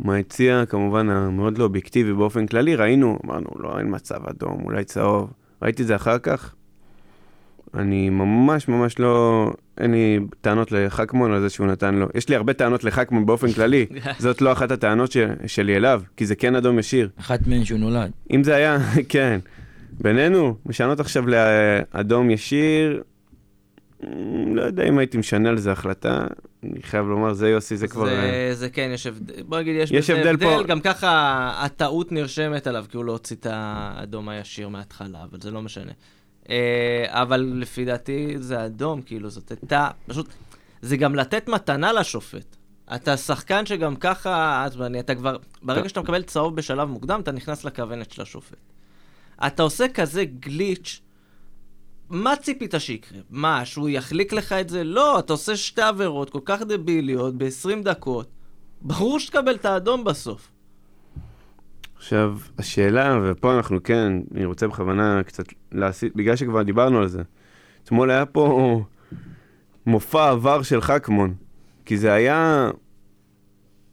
מהיציע, 0.00 0.64
כמובן, 0.68 1.10
המאוד 1.10 1.58
לא 1.58 1.64
אובייקטיבי 1.64 2.12
באופן 2.12 2.46
כללי, 2.46 2.76
ראינו, 2.76 3.18
אמרנו, 3.24 3.46
לא, 3.56 3.78
אין 3.78 3.94
מצב 3.94 4.26
אדום, 4.30 4.60
אולי 4.64 4.84
צהוב. 4.84 5.30
ראיתי 5.62 5.82
את 5.82 5.86
זה 5.86 5.96
אחר 5.96 6.18
כך. 6.18 6.54
אני 7.74 8.10
ממש 8.10 8.68
ממש 8.68 8.98
לא... 8.98 9.50
אין 9.80 9.90
לי 9.90 10.20
טענות 10.40 10.72
לחכמון 10.72 11.32
על 11.32 11.40
זה 11.40 11.50
שהוא 11.50 11.66
נתן 11.66 11.94
לו. 11.94 12.06
יש 12.14 12.28
לי 12.28 12.36
הרבה 12.36 12.52
טענות 12.52 12.84
לחכמון 12.84 13.26
באופן 13.26 13.52
כללי. 13.52 13.86
זאת 14.18 14.42
לא 14.42 14.52
אחת 14.52 14.70
הטענות 14.70 15.12
ש... 15.12 15.16
שלי 15.46 15.76
אליו, 15.76 16.02
כי 16.16 16.26
זה 16.26 16.34
כן 16.34 16.54
אדום 16.54 16.78
ישיר. 16.78 17.08
אחת 17.20 17.46
מהן 17.46 17.64
שהוא 17.64 17.78
נולד. 17.78 18.10
אם 18.30 18.44
זה 18.44 18.54
היה, 18.54 18.78
כן, 19.08 19.38
בינינו, 20.00 20.56
משנות 20.66 21.00
עכשיו 21.00 21.24
לאדום 21.26 22.30
ישיר, 22.30 23.02
מ, 24.02 24.56
לא 24.56 24.62
יודע 24.62 24.84
אם 24.88 24.98
הייתי 24.98 25.18
משנה 25.18 25.48
על 25.48 25.58
זה 25.58 25.72
החלטה, 25.72 26.26
אני 26.62 26.82
חייב 26.82 27.06
לומר, 27.06 27.32
זה 27.32 27.48
יוסי, 27.48 27.76
זה 27.76 27.88
כבר... 27.88 28.08
אה, 28.08 28.48
זה, 28.50 28.54
זה 28.54 28.70
כן, 28.70 28.90
יש 28.94 29.06
הבדל, 29.06 29.42
בוא 29.42 29.58
נגיד, 29.58 29.76
יש, 29.76 29.90
יש 29.90 30.10
הבדל 30.10 30.28
הבדל, 30.28 30.46
פה. 30.46 30.62
גם 30.62 30.80
ככה 30.80 31.52
הטעות 31.64 32.12
נרשמת 32.12 32.66
עליו, 32.66 32.84
כי 32.90 32.96
הוא 32.96 33.04
לא 33.04 33.12
הוציא 33.12 33.36
את 33.36 33.46
האדום 33.50 34.28
הישיר 34.28 34.68
מההתחלה, 34.68 35.24
אבל 35.30 35.40
זה 35.40 35.50
לא 35.50 35.62
משנה. 35.62 35.92
אה, 36.50 37.06
אבל 37.08 37.52
לפי 37.54 37.84
דעתי 37.84 38.34
זה 38.38 38.66
אדום, 38.66 39.02
כאילו, 39.02 39.30
זאת 39.30 39.50
הייתה, 39.50 39.90
פשוט, 40.06 40.28
זה 40.82 40.96
גם 40.96 41.14
לתת 41.14 41.48
מתנה 41.48 41.92
לשופט. 41.92 42.56
אתה 42.94 43.16
שחקן 43.16 43.66
שגם 43.66 43.96
ככה, 43.96 44.66
אתה 45.00 45.14
כבר, 45.14 45.36
ברגע 45.62 45.88
שאתה 45.88 46.00
מקבל 46.00 46.22
צהוב 46.22 46.56
בשלב 46.56 46.88
מוקדם, 46.88 47.20
אתה 47.20 47.32
נכנס 47.32 47.64
לכוונת 47.64 48.12
של 48.12 48.22
השופט. 48.22 48.56
אתה 49.46 49.62
עושה 49.62 49.88
כזה 49.88 50.24
גליץ', 50.24 51.00
מה 52.10 52.36
ציפית 52.36 52.74
שיקרה? 52.78 53.18
מה, 53.30 53.64
שהוא 53.64 53.88
יחליק 53.88 54.32
לך 54.32 54.52
את 54.52 54.68
זה? 54.68 54.84
לא, 54.84 55.18
אתה 55.18 55.32
עושה 55.32 55.56
שתי 55.56 55.82
עבירות 55.82 56.30
כל 56.30 56.40
כך 56.44 56.62
דביליות 56.62 57.38
ב-20 57.38 57.82
דקות. 57.82 58.28
ברור 58.82 59.20
שתקבל 59.20 59.54
את 59.54 59.64
האדום 59.64 60.04
בסוף. 60.04 60.50
עכשיו, 61.98 62.38
השאלה, 62.58 63.20
ופה 63.24 63.56
אנחנו 63.56 63.82
כן, 63.82 64.12
אני 64.34 64.44
רוצה 64.44 64.68
בכוונה 64.68 65.22
קצת 65.22 65.44
להסיט, 65.72 66.12
בגלל 66.16 66.36
שכבר 66.36 66.62
דיברנו 66.62 66.98
על 66.98 67.08
זה. 67.08 67.22
אתמול 67.84 68.10
היה 68.10 68.26
פה 68.26 68.80
מופע 69.86 70.30
עבר 70.30 70.62
של 70.62 70.80
חכמון, 70.80 71.34
כי 71.84 71.96
זה 71.98 72.12
היה, 72.12 72.70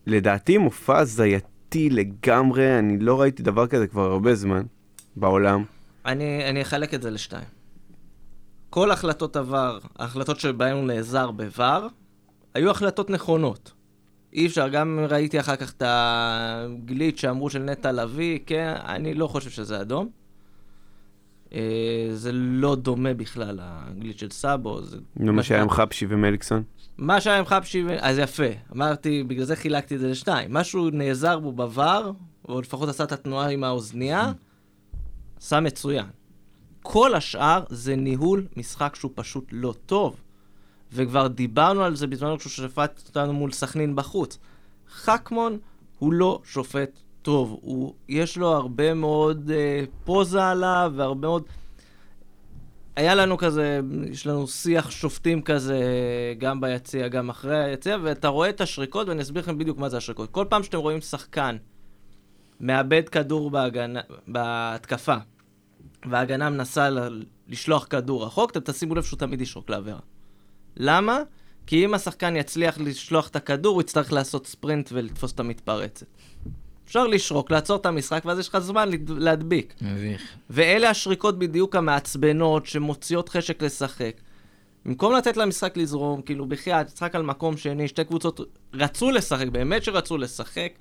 לדעתי, 0.08 0.58
מופע 0.58 0.98
הזייתי 0.98 1.90
לגמרי, 1.90 2.80
אני 2.80 3.00
לא 3.00 3.22
ראיתי 3.22 3.44
דבר 3.44 3.68
כזה 3.68 3.88
כבר 3.88 4.12
הרבה 4.12 4.36
זמן 4.36 4.64
בעולם. 5.16 5.64
אני, 6.06 6.50
אני 6.50 6.62
אחלק 6.62 6.94
את 6.94 7.02
זה 7.02 7.12
לשתיים. 7.12 7.48
כל 8.70 8.92
החלטות 8.92 9.36
עבר, 9.36 9.80
ההחלטות 10.00 10.40
שבהן 10.40 10.78
הוא 10.78 10.84
נעזר 10.84 11.30
בVAR, 11.30 11.82
היו 12.54 12.72
החלטות 12.72 13.10
נכונות. 13.10 13.72
אי 14.34 14.46
אפשר, 14.46 14.68
גם 14.68 15.00
ראיתי 15.10 15.40
אחר 15.40 15.56
כך 15.56 15.72
את 15.72 15.84
הגליץ' 15.86 17.20
שאמרו 17.20 17.50
של 17.50 17.60
נטע 17.60 17.92
לביא, 17.92 18.40
כן, 18.46 18.74
אני 18.86 19.14
לא 19.14 19.28
חושב 19.28 19.50
שזה 19.50 19.82
אדום. 19.82 20.10
אה, 21.54 22.08
זה 22.14 22.32
לא 22.34 22.76
דומה 22.76 23.14
בכלל 23.14 23.60
לגליץ' 23.96 24.20
של 24.20 24.30
סאבו. 24.32 24.82
זה 24.82 24.98
לא 25.20 25.34
מה 25.34 25.44
שהיה 25.44 25.62
עם 25.62 25.70
חפשי 25.70 26.06
ומליקסון. 26.10 26.64
מה 26.98 27.22
שהיה 27.22 27.38
עם 27.38 27.46
חפשי, 27.46 27.84
ו- 27.84 27.98
אז 28.00 28.18
יפה. 28.18 28.48
אמרתי, 28.76 29.24
בגלל 29.24 29.46
זה 29.46 29.56
חילקתי 29.56 29.96
את 29.96 30.00
זה 30.00 30.08
לשתיים. 30.08 30.54
משהו 30.54 30.90
נעזר 30.90 31.40
בו 31.40 31.54
בVAR, 31.58 32.04
או 32.50 32.62
לפחות 32.62 32.90
עשה 32.90 33.04
את 33.04 33.12
התנועה 33.12 33.50
עם 33.50 33.64
האוזנייה, 33.64 34.32
עשה 35.38 35.60
מצוין. 35.60 36.06
כל 36.82 37.16
השאר 37.16 37.64
זה 37.70 37.96
ניהול 37.96 38.48
משחק 38.58 38.96
שהוא 38.96 39.12
פשוט 39.16 39.46
לא 39.52 39.74
טוב. 39.86 40.16
וכבר 40.94 41.28
דיברנו 41.28 41.84
על 41.84 41.96
זה 41.96 42.08
בזמנו 42.08 42.38
כשהוא 42.40 42.52
שפט 42.52 43.04
אותנו 43.08 43.34
מול 43.34 43.52
סכנין 43.52 43.96
בחוץ. 43.96 44.40
חכמון 44.90 45.58
הוא 46.00 46.14
לא 46.14 46.42
שופט 46.44 47.00
טוב. 47.22 47.60
הוא, 47.62 47.94
יש 48.10 48.38
לו 48.38 48.48
הרבה 48.48 48.94
מאוד 48.94 49.52
אה, 49.52 49.84
פוזה 50.04 50.46
עליו 50.46 50.92
והרבה 50.96 51.28
מאוד... 51.28 51.44
היה 52.96 53.16
לנו 53.16 53.38
כזה, 53.38 53.80
יש 54.12 54.28
לנו 54.28 54.48
שיח 54.48 54.92
שופטים 54.92 55.42
כזה, 55.42 55.80
גם 56.38 56.62
ביציע, 56.62 57.08
גם 57.08 57.30
אחרי 57.30 57.64
היציע, 57.64 57.98
ואתה 58.04 58.28
רואה 58.28 58.50
את 58.50 58.62
השריקות, 58.62 59.08
ואני 59.08 59.22
אסביר 59.22 59.44
לכם 59.44 59.58
בדיוק 59.58 59.78
מה 59.78 59.90
זה 59.90 59.98
השריקות. 59.98 60.32
כל 60.32 60.46
פעם 60.50 60.64
שאתם 60.64 60.78
רואים 60.78 61.02
שחקן 61.02 61.58
מאבד 62.60 63.10
כדור 63.10 63.52
בהגנה, 63.52 64.00
בהתקפה, 64.28 65.16
וההגנה 66.10 66.50
מנסה 66.50 66.90
לשלוח 67.48 67.88
כדור 67.90 68.26
רחוק, 68.26 68.52
אתם 68.52 68.60
תשימו 68.60 68.96
לב 68.96 69.04
שהוא 69.04 69.20
תמיד 69.20 69.42
ישרוק 69.42 69.70
לעבירה. 69.70 70.00
למה? 70.78 71.20
כי 71.68 71.86
אם 71.86 71.94
השחקן 71.94 72.36
יצליח 72.36 72.78
לשלוח 72.80 73.28
את 73.28 73.36
הכדור, 73.36 73.74
הוא 73.74 73.82
יצטרך 73.82 74.14
לעשות 74.14 74.48
ספרינט 74.48 74.90
ולתפוס 74.94 75.32
את 75.34 75.40
המתפרצת. 75.40 76.06
אפשר 76.86 77.08
לשרוק, 77.08 77.52
לעצור 77.52 77.78
את 77.78 77.86
המשחק, 77.86 78.22
ואז 78.26 78.40
יש 78.40 78.50
לך 78.50 78.58
זמן 78.60 78.90
להד- 78.90 79.10
להדביק. 79.10 79.74
מביך. 79.82 80.22
ואלה 80.50 80.90
השריקות 80.90 81.40
בדיוק 81.40 81.76
המעצבנות, 81.76 82.66
שמוציאות 82.66 83.30
חשק 83.30 83.64
לשחק. 83.64 84.12
במקום 84.86 85.14
לתת 85.14 85.38
למשחק 85.38 85.78
לזרום, 85.78 86.22
כאילו 86.22 86.46
בחייאת, 86.46 86.94
משחק 86.94 87.16
על 87.16 87.24
מקום 87.24 87.58
שני, 87.58 87.88
שתי 87.88 88.04
קבוצות 88.04 88.40
רצו 88.74 89.12
לשחק, 89.12 89.48
באמת 89.48 89.84
שרצו 89.84 90.18
לשחק. 90.18 90.72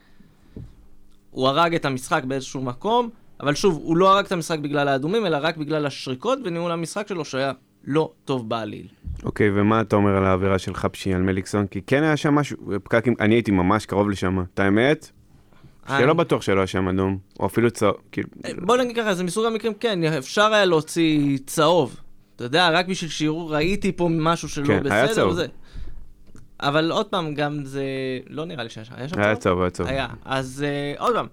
הוא 1.31 1.49
הרג 1.49 1.75
את 1.75 1.85
המשחק 1.85 2.25
באיזשהו 2.25 2.61
מקום, 2.63 3.11
אבל 3.41 3.55
שוב, 3.55 3.75
הוא 3.83 3.97
לא 3.97 4.15
הרג 4.15 4.25
את 4.25 4.33
המשחק 4.33 4.59
בגלל 4.59 4.89
האדומים, 4.89 5.27
אלא 5.27 5.39
רק 5.41 5.57
בגלל 5.57 5.87
השריקות 5.87 6.39
וניהול 6.45 6.73
המשחק 6.73 7.09
שלו 7.09 7.25
שהיה 7.25 7.53
לא 7.85 8.13
טוב 8.25 8.49
בעליל. 8.49 8.87
אוקיי, 9.25 9.51
ומה 9.55 9.81
אתה 9.81 9.97
אומר 9.97 10.17
על 10.17 10.25
האווירה 10.25 10.59
של 10.59 10.75
חפשי, 10.75 11.15
על 11.15 11.23
מליקסון? 11.23 11.67
כי 11.67 11.81
כן 11.87 12.03
היה 12.03 12.17
שם 12.17 12.35
משהו, 12.35 12.57
פקקים, 12.85 13.15
אני 13.21 13.35
הייתי 13.35 13.51
ממש 13.51 13.87
קרוב 13.87 14.11
לשם. 14.11 14.41
את 14.55 14.61
האמת? 14.61 15.11
שלא 15.89 16.15
בטוח 16.15 16.43
שלא 16.43 16.59
היה 16.61 16.67
שם 16.67 16.89
אדום, 16.89 17.19
או 17.41 17.47
אפילו 17.47 17.71
צהוב, 17.71 17.95
כאילו... 18.13 18.29
בוא 18.63 18.77
נגיד 18.77 18.97
ככה, 18.97 19.15
זה 19.15 19.25
מסוג 19.25 19.45
המקרים, 19.45 19.75
כן, 19.81 20.05
אפשר 20.05 20.53
היה 20.55 20.65
להוציא 20.65 21.39
צהוב. 21.47 21.97
אתה 22.37 22.45
יודע, 22.45 22.71
רק 22.71 22.87
בשביל 22.87 23.11
שיראו, 23.11 23.49
ראיתי 23.49 23.93
פה 23.93 24.09
משהו 24.11 24.49
שלא 24.49 24.67
כן, 24.67 24.73
היה 24.73 25.05
בסדר 25.05 25.15
צהוב. 25.15 25.33
וזה. 25.33 25.47
אבל 26.61 26.91
עוד 26.91 27.07
פעם, 27.07 27.35
גם 27.35 27.65
זה... 27.65 27.85
לא 28.31 28.45
נראה 28.45 28.65
לי 28.65 28.71
שהיה 28.71 28.85
שם. 28.85 28.95
היה 28.97 29.09
שם 29.09 29.19
היה 29.21 29.37
צהוב? 29.37 29.41
צהוב, 29.43 29.61
היה 29.61 29.71
צהוב. 29.71 29.89
היה. 29.89 30.09
אז 30.25 30.65
אה, 30.67 30.95
עוד 30.99 31.15
פעם, 31.15 31.27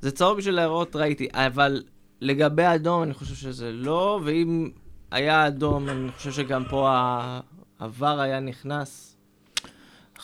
זה 0.00 0.10
צהוב 0.10 0.38
בשביל 0.38 0.54
להראות, 0.54 0.96
ראיתי, 0.96 1.28
אבל 1.32 1.82
לגבי 2.20 2.64
האדום, 2.64 3.02
אני 3.02 3.14
חושב 3.14 3.34
שזה 3.34 3.72
לא, 3.72 4.20
ואם 4.24 4.70
היה 5.10 5.46
אדום, 5.46 5.88
אני 5.88 6.08
חושב 6.16 6.32
שגם 6.32 6.64
פה 6.64 6.88
העבר 7.80 8.20
היה 8.20 8.40
נכנס. 8.40 9.16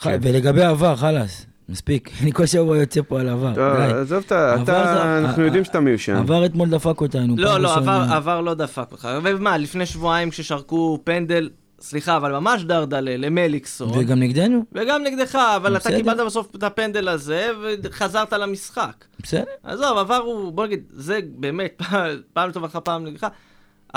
כן. 0.01 0.19
ולגבי 0.23 0.63
עבר, 0.63 0.97
חלאס, 0.97 1.47
מספיק. 1.69 2.11
אני 2.23 2.33
כל 2.33 2.47
שבוע 2.47 2.79
יוצא 2.79 3.01
פה 3.09 3.21
על 3.21 3.29
עבר. 3.29 3.63
עזוב 4.01 4.23
אתה, 4.27 4.63
אתה, 4.63 5.19
אנחנו 5.19 5.43
יודעים 5.43 5.65
שאתה 5.65 5.81
מיושן. 5.81 6.17
עבר 6.17 6.47
אתמול 6.47 6.71
דפק 6.71 7.01
אותנו. 7.01 7.35
לא, 7.37 7.61
לא. 7.61 7.75
עבר, 7.75 8.05
עבר 8.11 8.41
לא 8.41 8.55
דפק 8.55 8.87
אותך. 8.93 9.09
ומה, 9.23 9.59
לפני 9.59 9.87
שבועיים 9.87 10.31
כששרקו 10.31 11.01
פנדל, 11.05 11.51
סליחה, 11.81 12.17
אבל 12.17 12.33
ממש 12.33 12.63
דרדלה 12.63 13.17
למליקסון. 13.17 13.99
וגם 13.99 14.19
נגדנו? 14.19 14.65
וגם 14.73 15.03
נגדך, 15.03 15.35
אבל 15.57 15.77
אתה 15.77 15.89
בסדר. 15.89 15.97
קיבלת 15.97 16.27
בסוף 16.27 16.55
את 16.55 16.63
הפנדל 16.63 17.09
הזה, 17.09 17.51
וחזרת 17.83 18.33
למשחק. 18.33 19.05
בסדר. 19.21 19.45
עזוב, 19.63 19.99
עבר 19.99 20.17
הוא, 20.17 20.53
בוא 20.53 20.67
נגיד, 20.67 20.83
זה 20.91 21.19
באמת, 21.37 21.83
פעם 22.33 22.49
לטובתך, 22.49 22.79
פעם 22.85 23.05
נגדך. 23.05 23.27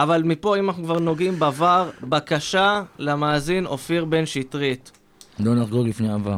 אבל 0.03 0.23
מפה, 0.23 0.57
אם 0.57 0.69
אנחנו 0.69 0.83
כבר 0.83 0.99
נוגעים 0.99 1.39
בעבר, 1.39 1.89
בקשה 2.03 2.81
למאזין 2.99 3.65
אופיר 3.65 4.05
בן 4.05 4.25
שטרית. 4.25 4.91
לא 5.39 5.55
נחגוג 5.55 5.87
לפני 5.87 6.13
עבר. 6.13 6.37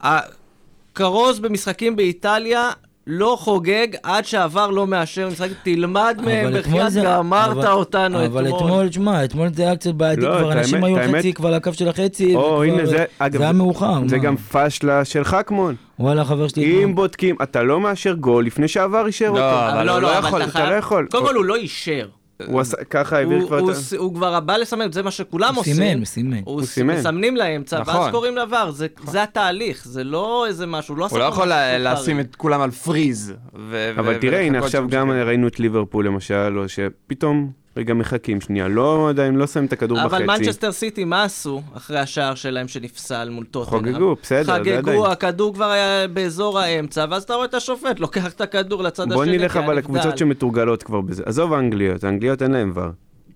הכרוז 0.00 1.38
במשחקים 1.38 1.96
באיטליה 1.96 2.70
לא 3.06 3.36
חוגג 3.40 3.86
עד 4.02 4.24
שעבר 4.24 4.66
לא 4.70 4.86
מאשר 4.86 5.28
משחק, 5.28 5.48
תלמד 5.62 6.16
מהם, 6.24 6.46
אבל 6.46 6.60
בחייאת 6.60 6.92
זה- 6.92 7.02
גמרת 7.04 7.50
אבל- 7.56 7.66
אותנו 7.72 8.24
אתמול. 8.24 8.24
אבל 8.44 8.56
אתמול, 8.56 8.92
שמע, 8.92 9.24
אתמול 9.24 9.48
זה 9.54 9.62
היה 9.62 9.76
קצת 9.76 9.94
בעייתי 9.94 10.22
לא, 10.22 10.38
כבר, 10.38 10.52
את 10.52 10.56
אנשים 10.56 10.84
האמת- 10.84 10.98
היו 11.08 11.18
חצי 11.18 11.32
כבר 11.32 11.48
על 11.48 11.54
הקו 11.54 11.72
של 11.74 11.88
החצי, 11.88 12.34
או, 12.34 12.40
וכבר- 12.40 12.62
הנה 12.62 12.86
זה, 12.86 13.04
אגב, 13.18 13.38
זה 13.38 13.44
היה 13.44 13.52
מאוחר. 13.52 13.94
זה 14.08 14.16
מה? 14.16 14.22
גם 14.22 14.36
פשלה 14.36 15.04
של 15.04 15.24
חכמון. 15.24 15.74
וואלה, 15.98 16.24
חבר 16.24 16.48
שלי. 16.48 16.84
אם 16.84 16.94
בודקים, 16.94 17.36
אתה 17.42 17.62
לא 17.62 17.80
מאשר 17.80 18.12
גול 18.12 18.46
לפני 18.46 18.68
שעבר 18.68 19.06
אישר 19.06 19.30
לא, 19.30 19.38
אותו. 19.38 19.72
אבל 19.72 19.88
הוא 19.88 20.00
לא 20.00 20.08
יכול, 20.08 20.42
אתה 20.42 20.70
לא 20.70 20.74
יכול. 20.74 21.08
קודם 21.10 21.26
כל 21.26 21.34
הוא 21.34 21.44
לא 21.44 21.56
אישר. 21.56 22.06
הוא 22.46 22.60
עשה, 22.60 22.76
ככה 22.84 23.16
העביר 23.18 23.38
הוא- 23.38 23.46
כבר 23.46 23.58
הוא 23.58 23.70
את 23.70 23.76
ה... 23.92 23.96
הוא 23.96 24.14
כבר 24.14 24.40
בא 24.40 24.56
לסמן, 24.56 24.92
זה 24.92 25.02
מה 25.02 25.10
שכולם 25.10 25.54
הוא 25.54 25.60
עושים. 25.60 25.74
סימן, 25.74 25.96
הוא 25.98 26.04
סימן. 26.06 26.40
הוא 26.44 26.62
סימן. 26.62 26.94
מסמנים 26.96 27.36
לאמצע, 27.36 27.76
ואז 27.76 27.88
נכון. 27.88 28.10
קוראים 28.10 28.36
לעבר, 28.36 28.70
זה- 28.70 28.86
זה 29.06 29.22
התהליך, 29.22 29.84
זה 29.84 30.04
לא 30.04 30.44
איזה 30.48 30.66
משהו, 30.66 30.96
לא 30.96 31.06
הוא 31.10 31.18
לא 31.18 31.24
יכול. 31.24 31.52
לשים 31.78 32.20
את 32.20 32.36
כולם 32.36 32.60
על 32.60 32.70
פריז. 32.70 33.34
ו- 33.70 33.90
אבל 33.98 34.14
ו- 34.16 34.20
תראה, 34.20 34.40
הנה 34.40 34.58
עכשיו 34.58 34.84
גם. 34.90 35.10
ראינו 35.10 35.46
את 35.48 35.60
ליברפול 35.60 36.06
למשל, 36.06 36.58
או 36.58 36.68
שפתאום 36.68 37.50
רגע 37.76 37.94
מחכים 37.94 38.40
שנייה, 38.40 38.68
לא 38.68 39.08
עדיין 39.08 39.34
לא 39.36 39.46
שמים 39.46 39.66
את 39.66 39.72
הכדור 39.72 39.98
בחצי. 40.04 40.16
אבל 40.16 40.26
מנצ'סטר 40.26 40.72
סיטי, 40.72 41.04
מה 41.04 41.22
עשו 41.22 41.62
אחרי 41.74 41.98
השער 41.98 42.34
שלהם 42.34 42.68
שנפסל 42.68 43.28
מול 43.30 43.44
טוטנאם? 43.44 43.92
חוגגו, 43.92 44.16
בסדר, 44.22 44.44
זה 44.44 44.54
עדיין. 44.54 44.76
חגגו, 44.82 45.06
הכדור 45.06 45.54
כבר 45.54 45.70
היה 45.70 46.08
באזור 46.08 46.58
האמצע, 46.58 47.06
ואז 47.10 47.22
אתה 47.22 47.34
רואה 47.34 47.44
את 47.44 47.54
השופט, 47.54 48.00
לוקח 48.00 48.32
את 48.32 48.40
הכדור 48.40 48.82
לצד 48.82 49.02
השני, 49.02 49.14
בוא 49.14 49.24
נלך 49.24 49.56
אבל. 49.56 49.76
לקבוצות 49.76 50.18
שמתורגלות 50.18 50.82
כבר 50.82 51.00
בזה. 51.00 51.22
עזוב 51.26 51.52
האנגליות, 51.52 52.04
האנגליות 52.04 52.42
אין 52.42 52.50
להם 52.50 52.72
ור. 52.74 52.88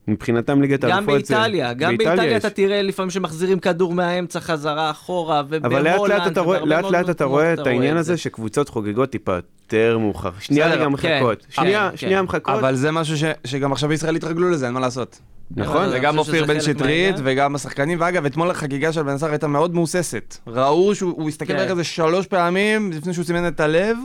מבחינתם 0.08 0.62
ליגת 0.62 0.84
גם 0.84 0.90
האלופות 0.90 1.24
זה... 1.26 1.34
באיטליה, 1.34 1.72
גם 1.72 1.88
באיטליה 1.88 2.16
באיטליה 2.16 2.36
יש. 2.36 2.44
אתה 2.44 2.50
תראה 2.50 2.82
לפעמים 2.82 3.10
שמחזירים 3.10 3.58
כדור 3.58 3.94
מהאמצע 3.94 4.40
חזרה 4.40 4.90
אחורה, 4.90 5.40
אבל 5.40 5.82
לאט 5.82 5.94
ובהולנד, 5.94 6.20
לאט 6.22 6.26
אתה 6.32 6.42
לאט 6.64 6.84
לאט 6.84 7.10
אתה 7.10 7.24
מקומות 7.24 7.30
רואה 7.42 7.52
את 7.52 7.66
העניין 7.66 7.94
זה. 7.94 8.00
הזה 8.00 8.16
שקבוצות 8.16 8.68
חוגגות 8.68 9.10
טיפה 9.10 9.34
יותר 9.34 9.98
מאוחר. 9.98 10.30
שנייה 10.40 10.66
רגע 10.68 10.84
כן, 10.84 10.86
מחכות. 10.86 11.42
כן, 11.42 11.50
שנייה, 11.50 11.88
כן. 11.90 11.96
שנייה 11.96 12.22
מחכות. 12.22 12.48
אבל 12.48 12.74
זה 12.74 12.90
משהו 12.92 13.16
ש- 13.18 13.24
שגם 13.44 13.72
עכשיו 13.72 13.88
בישראל 13.88 14.16
התרגלו 14.16 14.50
לזה, 14.50 14.66
אין 14.66 14.74
מה 14.74 14.80
לעשות. 14.80 15.18
נכון? 15.56 15.88
וגם 15.92 16.18
אופיר 16.18 16.44
בן 16.44 16.60
שטרית. 16.60 17.14
וגם 17.24 17.54
השחקנים, 17.54 17.98
ואגב, 18.00 18.26
אתמול 18.26 18.50
החגיגה 18.50 18.92
של 18.92 19.02
בן 19.02 19.18
סער 19.18 19.30
הייתה 19.30 19.46
מאוד 19.46 19.74
מהוססת. 19.74 20.36
ראו 20.46 20.94
שהוא 20.94 21.14
הוא 21.16 21.28
הסתכל 21.28 21.52
כן. 21.52 21.56
בערך 21.58 21.70
איזה 21.70 21.84
שלוש 21.84 22.26
פעמים 22.26 22.92
לפני 22.92 23.14
שהוא 23.14 23.24
סימן 23.24 23.48
את 23.48 23.60
הלב, 23.60 23.96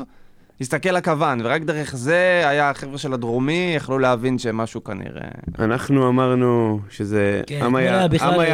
הסתכל 0.64 0.90
לכוון, 0.92 1.42
ורק 1.44 1.62
דרך 1.62 1.96
זה 1.96 2.16
היה 2.46 2.70
החבר'ה 2.70 2.98
של 2.98 3.14
הדרומי 3.14 3.74
יכלו 3.76 4.00
להבין 4.00 4.38
שמשהו 4.38 4.84
כנראה... 4.84 5.22
אנחנו 5.60 6.10
אמרנו 6.10 6.80
שזה 6.90 7.42
כן, 7.48 7.60
עם 7.64 7.76
היה- 7.76 8.04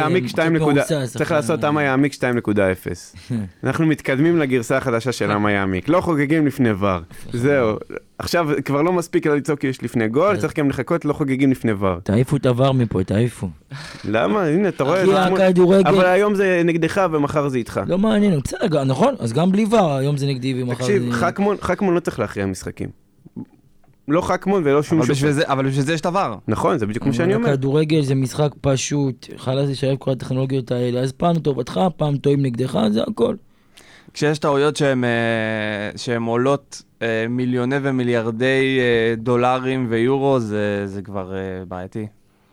עם 0.06 0.20
קצת 0.20 0.28
2 0.28 0.52
נקודה, 0.56 0.82
מהוסס 0.90 1.16
צריך 1.16 1.32
לעשות 1.32 1.64
ה- 1.64 1.68
עם 1.68 1.76
היעמיק 1.76 2.12
2.0. 2.14 2.18
אנחנו 3.64 3.86
מתקדמים 3.86 4.38
לגרסה 4.38 4.76
החדשה 4.76 5.12
של 5.12 5.30
עם 5.30 5.46
היעמיק, 5.46 5.88
לא 5.88 6.00
חוגגים 6.00 6.46
לפני 6.46 6.70
ור. 6.72 6.98
זהו, 7.32 7.76
עכשיו 8.20 8.48
כבר 8.64 8.82
לא 8.82 8.92
מספיק 8.92 9.26
לצעוק 9.26 9.64
יש 9.64 9.82
לפני 9.82 10.08
גול, 10.08 10.34
כן. 10.34 10.40
צריך 10.40 10.58
גם 10.58 10.68
לחכות, 10.70 11.04
לא 11.04 11.12
חוגגים 11.12 11.50
לפני 11.50 11.72
ור. 11.78 12.00
תעיפו 12.00 12.36
את 12.36 12.46
עבר 12.46 12.72
מפה, 12.72 13.04
תעיפו. 13.04 13.48
למה? 14.04 14.44
הנה, 14.44 14.68
אתה 14.68 14.84
רואה, 14.84 15.02
הכדורגל- 15.46 15.88
אבל 15.88 16.06
היום 16.06 16.34
זה 16.34 16.62
נגדך 16.64 17.06
ומחר 17.12 17.48
זה 17.48 17.58
איתך. 17.58 17.80
לא 17.86 17.98
מעניין, 17.98 18.40
בסדר, 18.44 18.84
נכון, 18.84 19.14
אז 19.18 19.32
גם 19.32 19.52
בלי 19.52 19.64
ור, 19.70 19.92
היום 19.92 20.16
זה 20.16 20.26
נגדי 20.26 20.62
ומחר 20.62 20.84
זה... 20.84 20.92
תקשיב, 20.92 21.12
חכמון, 21.60 21.94
לא 21.94 22.00
צריך 22.00 22.18
להכריע 22.18 22.46
משחקים. 22.46 22.88
לא 24.08 24.20
חכמון 24.20 24.62
ולא 24.64 24.82
שום 24.82 24.98
אבל 25.02 25.14
שופט. 25.14 25.38
אבל 25.48 25.66
בשביל 25.66 25.84
זה 25.84 25.92
יש 25.92 26.00
את 26.00 26.06
עבר. 26.06 26.34
נכון, 26.48 26.78
זה 26.78 26.86
בדיוק 26.86 27.04
כמו 27.04 27.12
שאני 27.12 27.34
אומר. 27.34 27.48
הכדורגל 27.48 28.02
זה 28.02 28.14
משחק 28.14 28.50
פשוט, 28.60 29.26
חלאס 29.36 29.70
לשלב 29.70 29.96
כל 29.98 30.10
הטכנולוגיות 30.10 30.72
האלה, 30.72 31.00
אז 31.00 31.12
פעם 31.12 31.38
טובתך, 31.38 31.80
פעם 31.96 32.16
טועים 32.16 32.42
נגדך, 32.42 32.78
זה 32.90 33.00
הכל. 33.02 33.34
כשיש 34.14 34.38
טעויות 34.38 34.76
שהן 34.76 35.04
אה, 35.04 35.90
שהן 35.96 36.22
עולות 36.22 36.82
אה, 37.02 37.26
מיליוני 37.28 37.76
ומיליארדי 37.82 38.78
אה, 38.80 39.14
דולרים 39.16 39.86
ויורו, 39.90 40.40
זה 40.40 40.86
זה 40.86 41.02
כבר 41.02 41.32
בעייתי. 41.68 42.06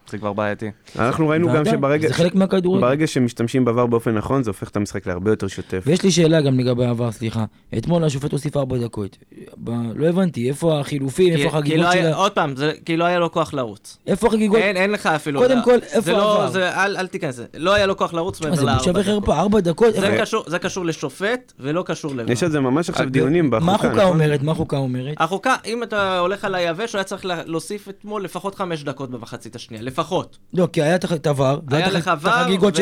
זה 0.09 0.17
כבר 0.17 0.33
בעייתי. 0.33 0.71
אנחנו 0.99 1.27
ראינו 1.29 1.53
גם 1.53 1.65
שברגע 1.65 2.07
זה 2.07 2.13
חלק 2.13 2.35
מהכדורגל. 2.35 2.81
ברגע 2.81 3.07
שמשתמשים 3.07 3.65
בעבר 3.65 3.85
באופן 3.85 4.11
נכון, 4.15 4.43
זה 4.43 4.49
הופך 4.49 4.69
את 4.69 4.75
המשחק 4.75 5.07
להרבה 5.07 5.31
יותר 5.31 5.47
שוטף. 5.47 5.83
ויש 5.85 6.03
לי 6.03 6.11
שאלה 6.11 6.41
גם 6.41 6.59
לגבי 6.59 6.85
העבר, 6.85 7.11
סליחה. 7.11 7.45
אתמול 7.77 8.03
השופט 8.03 8.31
הוסיף 8.31 8.57
ארבע 8.57 8.77
דקות. 8.77 9.17
ב... 9.63 9.69
לא 9.95 10.07
הבנתי, 10.07 10.49
איפה 10.49 10.79
החילופים, 10.79 11.33
איפה 11.33 11.47
החגיגות 11.57 11.85
לא 11.85 11.91
של 11.91 12.05
ה... 12.05 12.15
עוד 12.15 12.31
פעם, 12.31 12.55
זה- 12.55 12.71
כי 12.85 12.97
לא 12.97 13.03
היה 13.03 13.19
לו 13.19 13.31
כוח 13.31 13.53
לרוץ. 13.53 13.97
איפה 14.07 14.27
החגיגות? 14.27 14.57
אין, 14.59 14.77
אין 14.77 14.91
לך 14.91 15.05
אפילו... 15.05 15.39
קודם 15.41 15.57
לא- 15.57 15.63
כל, 15.63 15.77
זה 15.79 15.95
איפה 15.95 16.11
לא- 16.11 16.33
עבר? 16.43 16.49
זה- 16.51 16.83
אל 16.83 16.97
אל 16.97 17.07
תיכנס. 17.07 17.39
לא 17.57 17.73
היה 17.73 17.85
לו 17.85 17.97
כוח 17.97 18.13
לרוץ 18.13 18.41
מעבר 18.41 18.55
זה 18.55 18.61
בושה 18.61 18.71
לארבע 18.73 18.91
דקות. 19.01 19.05
וחרפה, 19.13 19.39
ארבע 19.39 19.59
דקות? 19.59 19.93
זה 19.93 20.17
קשור- 20.21 20.43
זה 20.47 20.57
לשופט 20.85 21.53
ולא 21.59 21.83
קשור 21.87 22.15
לבר. 22.15 22.31
יש 22.31 22.43
על 22.43 22.51
זה 22.51 22.59
ממש 22.59 22.89
עכשיו 22.89 23.05
אה, 23.05 23.09
דיונים 23.11 23.49
בחוקה, 23.49 23.65
מה 23.65 23.75
החוקה 23.75 23.89
נכון? 23.93 24.03
אומרת? 24.03 24.41
מה 24.43 24.51
החוקה 24.51 24.77
אומרת? 24.77 25.13
החוקה, 25.17 25.55
אם 25.65 25.83
אתה 25.83 26.19
הולך 26.19 26.45
על 26.45 26.55
היבש, 26.55 26.93
הוא 26.93 26.99
היה 26.99 27.03
צריך 27.03 27.25
לה- 27.25 27.41
להוסיף 27.45 27.89
אתמול 27.89 28.23
לפחות 28.23 28.55
חמש 28.55 28.83
דקות 28.83 29.11
במחצית 29.11 29.55
השנייה, 29.55 29.83
לפחות. 29.99 30.38
לא, 30.53 30.67
כי 30.73 30.81
היה 30.81 30.95
את 30.95 31.27
הוואר, 31.27 31.60
היה 31.71 31.89
לך 31.91 32.07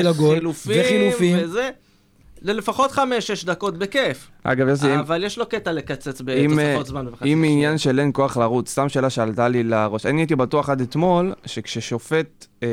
הגול, 0.07 0.29
וחילופים, 0.31 0.81
וחילופים. 0.81 1.37
וזה. 1.41 1.69
זה 2.41 2.53
לפחות 2.53 2.91
חמש-שש 2.91 3.45
דקות 3.45 3.77
בכיף. 3.77 4.27
אגב, 4.43 4.67
יוסי, 4.67 4.93
אם- 4.93 4.99
אבל 4.99 5.23
יש 5.23 5.37
לו 5.37 5.45
קטע 5.45 5.71
לקצץ 5.71 6.21
אם, 6.21 6.29
אה, 6.29 6.65
בתוספות 6.65 6.85
זמן 6.87 7.05
במחצית 7.05 7.27
אם. 7.27 7.43
עניין 7.45 7.77
של 7.77 7.99
אין 7.99 8.11
כוח 8.13 8.37
לרוץ, 8.37 8.69
סתם 8.69 8.89
שאלה 8.89 9.09
שעלתה 9.09 9.47
לי 9.47 9.63
לראש. 9.63 10.05
אני 10.05 10.21
הייתי 10.21 10.35
בטוח 10.35 10.69
עד 10.69 10.81
אתמול, 10.81 11.33
שכששופט 11.45 12.45
אה, 12.63 12.67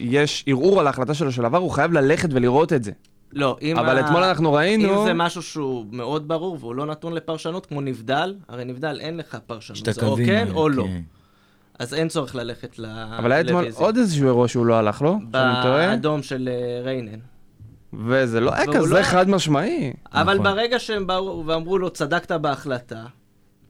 יש 0.00 0.44
ערעור 0.46 0.80
על 0.80 0.86
ההחלטה 0.86 1.14
שלו 1.14 1.32
של 1.32 1.44
עבר, 1.44 1.58
הוא 1.58 1.70
חייב 1.70 1.92
ללכת 1.92 2.28
ולראות 2.32 2.72
את 2.72 2.84
זה. 2.84 2.92
לא, 3.32 3.56
אם 3.62 3.78
אבל 3.78 3.98
ה- 3.98 4.06
אתמול 4.06 4.22
אנחנו 4.22 4.52
ראינו... 4.52 5.00
אם 5.00 5.06
זה 5.06 5.14
משהו 5.14 5.42
שהוא 5.42 5.86
מאוד 5.92 6.28
ברור 6.28 6.56
והוא 6.60 6.74
לא 6.74 6.86
נתון 6.86 7.12
לפרשנות, 7.12 7.66
כמו 7.66 7.80
נבדל, 7.80 8.34
הרי 8.48 8.64
נבדל 8.64 8.98
אין 9.00 9.16
לך 9.16 9.38
פרשנות, 9.46 9.84
זה 9.94 10.06
או 10.06 10.16
כן 10.16 10.46
אה, 10.48 10.54
או 10.54 10.68
לא. 10.68 10.84
אז 11.80 11.94
אין 11.94 12.08
צורך 12.08 12.34
ללכת 12.34 12.78
ל... 12.78 12.86
אבל 13.18 13.32
היה 13.32 13.40
אתמול. 13.40 13.66
עוד 13.74 13.96
איזשהו 13.96 14.26
אירוע 14.26 14.48
שהוא 14.48 14.66
לא 14.66 14.74
הלך 14.74 15.02
לו, 15.02 15.18
שאני 15.32 15.54
טועה, 15.62 15.86
באדום 15.88 16.22
של 16.22 16.48
אה, 16.52 16.82
ריינן. 16.84 17.18
וזה 17.92 18.40
לא 18.40 18.54
היה 18.54 18.66
כזה 18.72 18.94
לא- 18.94 19.02
חד 19.02 19.28
משמעי. 19.28 19.92
אבל 20.12 20.34
נכון. 20.34 20.44
ברגע 20.44 20.78
שהם 20.78 21.06
באו 21.06 21.44
ואמרו 21.46 21.78
לו, 21.78 21.90
צדקת 21.90 22.32
בהחלטה, 22.32 23.04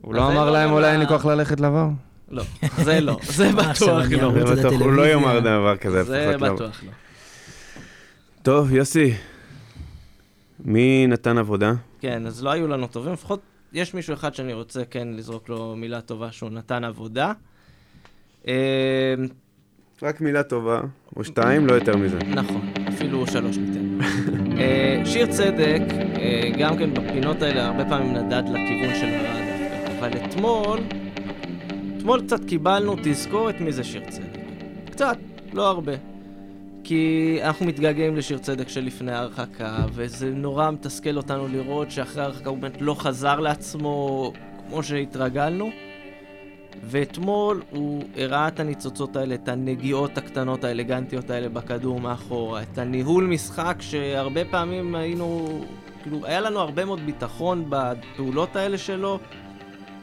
הוא 0.01 0.15
לא 0.15 0.29
אמר 0.29 0.47
לו 0.47 0.53
להם 0.53 0.73
אולי 0.73 0.93
אין 0.93 1.01
לי 1.01 1.07
כוח 1.07 1.27
ללכת 1.27 1.61
לעבר. 1.61 1.89
לא, 2.31 2.43
זה 2.77 3.01
לא, 3.01 3.19
זה 3.37 3.53
מה, 3.53 3.71
עכשיו 3.71 3.97
בטוח 3.97 4.23
לא. 4.23 4.47
זה 4.55 4.69
בטוח, 4.69 4.81
הוא 4.81 4.93
לא 4.93 5.07
לטלוויזיה. 5.07 5.13
יאמר 5.13 5.41
דבר 5.41 5.77
כזה 5.77 6.03
זה. 6.03 6.37
לא. 6.41 6.55
בטוח 6.55 6.83
לא. 6.85 6.91
טוב, 8.43 8.73
יוסי, 8.73 9.15
מי 10.65 11.07
נתן 11.07 11.39
עבודה? 11.39 11.73
כן, 12.01 12.27
אז 12.27 12.45
לא 12.45 12.51
היו 12.51 12.69
לנו 12.69 12.87
טובים, 12.87 13.13
לפחות 13.13 13.41
יש 13.73 13.95
מישהו 13.95 14.15
אחד 14.15 14.35
שאני 14.35 14.53
רוצה 14.53 14.85
כן 14.85 15.09
לזרוק 15.13 15.49
לו 15.49 15.77
מילה 15.77 16.01
טובה 16.01 16.33
שהוא 16.33 16.51
נתן 16.51 16.85
עבודה. 16.85 17.33
אה, 18.49 19.15
רק 20.03 20.21
מילה 20.21 20.43
טובה, 20.43 20.81
או 21.17 21.25
שתיים, 21.25 21.67
לא 21.67 21.73
יותר 21.73 21.97
מזה. 21.97 22.19
נכון, 22.19 22.73
אפילו 22.89 23.27
שלוש 23.27 23.59
ניתן. 23.59 23.99
אה, 24.59 25.03
שיר 25.05 25.27
צדק, 25.27 25.83
אה, 26.19 26.51
גם 26.59 26.79
כן 26.79 26.95
בפינות 26.95 27.43
האלה 27.43 27.67
הרבה 27.67 27.85
פעמים 27.85 28.17
נדד 28.17 28.43
לכיוון 28.49 28.95
של 28.95 29.07
הרע 29.07 29.41
דווקא, 29.41 29.99
אבל 29.99 30.11
אתמול, 30.25 30.81
אתמול 31.97 32.23
קצת 32.27 32.45
קיבלנו 32.45 32.97
תזכורת 33.03 33.61
מי 33.61 33.73
זה 33.73 33.85
שיר 33.85 34.03
צדק. 34.09 34.41
קצת, 34.91 35.19
לא 35.53 35.69
הרבה. 35.69 35.93
כי 36.85 37.39
אנחנו 37.43 37.67
מתגעגעים 37.67 38.17
לשיר 38.17 38.39
צדק 38.39 38.69
שלפני 38.69 39.13
ההרחקה, 39.13 39.87
וזה 39.93 40.31
נורא 40.31 40.71
מתסכל 40.71 41.17
אותנו 41.17 41.49
לראות 41.49 41.91
שאחרי 41.91 42.23
ההרחקה 42.23 42.51
הוא 42.51 42.59
באמת 42.59 42.81
לא 42.81 42.95
חזר 42.95 43.41
לעצמו 43.41 44.33
כמו 44.69 44.83
שהתרגלנו. 44.83 45.71
ואתמול 46.83 47.63
הוא 47.71 48.03
הראה 48.17 48.49
את 48.49 48.61
הניצוצות 48.61 49.17
האלה, 49.17 49.35
את 49.35 49.49
הנגיעות 49.49 50.19
הקטנות 50.19 50.65
האלגנטיות 50.65 51.31
האלה 51.31 51.49
בכדור 51.49 52.01
מאחורה, 52.01 52.63
את 52.63 52.79
הניהול 52.79 53.25
משחק 53.25 53.77
שהרבה 53.81 54.45
פעמים 54.45 54.95
היינו, 54.95 55.61
כאילו, 56.03 56.27
היה 56.27 56.41
לנו 56.41 56.59
הרבה 56.61 56.85
מאוד 56.85 57.01
ביטחון 57.01 57.65
בפעולות 57.69 58.57
האלה 58.57 58.79
שלו. 58.79 59.19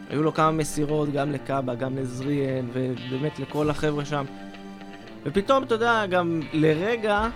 היו 0.09 0.23
לו 0.23 0.33
כמה 0.33 0.51
מסירות, 0.51 1.11
גם 1.11 1.31
לקאבה, 1.31 1.75
גם 1.75 1.97
לזריאן, 1.97 2.65
ובאמת 2.73 3.39
לכל 3.39 3.69
החבר'ה 3.69 4.05
שם. 4.05 4.25
ופתאום, 5.25 5.63
אתה 5.63 5.75
יודע, 5.75 6.05
גם 6.05 6.41
לרגע, 6.53 7.27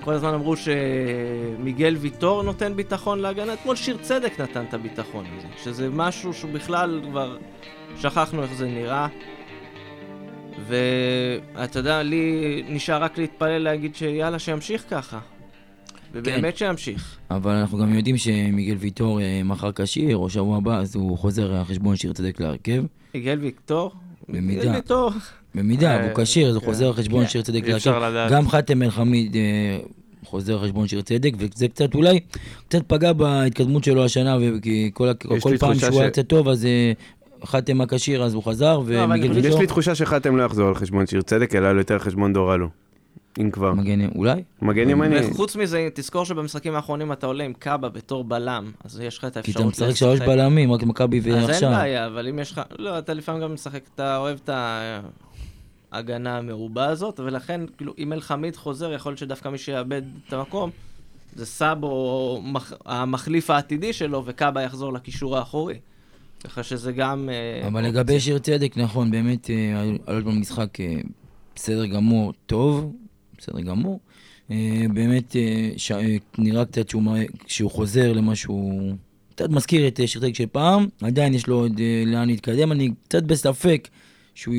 כל 0.00 0.12
הזמן 0.12 0.34
אמרו 0.34 0.54
שמיגל 0.56 1.96
ויטור 1.98 2.42
נותן 2.42 2.76
ביטחון 2.76 3.18
להגנה, 3.18 3.52
אתמול 3.52 3.76
שיר 3.76 3.96
צדק 4.02 4.40
נתן 4.40 4.64
את 4.68 4.74
הביטחון 4.74 5.24
הזה, 5.36 5.46
שזה 5.64 5.88
משהו 5.90 6.34
שהוא 6.34 6.50
בכלל 6.52 7.00
כבר 7.04 7.36
שכחנו 8.00 8.42
איך 8.42 8.52
זה 8.54 8.66
נראה. 8.66 9.08
ואתה 10.68 11.78
יודע, 11.78 12.02
לי 12.02 12.62
נשאר 12.68 13.02
רק 13.02 13.18
להתפלל 13.18 13.58
להגיד 13.58 13.94
שיאללה, 13.94 14.38
שימשיך 14.38 14.84
ככה. 14.90 15.18
ובאמת 16.12 16.58
כן. 16.58 16.58
שימשיך. 16.58 17.16
אבל 17.30 17.52
אנחנו 17.52 17.78
גם 17.78 17.94
יודעים 17.94 18.16
שמיגל 18.16 18.76
ויטור 18.78 19.20
אה, 19.20 19.42
מחר 19.44 19.70
כשיר, 19.72 20.16
או 20.16 20.30
שבוע 20.30 20.56
הבא, 20.56 20.78
אז 20.78 20.96
הוא 20.96 21.18
חוזר 21.18 21.54
על 21.54 21.64
חשבון 21.64 21.96
שיר 21.96 22.12
צדק 22.12 22.40
להרכב. 22.40 22.84
מיגל 23.14 23.38
ויטור? 23.40 23.92
במידה. 24.28 24.60
מיגל 24.60 24.74
ויטור. 24.74 25.10
במידה, 25.54 25.94
הוא 25.94 26.08
אה, 26.08 26.24
כשיר, 26.24 26.48
אז 26.48 26.54
הוא 26.54 26.60
כן. 26.60 26.66
חוזר 26.66 26.86
על 26.86 26.92
חשבון 26.92 27.22
כן. 27.22 27.28
שיר 27.28 27.42
צדק 27.42 27.68
להרכב. 27.68 28.28
גם 28.30 28.48
חאתם 28.48 28.82
אל-חמיד 28.82 29.36
אה, 29.36 29.78
חוזר 30.24 30.58
על 30.58 30.64
חשבון 30.64 30.88
שיר 30.88 31.00
צדק, 31.00 31.32
וזה 31.38 31.68
קצת 31.68 31.94
אולי, 31.94 32.20
קצת 32.68 32.82
פגע 32.86 33.12
בהתקדמות 33.12 33.84
שלו 33.84 34.04
השנה, 34.04 34.36
כי 34.62 34.90
כל, 34.94 35.08
כל 35.40 35.56
פעם 35.58 35.74
שהוא 35.74 36.00
היה 36.00 36.10
קצת 36.10 36.26
טוב, 36.26 36.48
אז 36.48 36.66
חתם 37.46 37.80
הכשיר, 37.80 38.22
אז 38.22 38.34
הוא 38.34 38.42
חזר, 38.42 38.78
לא, 38.78 38.82
ומיגל 38.86 39.32
ויטור... 39.32 39.50
יש 39.50 39.60
לי 39.60 39.66
תחושה 39.66 39.94
שחתם 39.94 40.36
לא 40.36 40.42
יחזור 40.42 40.68
על 40.68 40.74
חשבון 40.74 41.06
שיר 41.06 41.22
צדק, 41.22 41.54
אלא 41.54 41.66
יותר 41.66 41.94
על 41.94 42.00
חשבון 42.00 42.32
דורלו. 42.32 42.68
אם 43.40 43.50
כבר. 43.50 43.72
מגן, 43.74 44.08
אולי? 44.14 44.42
מגן 44.62 44.90
ימני. 44.90 45.26
וחוץ 45.26 45.56
מזה, 45.56 45.88
תזכור 45.94 46.24
שבמשחקים 46.24 46.74
האחרונים 46.74 47.12
אתה 47.12 47.26
עולה 47.26 47.44
עם 47.44 47.52
קאבה 47.52 47.88
בתור 47.88 48.24
בלם, 48.24 48.72
אז 48.84 49.00
יש 49.00 49.18
לך 49.18 49.24
את 49.24 49.36
האפשרות... 49.36 49.56
כי 49.56 49.62
אתה 49.62 49.86
משחק 49.86 49.96
שלוש 49.96 50.20
בלמים, 50.20 50.72
רק 50.72 50.82
מכבי 50.82 51.20
ועכשיו. 51.20 51.50
אז 51.50 51.62
אין 51.62 51.72
בעיה, 51.72 52.06
אבל 52.06 52.28
אם 52.28 52.38
יש 52.38 52.52
לך... 52.52 52.60
לא, 52.78 52.98
אתה 52.98 53.14
לפעמים 53.14 53.42
גם 53.42 53.54
משחק, 53.54 53.80
אתה 53.94 54.16
אוהב 54.16 54.38
את 54.44 54.50
ההגנה 55.92 56.38
המרובה 56.38 56.86
הזאת, 56.86 57.20
ולכן, 57.20 57.60
כאילו, 57.76 57.94
אם 57.98 58.12
אלחמיד 58.12 58.56
חוזר, 58.56 58.92
יכול 58.92 59.10
להיות 59.10 59.18
שדווקא 59.18 59.48
מי 59.48 59.58
שיאבד 59.58 60.02
את 60.28 60.32
המקום, 60.32 60.70
זה 61.36 61.46
סאבו, 61.46 62.42
המחליף 62.86 63.50
העתידי 63.50 63.92
שלו, 63.92 64.22
וקאבה 64.26 64.62
יחזור 64.62 64.92
לקישור 64.92 65.36
האחורי. 65.36 65.78
ככה 66.46 66.62
שזה 66.62 66.92
גם... 66.92 67.28
אה, 67.32 67.66
אבל 67.68 67.84
לגבי 67.84 68.20
שיר 68.20 68.38
צדק, 68.38 68.76
נכון, 68.76 69.10
באמת, 69.10 69.50
עלות 70.06 70.26
אה, 70.26 70.32
במשחק 70.32 70.80
אה, 70.80 70.96
בסדר 71.54 71.86
גמור, 71.86 72.32
טוב, 72.46 72.92
בסדר 73.38 73.60
גמור. 73.60 74.00
באמת, 74.94 75.36
ש... 75.76 75.92
נראה 76.38 76.64
קצת 76.64 76.88
שהוא, 76.88 77.02
שהוא 77.46 77.70
חוזר 77.70 78.12
למה 78.12 78.36
שהוא... 78.36 78.94
קצת 79.34 79.50
מזכיר 79.50 79.88
את 79.88 80.00
שיר 80.06 80.20
צדק 80.20 80.34
של 80.34 80.46
פעם, 80.52 80.86
עדיין 81.02 81.34
יש 81.34 81.46
לו 81.46 81.56
עוד 81.56 81.80
לאן 82.06 82.28
להתקדם, 82.28 82.72
אני 82.72 82.90
קצת 83.08 83.22
בספק 83.22 83.88
שהוא, 84.34 84.54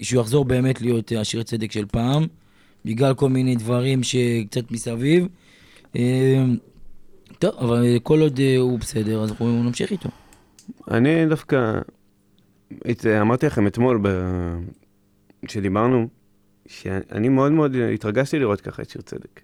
שהוא 0.00 0.20
יחזור 0.20 0.44
באמת 0.44 0.80
להיות 0.80 1.12
השיר 1.12 1.42
צדק 1.42 1.72
של 1.72 1.86
פעם, 1.86 2.26
בגלל 2.84 3.14
כל 3.14 3.28
מיני 3.28 3.56
דברים 3.56 4.02
שקצת 4.02 4.70
מסביב. 4.70 5.28
טוב, 7.38 7.54
אבל 7.58 7.98
כל 8.02 8.20
עוד 8.20 8.40
הוא 8.58 8.78
בסדר, 8.78 9.22
אז 9.22 9.30
אנחנו 9.30 9.62
נמשיך 9.62 9.90
איתו. 9.90 10.08
אני 10.90 11.26
דווקא, 11.26 11.78
אמרתי 13.20 13.46
לכם 13.46 13.66
אתמול, 13.66 14.02
כשדיברנו, 15.46 16.08
שאני 16.66 17.28
מאוד 17.28 17.52
מאוד 17.52 17.76
התרגשתי 17.94 18.38
לראות 18.38 18.60
ככה 18.60 18.82
את 18.82 18.90
שיר 18.90 19.02
צדק. 19.02 19.40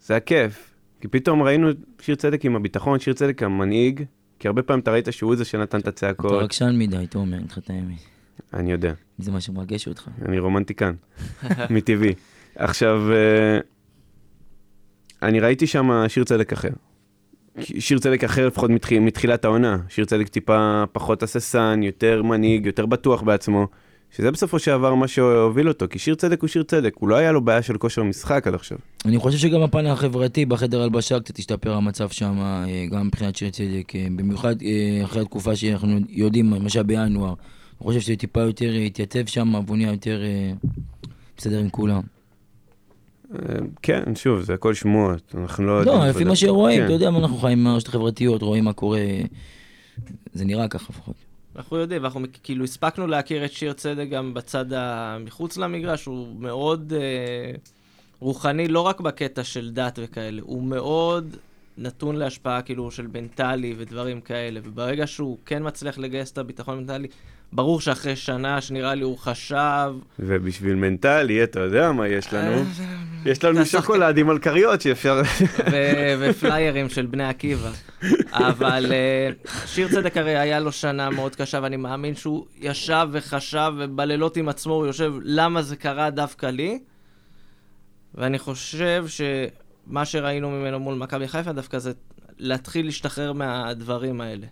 זה 0.00 0.14
היה 0.14 0.20
כיף, 0.20 0.74
כי 1.00 1.08
פתאום 1.08 1.42
ראינו 1.42 1.70
את 1.70 1.76
שיר 2.00 2.14
צדק 2.14 2.44
עם 2.44 2.56
הביטחון, 2.56 3.00
שיר 3.00 3.14
צדק 3.14 3.42
המנהיג, 3.42 4.04
כי 4.38 4.48
הרבה 4.48 4.62
פעמים 4.62 4.80
אתה 4.80 4.90
ראית 4.90 5.08
שהוא 5.10 5.36
זה 5.36 5.44
שנתן 5.44 5.80
את 5.80 5.88
הצעקות. 5.88 6.32
אתה 6.32 6.44
רגשן 6.44 6.78
מדי, 6.78 7.06
תומר, 7.10 7.36
אני 7.36 7.44
לך 7.44 7.58
את 7.58 7.70
האמת. 7.70 7.98
אני 8.54 8.72
יודע. 8.72 8.92
זה 9.18 9.32
מה 9.32 9.40
שמרגש 9.40 9.88
אותך. 9.88 10.08
אני 10.28 10.38
רומנטיקן, 10.38 10.94
מטבעי. 11.70 12.14
עכשיו, 12.56 13.12
אה, 13.12 13.58
אני 15.22 15.40
ראיתי 15.40 15.66
שם 15.66 16.04
שיר 16.08 16.24
צדק 16.24 16.52
אחר. 16.52 16.70
שיר 17.58 17.98
צדק 17.98 18.24
אחר 18.24 18.46
לפחות 18.46 18.70
מתח... 18.70 18.92
מתחילת 18.92 19.44
העונה, 19.44 19.78
שיר 19.88 20.04
צדק 20.04 20.28
טיפה 20.28 20.84
פחות 20.92 21.22
הססן, 21.22 21.80
יותר 21.82 22.22
מנהיג, 22.22 22.66
יותר 22.66 22.86
בטוח 22.86 23.22
בעצמו, 23.22 23.66
שזה 24.16 24.30
בסופו 24.30 24.58
של 24.58 24.70
דבר 24.70 24.94
מה 24.94 25.08
שהוביל 25.08 25.68
אותו, 25.68 25.86
כי 25.90 25.98
שיר 25.98 26.14
צדק 26.14 26.40
הוא 26.40 26.48
שיר 26.48 26.62
צדק, 26.62 26.94
הוא 26.98 27.08
לא 27.08 27.16
היה 27.16 27.32
לו 27.32 27.40
בעיה 27.40 27.62
של 27.62 27.78
כושר 27.78 28.02
משחק 28.02 28.46
עד 28.46 28.54
עכשיו. 28.54 28.78
אני 29.04 29.18
חושב 29.18 29.38
שגם 29.38 29.62
הפן 29.62 29.86
החברתי 29.86 30.46
בחדר 30.46 30.82
הלבשה 30.82 31.20
קצת 31.20 31.38
השתפר 31.38 31.72
המצב 31.72 32.08
שם, 32.08 32.38
אה, 32.40 32.86
גם 32.90 33.06
מבחינת 33.06 33.36
שיר 33.36 33.50
צדק, 33.50 33.92
אה, 33.94 34.06
במיוחד 34.16 34.62
אה, 34.62 35.04
אחרי 35.04 35.22
התקופה 35.22 35.56
שאנחנו 35.56 35.98
יודעים, 36.08 36.54
למשל 36.54 36.82
בינואר, 36.82 37.28
אני 37.28 37.84
חושב 37.84 38.00
שזה 38.00 38.16
טיפה 38.16 38.40
יותר 38.40 38.72
התייצב 38.72 39.26
שם, 39.26 39.54
והוא 39.66 39.76
נהיה 39.76 39.90
יותר 39.90 40.20
בסדר 41.36 41.58
עם 41.58 41.68
כולם. 41.68 42.00
כן, 43.82 44.14
שוב, 44.14 44.40
זה 44.40 44.54
הכל 44.54 44.74
שמועות, 44.74 45.34
אנחנו 45.38 45.66
לא 45.66 45.72
יודעים... 45.72 45.98
לא, 45.98 46.08
לפי 46.08 46.24
מה 46.24 46.36
שרואים, 46.36 46.78
כן. 46.80 46.84
אתה 46.84 46.92
יודע, 46.92 47.08
אנחנו 47.08 47.36
חיים 47.36 47.64
מהרשת 47.64 47.88
החברתיות, 47.88 48.42
רואים 48.42 48.64
מה 48.64 48.72
קורה, 48.72 49.00
זה 50.32 50.44
נראה 50.44 50.68
ככה 50.68 50.86
לפחות. 50.90 51.14
אנחנו 51.56 51.76
יודעים, 51.76 52.04
אנחנו 52.04 52.20
כאילו 52.42 52.64
הספקנו 52.64 53.06
להכיר 53.06 53.44
את 53.44 53.52
שיר 53.52 53.72
צדק 53.72 54.06
גם 54.10 54.34
בצד 54.34 54.72
המחוץ 54.72 55.56
למגרש, 55.56 56.04
הוא 56.04 56.26
מאוד 56.38 56.92
אה, 56.96 57.52
רוחני, 58.20 58.68
לא 58.68 58.80
רק 58.80 59.00
בקטע 59.00 59.44
של 59.44 59.70
דת 59.70 59.98
וכאלה, 60.02 60.42
הוא 60.42 60.62
מאוד 60.62 61.36
נתון 61.80 62.16
להשפעה 62.16 62.62
כאילו 62.62 62.90
של 62.90 63.06
מנטלי 63.14 63.74
ודברים 63.78 64.20
כאלה, 64.20 64.60
וברגע 64.64 65.06
שהוא 65.06 65.38
כן 65.46 65.66
מצליח 65.66 65.98
לגייס 65.98 66.32
את 66.32 66.38
הביטחון 66.38 66.78
המנטלי, 66.78 67.08
ברור 67.52 67.80
שאחרי 67.80 68.16
שנה 68.16 68.60
שנראה 68.60 68.94
לי 68.94 69.02
הוא 69.02 69.18
חשב... 69.18 69.94
ובשביל 70.18 70.74
מנטלי, 70.74 71.44
אתה 71.44 71.60
יודע 71.60 71.92
מה 71.92 72.08
יש 72.08 72.34
לנו? 72.34 72.56
אה, 72.56 72.62
יש 73.24 73.44
לנו 73.44 73.66
שוקולדים 73.66 74.30
על 74.30 74.38
כריות 74.38 74.80
שאפשר... 74.80 75.22
ופליירים 76.20 76.88
של 76.88 77.06
בני 77.06 77.24
עקיבא. 77.28 77.70
אבל 78.32 78.86
אה, 78.92 79.30
שיר 79.66 79.88
צדק 79.88 80.16
הרי 80.16 80.38
היה 80.38 80.60
לו 80.60 80.72
שנה 80.72 81.10
מאוד 81.10 81.36
קשה, 81.36 81.60
ואני 81.62 81.76
מאמין 81.76 82.14
שהוא 82.14 82.46
ישב 82.58 83.08
וחשב, 83.12 83.72
ובלילות 83.78 84.36
עם 84.36 84.48
עצמו 84.48 84.74
הוא 84.74 84.86
יושב, 84.86 85.12
למה 85.22 85.62
זה 85.62 85.76
קרה 85.76 86.10
דווקא 86.10 86.46
לי? 86.46 86.78
ואני 88.14 88.38
חושב 88.38 89.04
שמה 89.90 90.04
שראינו 90.04 90.50
ממנו 90.50 90.80
מול 90.80 90.94
מכבי 90.94 91.28
חיפה 91.28 91.52
דווקא 91.52 91.78
זה 91.78 91.92
להתחיל 92.38 92.86
להשתחרר 92.86 93.32
מהדברים 93.32 94.20
האלה. 94.20 94.46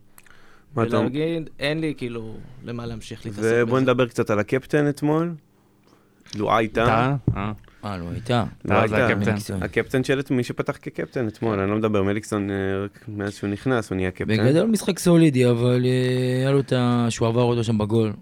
ולהגיד, 0.76 1.50
אין 1.58 1.80
לי 1.80 1.94
כאילו 1.96 2.36
למה 2.64 2.86
להמשיך 2.86 3.26
להתעסק 3.26 3.42
בזה. 3.42 3.62
ובוא 3.62 3.80
נדבר 3.80 4.06
קצת 4.06 4.30
על 4.30 4.38
הקפטן 4.38 4.88
אתמול. 4.88 5.34
לו 6.36 6.56
הייתה. 6.56 7.16
אה, 7.36 7.52
אה 7.84 7.96
לו 7.96 8.10
הייתה. 8.10 8.44
לא 8.64 8.74
הייתה. 8.74 9.08
הקפטן 9.60 10.04
של 10.04 10.20
מי 10.30 10.44
שפתח 10.44 10.76
כקפטן 10.82 11.28
אתמול, 11.28 11.60
אני 11.60 11.70
לא 11.70 11.76
מדבר, 11.76 12.02
מליקסון, 12.02 12.50
אה, 12.50 12.56
מאז 13.08 13.34
שהוא 13.34 13.50
נכנס, 13.50 13.90
הוא 13.90 13.96
נהיה 13.96 14.10
קפטן. 14.10 14.26
בגדול 14.26 14.66
משחק 14.66 14.98
סולידי, 14.98 15.50
אבל 15.50 15.84
אה, 15.84 16.40
היה 16.40 16.50
לו 16.50 16.60
את 16.60 16.72
ה... 16.72 17.06
שהוא 17.10 17.28
עבר 17.28 17.42
אותו 17.42 17.64
שם 17.64 17.78
בגול. 17.78 18.12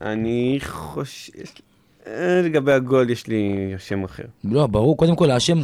אני 0.00 0.58
חושב... 0.62 1.32
אה, 2.06 2.40
לגבי 2.44 2.72
הגול 2.72 3.10
יש 3.10 3.26
לי 3.26 3.72
שם 3.78 4.04
אחר. 4.04 4.22
לא, 4.44 4.66
ברור, 4.66 4.96
קודם 4.96 5.16
כל 5.16 5.30
האשם, 5.30 5.60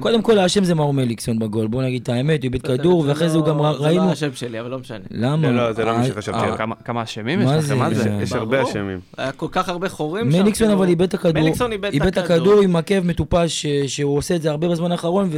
קודם 0.00 0.22
כל 0.22 0.38
האשם 0.38 0.64
זה 0.64 0.74
מאור 0.74 0.94
מליקסון 0.94 1.38
בגול, 1.38 1.66
בוא 1.66 1.82
נגיד 1.82 2.02
את 2.02 2.08
האמת, 2.08 2.42
הוא 2.42 2.52
איבד 2.52 2.62
כדור, 2.62 3.04
ואחרי 3.06 3.28
זה 3.28 3.38
הוא 3.38 3.46
גם 3.46 3.60
ראינו... 3.60 4.00
זה 4.00 4.06
לא 4.06 4.10
האשם 4.10 4.34
שלי, 4.34 4.60
אבל 4.60 4.70
לא 4.70 4.78
משנה. 4.78 4.98
למה? 5.10 5.50
לא, 5.50 5.72
זה 5.72 5.84
לא 5.84 5.96
מה 5.98 6.04
שחשבתי. 6.04 6.64
כמה 6.84 7.02
אשמים 7.02 7.40
יש 7.40 7.46
לכם? 7.46 7.78
מה 7.78 7.94
זה? 7.94 8.18
יש 8.22 8.32
הרבה 8.32 8.62
אשמים. 8.62 9.00
היה 9.16 9.32
כל 9.32 9.48
כך 9.50 9.68
הרבה 9.68 9.88
חורים 9.88 10.32
שם. 10.32 10.42
מליקסון 10.42 10.70
אבל 10.70 10.88
איבד 10.88 11.02
את 11.02 11.14
הכדור. 11.14 11.42
מליקסון 11.42 11.72
איבד 11.72 12.06
את 12.06 12.18
הכדור 12.18 12.60
עם 12.60 12.76
עקב 12.76 13.00
מטופש, 13.00 13.66
שהוא 13.86 14.18
עושה 14.18 14.36
את 14.36 14.42
זה 14.42 14.50
הרבה 14.50 14.68
בזמן 14.68 14.92
האחרון, 14.92 15.28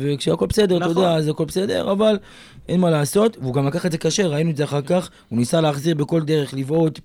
וכשהכל 0.00 0.46
בסדר, 0.46 0.76
אתה 0.76 0.86
יודע, 0.86 1.14
אז 1.14 1.28
הכל 1.28 1.44
בסדר, 1.44 1.92
אבל 1.92 2.18
אין 2.68 2.80
מה 2.80 2.90
לעשות, 2.90 3.36
והוא 3.40 3.54
גם 3.54 3.66
לקח 3.66 3.86
את 3.86 3.92
זה 3.92 3.98
קשה, 3.98 4.26
ראינו 4.26 4.50
את 4.50 4.56
זה 4.56 4.64
אחר 4.64 4.82
כך, 4.82 5.10
הוא 5.28 5.38
ניסה 5.38 5.60
להחזיר 5.60 5.94
בכל 5.94 6.22
דרך, 6.22 6.54
לבעוט 6.54 7.00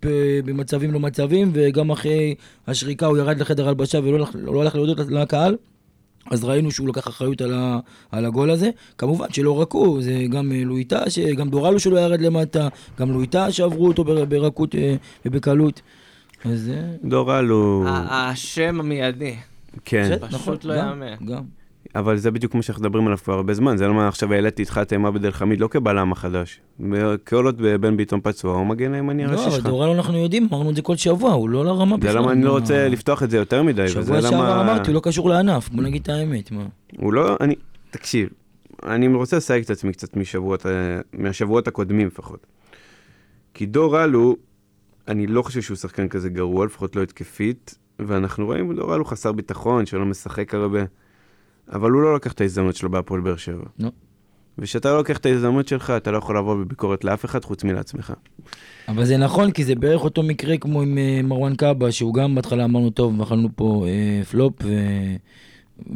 במצבים 0.45 0.91
לא 0.91 0.99
מצבים, 0.99 1.51
וגם 1.53 1.89
אחרי 1.89 2.22
השריקה 2.67 3.05
הוא 3.05 3.17
ירד 3.17 3.39
לחדר 3.39 3.67
הלבשה 3.67 3.99
ולא 4.03 4.15
הלך, 4.17 4.29
לא 4.35 4.61
הלך 4.61 4.75
להודות 4.75 4.97
לקהל. 5.09 5.55
אז 6.31 6.43
ראינו 6.43 6.71
שהוא 6.71 6.87
לקח 6.89 7.07
אחריות 7.07 7.41
על, 7.41 7.53
ה, 7.53 7.79
על 8.11 8.25
הגול 8.25 8.49
הזה. 8.51 8.69
כמובן 8.97 9.25
שלא 9.31 9.51
רק 9.61 9.71
הוא, 9.71 10.01
זה 10.01 10.23
גם 10.29 10.51
אה, 10.51 10.61
לואיטה, 10.65 11.03
גם 11.37 11.49
דורלו 11.49 11.79
שלו 11.79 11.97
ירד 11.97 12.21
למטה, 12.21 12.67
גם 12.99 13.11
לואיטה 13.11 13.51
שעברו 13.51 13.87
אותו 13.87 14.03
ברכות 14.03 14.75
אה, 14.75 14.95
ובקלות. 15.25 15.81
אז 16.45 16.69
אה, 16.73 16.81
דורל 17.03 17.45
הוא... 17.49 17.87
ה- 17.87 18.29
השם 18.29 18.79
המיידי. 18.79 19.35
כן. 19.85 20.09
פשוט 20.21 20.33
נכון, 20.33 20.57
לא 20.63 20.77
גם, 20.77 20.87
יאמן. 21.03 21.25
גם. 21.25 21.43
אבל 21.95 22.17
זה 22.17 22.31
בדיוק 22.31 22.55
מה 22.55 22.61
שאנחנו 22.61 22.83
מדברים 22.83 23.05
עליו 23.05 23.17
כבר 23.17 23.33
הרבה 23.33 23.53
זמן, 23.53 23.77
זה 23.77 23.87
למה 23.87 24.07
עכשיו 24.07 24.33
העליתי 24.33 24.61
איתך 24.61 24.79
את 24.81 24.93
אימה 24.93 25.11
בדל 25.11 25.31
חמיד, 25.31 25.59
לא 25.59 25.67
כבלם 25.67 26.11
החדש. 26.11 26.61
כל 27.27 27.45
עוד 27.45 27.61
בן 27.81 27.97
ביטון 27.97 28.19
פצוע, 28.23 28.55
הוא 28.55 28.65
מגן 28.65 28.93
הימני 28.93 29.25
לא, 29.25 29.29
הראשי 29.29 29.43
אבל 29.43 29.55
שלך. 29.55 29.65
דורל 29.65 29.89
אנחנו 29.89 30.17
יודעים, 30.17 30.47
אמרנו 30.51 30.69
את 30.69 30.75
זה 30.75 30.81
כל 30.81 30.95
שבוע, 30.95 31.31
הוא 31.31 31.49
לא 31.49 31.65
לרמה 31.65 31.97
בכלל. 31.97 32.11
זה 32.11 32.17
למה 32.17 32.31
אני 32.31 32.43
לא 32.43 32.51
רוצה 32.51 32.87
לפתוח 32.89 33.23
את 33.23 33.29
זה 33.29 33.37
יותר 33.37 33.63
מדי, 33.63 33.81
וזה 33.81 33.91
שבוע 33.91 34.21
שעבר 34.21 34.35
למה... 34.35 34.61
אמרתי, 34.61 34.87
הוא 34.87 34.95
לא 34.95 34.99
קשור 35.03 35.29
לענף, 35.29 35.69
בוא 35.69 35.83
נגיד 35.83 36.01
את 36.01 36.09
האמת, 36.09 36.51
מה. 36.51 36.65
הוא 36.97 37.13
לא, 37.13 37.37
אני, 37.41 37.55
תקשיב, 37.91 38.29
אני 38.85 39.07
רוצה 39.07 39.37
לסייג 39.37 39.63
את 39.63 39.69
עצמי 39.69 39.91
קצת 39.91 40.17
משבועות, 40.17 40.65
מהשבועות 41.13 41.67
הקודמים 41.67 42.07
לפחות. 42.07 42.47
כי 43.53 43.65
דור 43.65 44.03
אלו, 44.03 44.35
אני 45.07 45.27
לא 45.27 45.41
חושב 45.41 45.61
שהוא 45.61 45.77
שחקן 45.77 46.07
כזה 46.07 46.29
גרוע, 46.29 46.65
לפחות 46.65 46.95
לא 46.95 47.03
התקפית, 47.03 47.75
ואנחנו 47.99 48.45
רואים 48.45 48.75
דור 48.75 48.95
אלו 48.95 49.05
חסר 49.05 49.31
ביטחון, 49.31 49.85
שלא 49.85 50.05
משחק 50.05 50.53
הרבה, 50.53 50.79
אבל 51.71 51.91
הוא 51.91 52.01
לא 52.01 52.15
לקח 52.15 52.31
את 52.31 52.41
ההזדמנות 52.41 52.75
שלו 52.75 52.89
בהפועל 52.89 53.21
באר 53.21 53.35
שבע. 53.35 53.65
לא. 53.79 53.89
וכשאתה 54.57 54.91
לא 54.91 54.97
לוקח 54.97 55.17
את 55.17 55.25
ההזדמנות 55.25 55.67
שלך, 55.67 55.89
אתה 55.89 56.11
לא 56.11 56.17
יכול 56.17 56.37
לבוא 56.37 56.55
בביקורת 56.55 57.03
לאף 57.03 57.25
אחד 57.25 57.45
חוץ 57.45 57.63
מלעצמך. 57.63 58.13
אבל 58.87 59.05
זה 59.05 59.17
נכון, 59.17 59.51
כי 59.51 59.63
זה 59.63 59.75
בערך 59.75 60.03
אותו 60.03 60.23
מקרה 60.23 60.57
כמו 60.57 60.81
עם 60.81 60.97
אה, 60.97 61.21
מרואן 61.23 61.55
קאבה, 61.55 61.91
שהוא 61.91 62.13
גם 62.13 62.35
בהתחלה 62.35 62.63
אמרנו, 62.63 62.89
טוב, 62.89 63.21
אכלנו 63.21 63.49
פה 63.55 63.85
אה, 63.87 64.23
פלופ, 64.25 64.53
ו... 64.63 64.69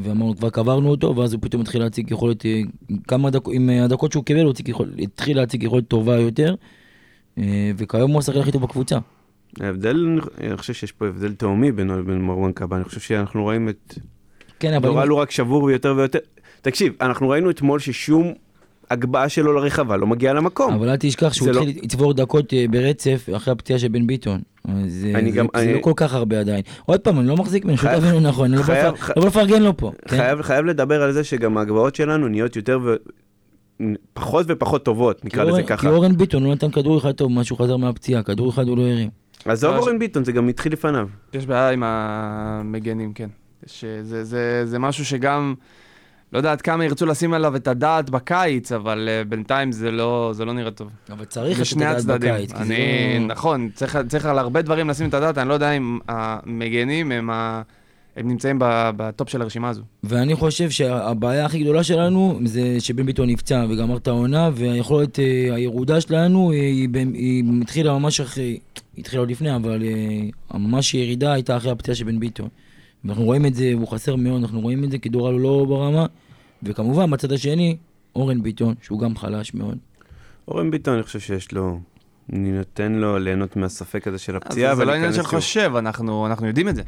ואמרנו, 0.03 0.35
כבר 0.35 0.49
קברנו 0.49 0.89
אותו, 0.89 1.15
ואז 1.15 1.33
הוא 1.33 1.41
פתאום 1.41 1.61
התחיל 1.61 1.81
להציג 1.81 2.11
יכולת, 2.11 2.45
אה, 2.45 2.61
כמה 3.07 3.29
דקות, 3.29 3.53
עם 3.55 3.69
אה, 3.69 3.83
הדקות 3.83 4.11
שהוא 4.11 4.23
קיבל, 4.23 4.45
הוא 4.45 4.53
יכול, 4.67 4.91
התחיל 4.99 5.37
להציג 5.37 5.63
יכולת 5.63 5.87
טובה 5.87 6.19
יותר, 6.19 6.55
אה, 7.37 7.71
וכיום 7.77 8.11
הוא 8.11 8.19
השחקן 8.19 8.39
הכי 8.39 8.51
טוב 8.51 8.61
בקבוצה. 8.61 8.97
ההבדל, 9.59 10.19
אני 10.37 10.57
חושב 10.57 10.73
שיש 10.73 10.91
פה 10.91 11.07
הבדל 11.07 11.33
תהומי 11.33 11.71
בינו 11.71 11.99
לבין 11.99 12.21
מרואן 12.21 12.51
קאבה, 12.51 12.75
אני 12.75 12.83
חושב 12.83 12.99
שאנחנו 12.99 13.43
רואים 13.43 13.69
את 13.69 13.93
כן, 14.59 14.73
אבל... 14.73 14.89
אם- 14.89 14.99
אלו 14.99 15.17
רק 15.17 15.31
שבור 15.31 15.71
יותר 15.71 15.93
ויותר. 15.97 16.19
תקשיב, 16.61 16.93
אנחנו 17.01 17.29
ראינו 17.29 17.49
אתמול 17.49 17.79
ששום 17.79 18.33
הגבהה 18.91 19.29
שלו 19.29 19.53
לרחבה 19.53 19.97
לא 19.97 20.07
מגיעה 20.07 20.33
למקום. 20.33 20.73
אבל 20.73 20.89
אל 20.89 20.95
תשכח 20.99 21.33
שהוא 21.33 21.45
זה 21.45 21.51
לא- 21.51 21.61
התחיל 21.61 21.83
לצבור 21.83 22.13
דקות 22.13 22.53
אה, 22.53 22.65
ברצף 22.71 23.29
אחרי 23.35 23.51
הפציעה 23.51 23.79
של 23.79 23.87
בן 23.87 24.07
ביטון. 24.07 24.41
אז 24.67 24.71
אה, 25.13 25.19
אני 25.19 25.31
זה, 25.31 25.37
גם- 25.37 25.47
זה 25.55 25.61
אני- 25.63 25.73
לא 25.73 25.79
כל 25.81 25.93
כך 25.95 26.13
הרבה 26.13 26.39
עדיין. 26.39 26.61
עוד 26.85 26.99
פעם, 26.99 27.19
אני 27.19 27.27
לא 27.27 27.35
מחזיק 27.37 27.65
ממנו, 27.65 27.77
חייב- 27.77 27.99
תבינו 27.99 28.19
נכון, 28.19 28.45
אני 28.45 28.57
לא 28.57 28.63
חייב- 28.63 28.93
לא 29.15 29.21
בא 29.21 29.27
לפרגן 29.27 29.63
לו 29.63 29.77
פה. 29.77 29.91
כן? 30.07 30.17
חייב, 30.17 30.41
חייב 30.41 30.65
לדבר 30.65 31.01
על 31.03 31.11
זה 31.11 31.23
שגם 31.23 31.57
ההגבהות 31.57 31.95
שלנו 31.95 32.27
נהיות 32.27 32.55
יותר 32.55 32.79
ו... 32.83 32.95
פחות 34.13 34.45
ופחות 34.49 34.85
טובות, 34.85 35.25
נקרא 35.25 35.43
לזה 35.43 35.63
ככה. 35.63 35.81
כי 35.81 35.87
אורן 35.87 36.17
ביטון 36.17 36.43
לא 36.43 36.51
נתן 36.51 36.71
כדור 36.71 36.97
אחד 36.97 37.11
טוב, 37.11 37.31
משהו 37.31 37.55
חזר 37.55 37.77
מהפציעה, 37.77 38.23
כדור 38.23 38.49
אחד 38.49 38.67
הוא 38.67 38.77
לא 38.77 38.81
הרים. 38.81 39.09
עזוב 39.45 39.73
אה, 39.73 39.77
אורן 39.79 39.99
ביטון, 39.99 40.23
זה 40.25 40.31
גם 40.31 40.47
התחיל 40.47 40.73
לפניו. 40.73 41.07
יש 41.33 41.45
בעיה 41.45 41.69
עם 41.69 41.83
המגנים, 41.85 43.13
כן. 43.13 43.27
שזה 43.67 44.23
זה, 44.23 44.65
זה 44.65 44.79
משהו 44.79 45.05
שגם, 45.05 45.53
לא 46.33 46.37
יודע 46.39 46.51
עד 46.51 46.61
כמה 46.61 46.85
ירצו 46.85 47.05
לשים 47.05 47.33
עליו 47.33 47.55
את 47.55 47.67
הדעת 47.67 48.09
בקיץ, 48.09 48.71
אבל 48.71 49.09
uh, 49.25 49.29
בינתיים 49.29 49.71
זה 49.71 49.91
לא, 49.91 50.31
זה 50.33 50.45
לא 50.45 50.53
נראה 50.53 50.71
טוב. 50.71 50.87
אבל 51.09 51.25
צריך 51.25 51.61
את 51.61 51.77
הדעת 51.77 51.97
הצדדים. 51.97 52.33
בקיץ. 52.33 52.49
זה 52.49 52.55
אני, 52.63 52.77
לא- 53.19 53.27
נכון, 53.27 53.69
צריך, 53.73 53.97
צריך 54.09 54.25
על 54.25 54.39
הרבה 54.39 54.61
דברים 54.61 54.89
לשים 54.89 55.09
את 55.09 55.13
הדעת, 55.13 55.37
אני 55.37 55.49
לא 55.49 55.53
יודע 55.53 55.71
אם 55.71 55.99
המגנים 56.07 57.11
הם, 57.11 57.29
ה, 57.29 57.61
הם 58.15 58.27
נמצאים 58.27 58.57
בטופ 58.61 59.29
של 59.29 59.41
הרשימה 59.41 59.69
הזו. 59.69 59.81
ואני 60.03 60.35
חושב 60.35 60.69
שהבעיה 60.69 61.45
הכי 61.45 61.59
גדולה 61.59 61.83
שלנו 61.83 62.39
זה 62.45 62.61
שבן 62.79 63.05
ביטון 63.05 63.29
נפצע 63.29 63.65
וגמר 63.69 63.97
את 63.97 64.07
העונה, 64.07 64.49
והיכולת 64.53 65.19
אה, 65.19 65.25
הירודה 65.55 66.01
שלנו 66.01 66.51
היא, 66.51 66.61
היא, 66.61 66.89
במ- 66.89 67.13
היא 67.13 67.43
התחילה 67.61 67.93
ממש 67.99 68.19
אחרי, 68.21 68.43
היא 68.43 68.59
התחילה 68.97 69.19
עוד 69.19 69.31
לפני, 69.31 69.55
אבל 69.55 69.83
אה, 69.83 70.59
ממש 70.59 70.93
ירידה 70.93 71.33
הייתה 71.33 71.57
אחרי 71.57 71.71
הפציעה 71.71 71.95
של 71.95 72.03
בן 72.05 72.19
ביטון. 72.19 72.47
ואנחנו 73.07 73.23
רואים 73.23 73.45
את 73.45 73.55
זה, 73.55 73.71
הוא 73.73 73.87
חסר 73.87 74.15
מאוד, 74.15 74.41
אנחנו 74.41 74.61
רואים 74.61 74.83
את 74.83 74.91
זה 74.91 74.97
כי 74.97 75.09
דורל 75.09 75.33
הוא 75.33 75.41
לא 75.41 75.65
ברמה, 75.69 76.05
וכמובן 76.63 77.11
בצד 77.11 77.31
השני, 77.31 77.77
אורן 78.15 78.43
ביטון, 78.43 78.75
שהוא 78.81 78.99
גם 78.99 79.17
חלש 79.17 79.53
מאוד. 79.53 79.77
אורן 80.47 80.71
ביטון, 80.71 80.93
אני 80.93 81.03
חושב 81.03 81.19
שיש 81.19 81.51
לו... 81.51 81.79
אני 82.33 82.51
נותן 82.51 82.91
לו 82.91 83.17
ליהנות 83.19 83.55
מהספק 83.55 84.07
הזה 84.07 84.17
של 84.17 84.35
הפציעה. 84.35 84.71
אז 84.71 84.77
זה 84.77 84.85
לא 84.85 84.93
עניין 84.93 85.13
של. 85.13 85.23
חושב, 85.23 85.71
אנחנו, 85.77 86.25
אנחנו 86.25 86.47
יודעים 86.47 86.69
את 86.69 86.75
זה. 86.75 86.81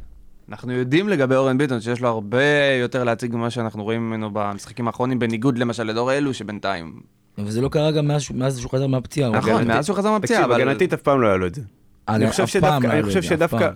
אנחנו 0.49 0.71
יודעים 0.71 1.10
לגבי 1.10 1.36
אורן 1.36 1.58
ביטון 1.58 1.82
שיש 1.82 2.01
לו 2.01 2.08
הרבה 2.10 2.43
יותר 2.82 3.03
להציג 3.03 3.36
ממה 3.36 3.49
שאנחנו 3.49 3.84
רואים 3.84 4.10
ממנו 4.10 4.29
במשחקים 4.34 4.88
האחרונים, 4.88 5.19
בניגוד 5.19 5.58
למשל 5.58 5.84
לדור 5.84 6.13
אלו 6.13 6.34
שבינתיים. 6.34 7.01
אבל 7.38 7.51
זה 7.51 7.62
לא 7.62 7.69
קרה 7.69 7.91
גם 7.91 8.08
מאז, 8.08 8.32
מאז 8.34 8.60
שהוא 8.60 8.71
חזר 8.71 8.88
מהפציעה. 8.88 9.29
נכון. 9.29 9.67
מאז 9.67 9.86
שהוא 9.86 9.97
חזר 9.97 10.12
מהפציעה, 10.12 10.41
תקשיב, 10.41 10.51
אבל... 10.51 10.62
הגנתית 10.62 10.93
אף 10.93 11.01
פעם 11.01 11.21
לא 11.21 11.27
היה 11.27 11.38
לו 11.38 11.47
את 11.47 11.55
זה. 11.55 11.62
אני 12.08 12.25
אגב, 12.25 12.32
חושב 13.05 13.21
שדווקא, 13.21 13.69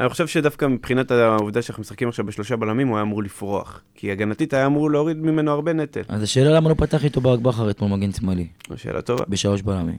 אני 0.00 0.08
חושב 0.08 0.26
שדווקא, 0.26 0.64
מבחינת 0.64 1.10
העובדה 1.10 1.62
שאנחנו 1.62 1.80
משחקים 1.80 2.08
עכשיו 2.08 2.26
בשלושה 2.26 2.56
בלמים, 2.56 2.88
הוא 2.88 2.96
היה 2.96 3.02
אמור 3.02 3.22
לפרוח. 3.22 3.82
כי 3.94 4.12
הגנתית 4.12 4.54
היה 4.54 4.66
אמור 4.66 4.90
להוריד 4.90 5.16
ממנו 5.16 5.50
הרבה 5.50 5.72
נטל. 5.72 6.02
אז 6.08 6.22
השאלה 6.22 6.50
למה 6.50 6.68
לא 6.68 6.74
פתח 6.74 7.04
איתו 7.04 7.20
ברק 7.20 7.40
בכר 7.40 7.70
אתמול 7.70 7.90
מגן 7.90 8.12
שמאלי, 8.12 8.48
שאלה 8.76 9.02
טובה, 9.02 9.24
בשלוש 9.28 9.62
בלמים. 9.62 9.96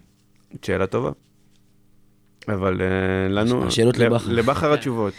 שאלה 0.61 0.87
טובה. 0.87 1.11
אבל 2.47 2.81
אה, 2.81 3.29
לנו, 3.29 3.67
השאלות 3.67 3.97
לבכר. 3.97 4.31
לבכר 4.31 4.73
התשובות. 4.73 5.13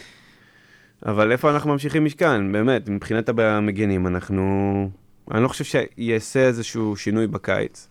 אבל 1.05 1.31
איפה 1.31 1.51
אנחנו 1.51 1.71
ממשיכים 1.71 2.05
משכן? 2.05 2.51
באמת, 2.51 2.89
מבחינת 2.89 3.29
המגנים, 3.29 4.07
אנחנו... 4.07 4.89
אני 5.31 5.43
לא 5.43 5.47
חושב 5.47 5.63
שיעשה 5.63 6.39
איזשהו 6.39 6.95
שינוי 6.95 7.27
בקיץ. 7.27 7.87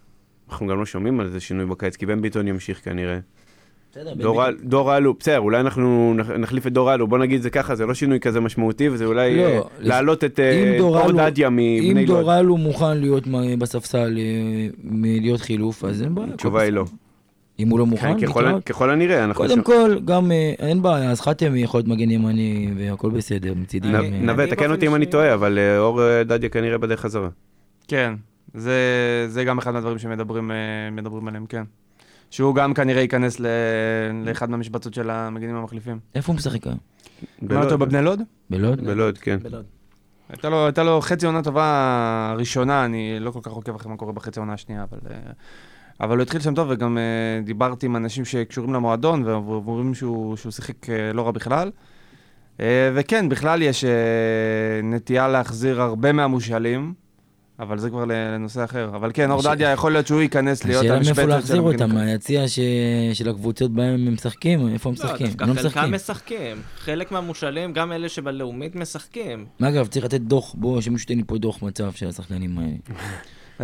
אנחנו 0.50 0.66
גם 0.66 0.78
לא 0.78 0.86
שומעים 0.86 1.20
על 1.20 1.26
איזה 1.26 1.40
שינוי 1.40 1.66
בקיץ, 1.66 1.96
כי 1.96 2.06
בן 2.06 2.20
ביטון 2.20 2.48
ימשיך 2.48 2.84
כנראה. 2.84 3.18
דור 4.16 4.46
אל- 4.46 4.56
דור 4.62 4.96
אלו, 4.96 5.14
בסדר, 5.20 5.38
אולי 5.38 5.60
אנחנו 5.60 6.14
נח- 6.16 6.30
נחליף 6.30 6.66
את 6.66 6.72
דור 6.72 6.94
אלו, 6.94 7.06
בוא 7.06 7.18
נגיד 7.18 7.36
את 7.36 7.42
זה 7.42 7.50
ככה, 7.50 7.74
זה 7.74 7.86
לא 7.86 7.94
שינוי 7.94 8.20
כזה 8.20 8.40
משמעותי, 8.40 8.88
וזה 8.88 9.04
אולי 9.04 9.36
לא, 9.36 9.42
אה, 9.42 9.60
להעלות 9.78 10.24
את 10.24 10.40
אם 10.40 10.72
אה, 10.72 10.78
דור 10.78 11.00
אלו- 11.04 11.18
מבני 11.50 11.80
אם 11.90 11.96
לוד. 11.96 12.06
דורל 12.06 12.46
הוא 12.46 12.58
מוכן 12.58 12.98
להיות 12.98 13.24
בספסל, 13.58 14.18
אה, 14.18 14.68
להיות 15.20 15.40
חילוף, 15.40 15.84
אז 15.84 16.02
אין 16.02 16.14
בעיה. 16.14 16.28
התשובה 16.34 16.62
היא 16.62 16.72
לא. 16.72 16.84
אם 17.58 17.68
הוא 17.68 17.78
לא 17.78 17.86
מוכן, 17.86 18.20
כן, 18.20 18.26
ככל-. 18.26 18.60
ככל 18.66 18.90
הנראה, 18.90 19.24
אנחנו... 19.24 19.44
קודם 19.44 19.56
שם- 19.56 19.62
כל, 19.62 19.98
גם 20.04 20.32
אה, 20.32 20.52
אין 20.58 20.82
בעיה, 20.82 21.10
אז 21.10 21.20
חתם 21.20 21.56
יכול 21.56 21.78
להיות 21.78 21.88
מגן 21.88 22.10
ימני 22.10 22.70
והכל 22.76 23.10
בסדר 23.10 23.54
מצידי. 23.56 23.88
נווה, 24.22 24.46
תקן 24.46 24.70
אותי 24.70 24.86
אם 24.86 24.94
אני 24.94 25.06
טועה, 25.06 25.34
אבל 25.34 25.58
אור 25.78 26.00
דדיה 26.24 26.48
כנראה 26.48 26.78
בדרך 26.78 27.00
חזרה. 27.00 27.28
כן, 27.88 28.14
זה, 28.54 28.72
זה 29.28 29.44
גם 29.44 29.58
אחד 29.58 29.70
מהדברים 29.70 29.98
שמדברים 29.98 30.50
מדברים 30.92 31.28
עליהם, 31.28 31.46
כן. 31.46 31.62
שהוא 32.32 32.54
גם 32.54 32.74
כנראה 32.74 33.02
ייכנס 33.02 33.40
ל, 33.40 33.46
לאחד 34.24 34.50
מהמשבצות 34.50 34.94
של 34.94 35.10
המגינים 35.10 35.56
המחליפים. 35.56 35.98
איפה 36.14 36.32
הוא 36.32 36.36
משחק 36.36 36.66
היום? 36.66 36.78
מה 37.42 37.64
אותו 37.64 37.78
בבני 37.78 38.02
לוד? 38.02 38.22
בלוד? 38.50 38.84
בלוד, 38.84 39.18
כן. 39.18 39.38
בלוד. 39.42 39.64
הייתה 40.28 40.48
לו, 40.48 40.66
הייתה 40.66 40.82
לו 40.82 41.00
חצי 41.00 41.26
עונה 41.26 41.42
טובה 41.42 42.34
ראשונה, 42.38 42.84
אני 42.84 43.16
לא 43.20 43.30
כל 43.30 43.40
כך 43.42 43.50
עוקב 43.50 43.74
אחרי 43.74 43.90
מה 43.90 43.96
קורה 43.96 44.12
בחצי 44.12 44.40
העונה 44.40 44.52
השנייה, 44.52 44.82
אבל, 44.82 44.98
אה, 45.10 45.16
אבל 46.00 46.16
הוא 46.16 46.22
התחיל 46.22 46.40
שם 46.40 46.54
טוב, 46.54 46.68
וגם 46.70 46.98
אה, 46.98 47.40
דיברתי 47.44 47.86
עם 47.86 47.96
אנשים 47.96 48.24
שקשורים 48.24 48.74
למועדון, 48.74 49.24
ואומרים 49.24 49.94
שהוא, 49.94 50.36
שהוא 50.36 50.52
שיחק 50.52 50.90
אה, 50.90 51.12
לא 51.12 51.22
רע 51.22 51.30
בכלל. 51.30 51.70
אה, 52.60 52.90
וכן, 52.94 53.28
בכלל 53.28 53.62
יש 53.62 53.84
אה, 53.84 53.90
נטייה 54.82 55.28
להחזיר 55.28 55.82
הרבה 55.82 56.12
מהמושאלים, 56.12 56.94
אבל 57.62 57.78
זה 57.78 57.90
כבר 57.90 58.04
לנושא 58.04 58.64
אחר. 58.64 58.90
אבל 58.94 59.10
כן, 59.14 59.30
אור 59.30 59.40
הש- 59.40 59.46
דדיה 59.46 59.70
יכול 59.70 59.92
להיות 59.92 60.06
שהוא 60.06 60.20
ייכנס 60.20 60.64
להיות 60.64 60.80
השאלה 60.80 60.96
המשבצת 60.96 61.16
מאיפה 61.18 61.30
של 61.30 61.36
להחזיר. 61.36 61.60
אותם, 61.60 61.94
מהיציע 61.94 62.48
ש- 62.48 62.58
של 63.12 63.28
הקבוצות 63.28 63.70
בהם 63.74 64.06
הם 64.06 64.14
משחקים? 64.14 64.68
איפה 64.68 64.88
הם 64.88 64.94
לא, 64.98 65.04
משחקים? 65.04 65.26
דווקא 65.26 65.44
לא 65.44 65.54
חלקם 65.54 65.94
משחקים. 65.94 66.56
חלק 66.78 67.12
מהמושאלים, 67.12 67.72
גם 67.72 67.92
אלה 67.92 68.08
שבלאומית 68.08 68.76
משחקים. 68.76 69.44
אגב, 69.62 69.86
צריך 69.86 70.04
לתת 70.04 70.20
דוח, 70.20 70.54
בוא, 70.54 70.80
שמישהו 70.80 71.02
ייתן 71.04 71.16
לי 71.16 71.24
פה 71.26 71.38
דוח 71.38 71.62
מצב 71.62 71.92
של 71.92 72.08
השחקנים 72.08 72.58
האלה. 72.58 72.98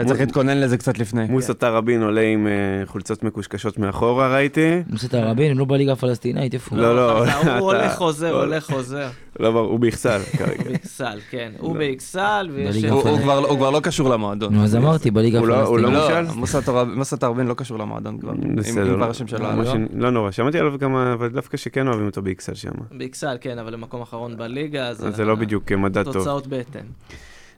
צריך 0.06 0.20
להתכונן 0.20 0.58
לזה 0.60 0.76
קצת 0.78 0.98
לפני. 0.98 1.24
מוסא 1.28 1.52
טראבין 1.52 2.02
עולה 2.02 2.20
עם 2.20 2.46
אה, 2.46 2.52
חולצות 2.86 3.22
מקושקשות 3.22 3.78
מאחורה, 3.78 4.34
ראיתי. 4.34 4.82
נוסעת 4.90 5.14
הרבין, 5.14 5.50
הם 5.50 5.58
לא 5.58 5.64
בליגה 5.64 5.92
הפלסטינאית, 5.92 6.54
איפה 6.54 6.76
הוא? 6.76 6.82
לא, 6.84 6.96
לא. 6.96 7.18
הוא 7.18 7.24
אתה- 7.46 7.58
הולך 7.58 7.94
חוזר, 8.02 8.30
הולך 8.42 8.64
חוזר. 8.66 9.08
לא, 9.40 9.50
ברור, 9.50 9.70
הוא 9.70 9.80
באכסל 9.80 10.18
כרגע. 10.38 10.64
באכסל, 10.70 11.18
כן. 11.30 11.52
הוא 11.58 11.76
באכסל, 11.76 12.48
ויש... 12.52 12.84
הוא- 12.84 13.08
הוא. 13.08 13.18
כבר- 13.18 13.38
הוא 13.38 13.56
כבר 13.56 13.70
לא 13.70 13.80
קשור 13.80 14.10
למועדון. 14.10 14.54
נו, 14.54 14.64
אז 14.64 14.76
אמרתי, 14.76 15.10
בליגה 15.10 15.38
הוא 15.38 15.46
לא- 15.48 15.62
הוא 15.66 15.78
לא. 15.78 15.90
מושל? 15.90 16.34
מוסא 16.36 16.60
מוסא 16.94 17.16
תרבין 17.16 17.46
לא 17.46 17.54
קשור 17.54 17.78
למועדון 17.78 18.18
כבר. 18.18 18.32
בסדר, 18.56 18.96
לא-. 18.96 19.06
לא, 19.40 19.74
לא 19.94 20.10
נורא, 20.10 20.30
שמעתי 20.30 20.58
עליו 20.58 20.78
גם, 20.78 20.96
אבל 20.96 21.28
דווקא 21.28 21.56
שכן 21.56 21.88
אוהבים 21.88 22.06
אותו 22.06 22.22
באכסל 22.22 22.54
שם. 22.54 22.70
באכסל, 22.98 23.36
כן, 23.40 23.58
אבל 23.58 23.72
למקום 23.72 24.02
אחרון 24.02 24.36
בליגה, 24.36 24.86
אז... 24.88 25.06
אז 25.08 25.16
זה 25.16 25.24
לא 25.24 25.34
בדיוק 25.34 25.72
מדד 25.72 26.04
טוב. 26.04 26.12
תוצאות 26.12 26.46
בטן. 26.46 26.80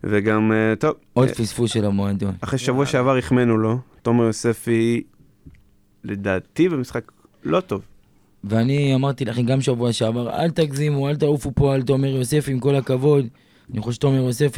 וגם, 0.05 0.53
אה, 0.53 0.77
טוב, 0.77 0.95
עוד 1.13 1.29
אה, 1.29 1.35
פספוס 1.35 1.73
של 1.73 1.85
המועדון. 1.85 2.35
אחרי 2.41 2.59
שבוע 2.59 2.87
שעבר 2.87 3.17
החמאנו 3.17 3.59
לו, 3.59 3.79
תומר 4.03 4.25
יוספי, 4.25 5.03
לדעתי 6.05 6.69
במשחק 6.69 7.13
לא 7.45 7.61
טוב. 7.61 7.83
ואני 8.45 8.95
אמרתי 8.95 9.25
לכם 9.25 9.43
גם 9.43 9.61
שבוע 9.61 9.93
שעבר, 9.93 10.31
אל 10.31 10.51
תגזימו, 10.51 11.09
אל 11.09 11.17
תעופו 11.17 11.53
פה 11.55 11.75
על 11.75 11.83
תומר 11.83 12.09
יוסף, 12.09 12.49
עם 12.49 12.61
כל 12.61 12.75
הכבוד. 12.75 13.27
אני 13.73 13.81
חושב 13.81 13.95
שתומר 13.95 14.17
יוסף 14.17 14.55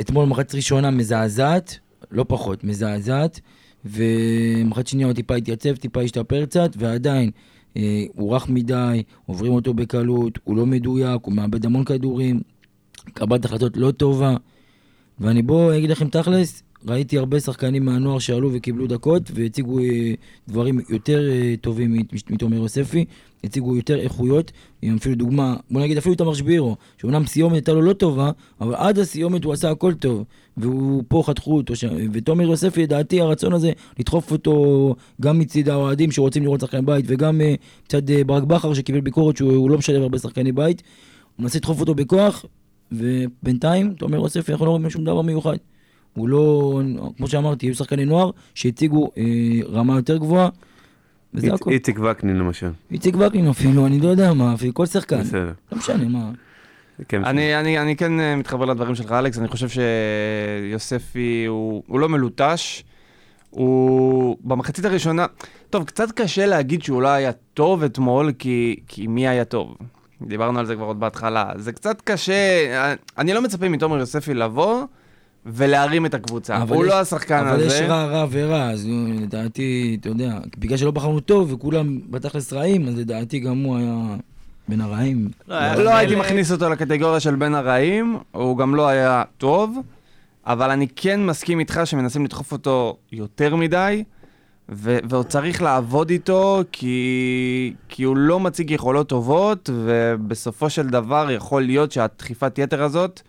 אתמול 0.00 0.26
מחצית 0.26 0.54
ראשונה 0.54 0.90
מזעזעת, 0.90 1.78
לא 2.10 2.24
פחות, 2.28 2.64
מזעזעת, 2.64 3.40
ומחצית 3.84 4.86
שנייה 4.86 5.06
הוא 5.06 5.14
טיפה 5.14 5.34
התייצב, 5.34 5.76
טיפה 5.76 6.02
השתפר 6.02 6.46
קצת, 6.46 6.70
ועדיין, 6.78 7.30
אה, 7.76 8.04
הוא 8.14 8.36
רך 8.36 8.48
מדי, 8.48 9.02
עוברים 9.26 9.52
אותו 9.52 9.74
בקלות, 9.74 10.38
הוא 10.44 10.56
לא 10.56 10.66
מדויק, 10.66 11.20
הוא 11.24 11.34
מאבד 11.34 11.66
המון 11.66 11.84
כדורים, 11.84 12.40
קבלת 13.14 13.44
החלטות 13.44 13.76
לא 13.76 13.90
טובה. 13.90 14.36
ואני 15.20 15.42
בוא 15.42 15.76
אגיד 15.76 15.90
לכם 15.90 16.08
תכלס, 16.08 16.62
ראיתי 16.88 17.18
הרבה 17.18 17.40
שחקנים 17.40 17.84
מהנוער 17.84 18.18
שעלו 18.18 18.50
וקיבלו 18.52 18.86
דקות 18.86 19.22
והציגו 19.34 19.78
אה, 19.78 20.14
דברים 20.48 20.80
יותר 20.88 21.30
אה, 21.30 21.54
טובים 21.60 21.92
מת- 21.92 22.30
מתומר 22.30 22.56
יוספי, 22.56 23.04
הציגו 23.44 23.76
יותר 23.76 24.00
איכויות, 24.00 24.52
עם 24.82 24.96
אפילו 24.96 25.14
דוגמה, 25.14 25.56
בוא 25.70 25.80
נגיד 25.80 25.98
אפילו 25.98 26.14
תמר 26.14 26.34
שבירו, 26.34 26.76
שאומנם 26.98 27.26
סיומת 27.26 27.52
הייתה 27.54 27.72
לו 27.72 27.82
לא 27.82 27.92
טובה, 27.92 28.30
אבל 28.60 28.74
עד 28.74 28.98
הסיומת 28.98 29.44
הוא 29.44 29.52
עשה 29.52 29.70
הכל 29.70 29.94
טוב, 29.94 30.24
והוא 30.56 31.02
פה 31.08 31.22
חתכו 31.26 31.56
אותו 31.56 31.76
שם, 31.76 31.88
ותומר 32.12 32.44
יוספי 32.44 32.82
לדעתי 32.82 33.20
הרצון 33.20 33.52
הזה 33.52 33.72
לדחוף 33.98 34.32
אותו 34.32 34.94
גם 35.20 35.38
מצד 35.38 35.68
האוהדים 35.68 36.12
שרוצים 36.12 36.42
לראות 36.42 36.60
שחקני 36.60 36.82
בית 36.82 37.04
וגם 37.08 37.40
אה, 37.40 37.54
מצד 37.86 38.10
ברק 38.26 38.42
בכר 38.42 38.74
שקיבל 38.74 39.00
ביקורת 39.00 39.36
שהוא 39.36 39.52
הוא 39.52 39.70
לא 39.70 39.78
משלב 39.78 40.02
הרבה 40.02 40.18
שחקני 40.18 40.52
בית, 40.52 40.82
הוא 41.36 41.42
מנסה 41.42 41.58
לדחוף 41.58 41.80
אותו 41.80 41.94
בכוח, 41.94 42.44
ובינתיים 42.92 43.94
תומר 43.94 44.16
יוספי 44.16 44.52
אנחנו 44.52 44.66
לא 44.66 44.70
רואים 44.70 44.90
שום 44.90 45.04
דבר 45.04 45.22
מיוחד. 45.22 45.56
הוא 46.14 46.28
לא, 46.28 46.80
כמו 47.16 47.28
שאמרתי, 47.28 47.66
היו 47.66 47.74
שחקני 47.74 48.04
נוער 48.04 48.30
שהציגו 48.54 49.10
אה, 49.18 49.24
רמה 49.72 49.96
יותר 49.96 50.16
גבוהה, 50.16 50.48
וזה 51.34 51.54
הכל. 51.54 51.70
איציק 51.70 51.98
וקנין 51.98 52.36
למשל. 52.36 52.70
איציק 52.90 53.14
וקנין 53.16 53.48
אפילו, 53.48 53.86
אני 53.86 54.00
לא 54.00 54.08
יודע 54.08 54.32
מה, 54.32 54.54
אפילו 54.54 54.74
כל 54.74 54.86
שחקן. 54.86 55.20
בסדר. 55.20 55.52
לא 55.72 55.78
משנה, 55.78 56.08
מה. 56.08 56.30
כן, 57.08 57.24
אני, 57.24 57.60
אני, 57.60 57.78
אני 57.78 57.96
כן 57.96 58.20
אה, 58.20 58.36
מתחבר 58.36 58.64
לדברים 58.64 58.94
שלך, 58.94 59.12
אלכס, 59.12 59.38
אני 59.38 59.48
חושב 59.48 59.68
שיוספי 59.68 61.44
הוא, 61.48 61.82
הוא 61.86 62.00
לא 62.00 62.08
מלוטש. 62.08 62.84
הוא 63.50 64.36
במחצית 64.44 64.84
הראשונה, 64.84 65.26
טוב, 65.70 65.84
קצת 65.84 66.12
קשה 66.12 66.46
להגיד 66.46 66.82
שהוא 66.82 67.02
לא 67.02 67.08
היה 67.08 67.32
טוב 67.32 67.82
אתמול, 67.82 68.32
כי, 68.38 68.80
כי 68.88 69.06
מי 69.06 69.28
היה 69.28 69.44
טוב? 69.44 69.76
דיברנו 70.22 70.58
על 70.58 70.66
זה 70.66 70.74
כבר 70.74 70.84
עוד 70.84 71.00
בהתחלה. 71.00 71.50
זה 71.56 71.72
קצת 71.72 72.00
קשה, 72.00 72.66
אני 73.18 73.34
לא 73.34 73.42
מצפה 73.42 73.68
מתומר 73.68 73.98
יוספי 73.98 74.34
לבוא 74.34 74.82
ולהרים 75.46 76.06
את 76.06 76.14
הקבוצה. 76.14 76.56
אבל 76.62 76.76
הוא 76.76 76.84
יש- 76.84 76.90
לא 76.90 77.00
השחקן 77.00 77.46
אבל 77.46 77.60
יש 77.60 77.66
הזה. 77.72 77.86
רע, 77.86 78.04
רע 78.04 78.26
ורע, 78.30 78.70
אז 78.70 78.88
לדעתי, 79.22 79.96
אתה 80.00 80.08
יודע, 80.08 80.38
בגלל 80.58 80.76
שלא 80.78 80.90
בחרנו 80.90 81.20
טוב 81.20 81.52
וכולם 81.52 81.98
בתכלס 82.10 82.52
רעים, 82.52 82.88
אז 82.88 82.98
לדעתי 82.98 83.38
גם 83.38 83.58
הוא 83.62 83.76
היה 83.76 84.16
בין 84.68 84.80
הרעים. 84.80 85.28
לא, 85.48 85.54
היה 85.54 85.76
לא 85.76 85.90
הייתי 85.96 86.16
מכניס 86.16 86.52
אותו 86.52 86.68
לקטגוריה 86.68 87.20
של 87.20 87.34
בין 87.34 87.54
הרעים, 87.54 88.18
הוא 88.32 88.58
גם 88.58 88.74
לא 88.74 88.88
היה 88.88 89.22
טוב, 89.38 89.78
אבל 90.46 90.70
אני 90.70 90.86
כן 90.96 91.26
מסכים 91.26 91.58
איתך 91.60 91.80
שמנסים 91.84 92.24
לדחוף 92.24 92.52
אותו 92.52 92.96
יותר 93.12 93.56
מדי, 93.56 94.04
ו- 94.72 94.98
ועוד 95.08 95.26
צריך 95.26 95.62
לעבוד 95.62 96.10
איתו, 96.10 96.60
כי, 96.72 97.72
כי 97.88 98.02
הוא 98.02 98.16
לא 98.16 98.40
מציג 98.40 98.70
יכולות 98.70 99.08
טובות, 99.08 99.70
ובסופו 99.72 100.70
של 100.70 100.86
דבר 100.86 101.28
יכול 101.30 101.62
להיות 101.62 101.92
שהדחיפת 101.92 102.58
יתר 102.58 102.82
הזאת 102.82 103.20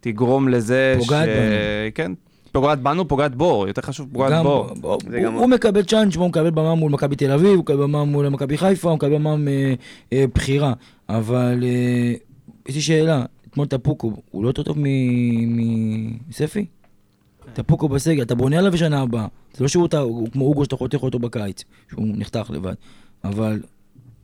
תגרום 0.00 0.48
לזה 0.48 0.96
פוגעת 0.98 1.28
בנו. 1.28 1.36
כן, 1.94 2.12
פוגעת 2.52 2.80
בנו, 2.82 3.08
פוגעת 3.08 3.34
בו, 3.34 3.64
יותר 3.68 3.82
חשוב 3.82 4.08
פוגעת 4.12 4.32
גם, 4.32 4.42
בו. 4.44 4.68
הוא, 4.82 4.98
גם- 5.24 5.34
הוא 5.34 5.46
מקבל 5.46 5.82
צ'אנס, 5.82 6.16
הוא 6.16 6.28
מקבל 6.28 6.50
במה 6.50 6.74
מול 6.74 6.92
מכבי 6.92 7.16
תל 7.16 7.30
אביב, 7.30 7.48
הוא 7.48 7.58
מקבל 7.58 7.82
במה 7.82 8.04
מול 8.04 8.28
מכבי 8.28 8.58
חיפה, 8.58 8.88
הוא 8.88 8.96
מקבל 8.96 9.14
במה 9.14 9.36
אה, 9.48 9.74
אה, 10.12 10.24
בחירה. 10.34 10.72
אבל 11.08 11.60
אה, 11.62 12.12
יש 12.68 12.74
לי 12.74 12.80
שאלה, 12.80 13.24
אתמול 13.50 13.66
טפוקו, 13.66 14.12
הוא 14.30 14.42
לא 14.42 14.48
יותר 14.48 14.62
טוב 14.62 14.76
מ- 14.78 16.16
מספי? 17.52 17.62
טפוקו 17.62 17.88
בסגל, 17.88 18.22
אתה 18.22 18.34
בונה 18.34 18.58
עליו 18.58 18.72
בשנה 18.72 19.00
הבאה. 19.02 19.26
זה 19.54 19.64
לא 19.64 19.68
שהוא 19.68 19.86
אתה- 19.86 19.98
הוא 19.98 20.28
כמו 20.32 20.44
אוגו 20.44 20.64
שאתה 20.64 20.76
חותך 20.76 21.02
אותו 21.02 21.18
בקיץ, 21.18 21.64
שהוא 21.90 22.06
נחתך 22.16 22.50
לבד. 22.50 22.74
אבל, 23.24 23.60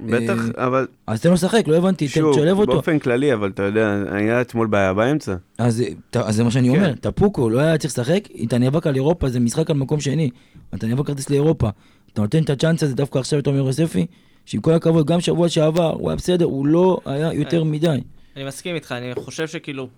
בטח, 0.01 0.39
אה, 0.59 0.66
אבל 0.66 0.87
אז 1.07 1.20
תן 1.22 1.29
לו 1.29 1.35
לשחק, 1.35 1.62
לא 1.68 1.76
הבנתי, 1.76 2.07
תן- 2.09 2.12
שוב, 2.12 2.33
תשלב 2.35 2.59
אותו. 2.59 2.72
באופן 2.72 2.99
כללי, 2.99 3.35
אבל 3.35 3.51
אתה 3.51 3.62
יודע, 3.62 4.03
היה 4.11 4.41
אתמול 4.41 4.66
בעיה 4.66 4.95
באמצע. 4.95 5.35
אז, 5.59 5.85
ת- 6.11 6.16
אז 6.16 6.37
זה 6.37 6.45
מה 6.45 6.51
שאני 6.51 6.68
כן. 6.68 6.74
אומר, 6.76 6.93
טפוקו 7.01 7.51
לא 7.51 7.61
היה 7.61 7.79
צריך 7.79 7.93
לשחק, 7.99 8.29
אתה 8.45 8.59
נאבק 8.59 8.87
על 8.87 8.95
אירופה, 8.95 9.29
זה 9.29 9.41
משחק 9.41 9.70
על 9.70 9.76
מקום 9.76 10.01
שני, 10.01 10.31
אתה 10.74 10.87
נאבק 10.87 11.07
כרטיס 11.07 11.31
לאירופה, 11.31 11.68
אתה 12.12 12.22
נותן 12.22 12.43
את 12.43 12.51
הצ'אנס 12.51 12.83
הזה 12.83 12.95
דווקא 12.95 13.18
עכשיו 13.18 13.39
לתומר 13.39 13.57
יוספי, 13.59 14.07
שעם 14.45 14.61
כל 14.61 14.72
הכבוד, 14.72 15.07
גם 15.07 15.20
שבוע 15.20 15.49
שעבר, 15.49 15.93
הוא 15.93 16.11
היה 16.11 16.16
בסדר, 16.16 16.45
הוא 16.45 16.66
לא 16.66 17.01
היה 17.05 17.33
יותר 17.33 17.64
מדי. 17.64 18.01
אני 18.37 18.45
מסכים 18.45 18.74
איתך, 18.74 18.93
אני 18.93 19.14
חושב 19.14 19.47
שכאילו... 19.47 19.89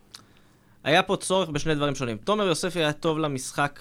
היה 0.84 1.02
פה 1.02 1.16
צורך 1.16 1.48
בשני 1.48 1.74
דברים 1.74 1.94
שונים. 1.94 2.16
תומר 2.16 2.46
יוספי 2.46 2.78
היה 2.78 2.92
טוב 2.92 3.18
למשחק 3.18 3.80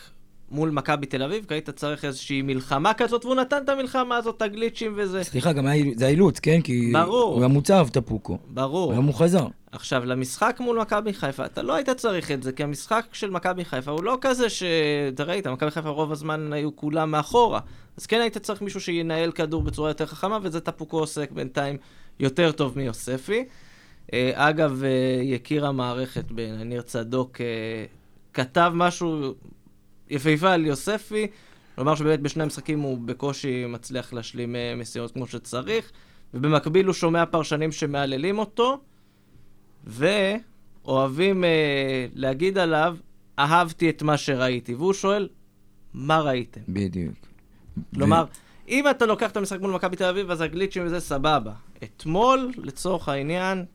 מול 0.52 0.70
מכבי 0.70 1.06
תל 1.06 1.24
אביב, 1.24 1.46
כי 1.48 1.54
היית 1.54 1.70
צריך 1.70 2.06
איזושהי 2.06 2.42
מלחמה 2.42 2.94
כזאת, 2.94 3.26
והוא 3.26 3.36
נתן 3.36 3.64
את 3.64 3.70
המלחמה 3.70 4.18
הזאת, 4.18 4.38
את 4.38 4.42
הגליצ'ים 4.42 4.94
וזה. 4.98 5.24
סליחה, 5.24 5.54
גם 5.54 5.68
היה, 5.68 5.86
זה 5.96 6.06
האילוץ, 6.06 6.40
כן? 6.40 6.62
כי 6.62 6.92
ברור. 6.94 7.34
הוא 7.34 7.40
היה 7.40 7.48
מוצב, 7.48 7.88
טפוקו. 7.92 8.34
הוא 8.34 8.40
ברור. 8.48 8.92
היה 8.92 9.02
מוחזר. 9.02 9.48
עכשיו, 9.72 10.06
למשחק 10.06 10.58
מול 10.60 10.80
מכבי 10.80 11.14
חיפה, 11.14 11.46
אתה 11.46 11.62
לא 11.62 11.74
היית 11.74 11.90
צריך 11.90 12.32
את 12.32 12.44
זה, 12.44 12.52
כי 12.52 12.64
המשחק 12.64 13.06
של 13.14 13.30
מכבי 13.30 13.66
חיפה 13.66 13.92
הוא 13.92 14.04
לא 14.04 14.18
כזה 14.22 14.50
ש... 14.50 14.64
אתה 15.14 15.24
ראית, 15.24 15.48
מכבי 15.48 15.72
חיפה 15.72 15.90
רוב 15.90 16.12
הזמן 16.12 16.54
היו 16.54 16.76
כולם 16.76 17.12
מאחורה. 17.12 17.60
אז 17.98 18.06
כן 18.06 18.22
היית 18.22 18.38
צריך 18.38 18.62
מישהו 18.62 18.82
שינהל 18.82 19.32
כדור 19.32 19.64
בצורה 19.64 19.90
יותר 19.90 20.06
חכמה, 20.06 20.40
וזה 20.42 20.60
טפוקו 20.60 21.00
עוסק 21.00 21.32
בינתיים 21.32 21.78
יותר 22.20 22.52
טוב 22.52 22.74
מיוספי. 22.76 23.46
אה, 24.14 24.32
אגב, 24.50 24.84
אה, 24.84 24.90
יקיר 25.24 25.66
המערכת, 25.66 26.32
בין- 26.32 26.62
ניר 26.62 26.82
צדוק, 26.82 27.42
אה, 27.42 27.86
כתב 28.34 28.72
משהו 28.76 29.34
יפהפה 30.10 30.52
על 30.52 30.66
יוספי, 30.66 31.28
כלומר 31.76 31.96
שבאמת 31.96 32.20
בשני 32.22 32.44
המשחקים 32.44 32.80
הוא 32.80 32.98
בקושי 33.06 33.66
מצליח 33.66 34.14
להשלים 34.14 34.56
משימות 34.78 35.12
כמו 35.12 35.28
שצריך, 35.28 35.92
ובמקביל 36.34 36.86
הוא 36.86 36.94
שומע 36.94 37.26
פרשנים 37.26 37.72
שמהללים 37.72 38.40
אותו, 38.40 38.80
ואוהבים 40.86 41.44
אה, 41.44 41.50
להגיד 42.14 42.58
עליו, 42.58 42.98
אהבתי 43.40 43.90
את 43.90 44.02
מה 44.02 44.18
שראיתי. 44.18 44.74
והוא 44.76 44.94
שואל, 44.94 45.30
מה 45.94 46.20
ראיתם? 46.22 46.62
בדיוק. 46.70 47.14
כלומר, 47.96 48.26
אם 48.70 48.90
אתה 48.90 49.06
לוקח 49.06 49.32
את 49.32 49.38
המשחק 49.38 49.60
מול 49.62 49.72
מכבי 49.72 49.96
תל 49.96 50.04
אביב, 50.04 50.32
אז 50.32 50.42
הגליצ'ים 50.42 50.86
וזה 50.86 51.00
סבבה. 51.00 51.52
אתמול, 51.84 52.52
לצורך 52.58 53.10
העניין, 53.10 53.66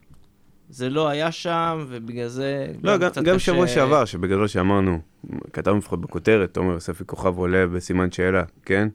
זה 0.69 0.91
לא 0.91 1.09
היה 1.09 1.33
שם, 1.33 1.85
ובגלל 1.89 2.29
זה 2.29 2.67
לא, 2.83 2.97
גם, 2.97 3.11
קצת 3.11 3.23
גם 3.23 3.35
קשה- 3.37 3.53
שבוע 3.53 3.67
שעבר, 3.67 4.05
שבגדול 4.05 4.47
שאמרנו, 4.49 4.99
כתבנו 5.53 5.79
לפחות 5.79 6.01
בכותרת, 6.01 6.55
תומר 6.55 6.73
יוספי 6.73 7.05
כוכב 7.07 7.39
עולה 7.39 7.67
בסימן 7.67 8.11
שאלה, 8.11 8.43
כן? 8.65 8.89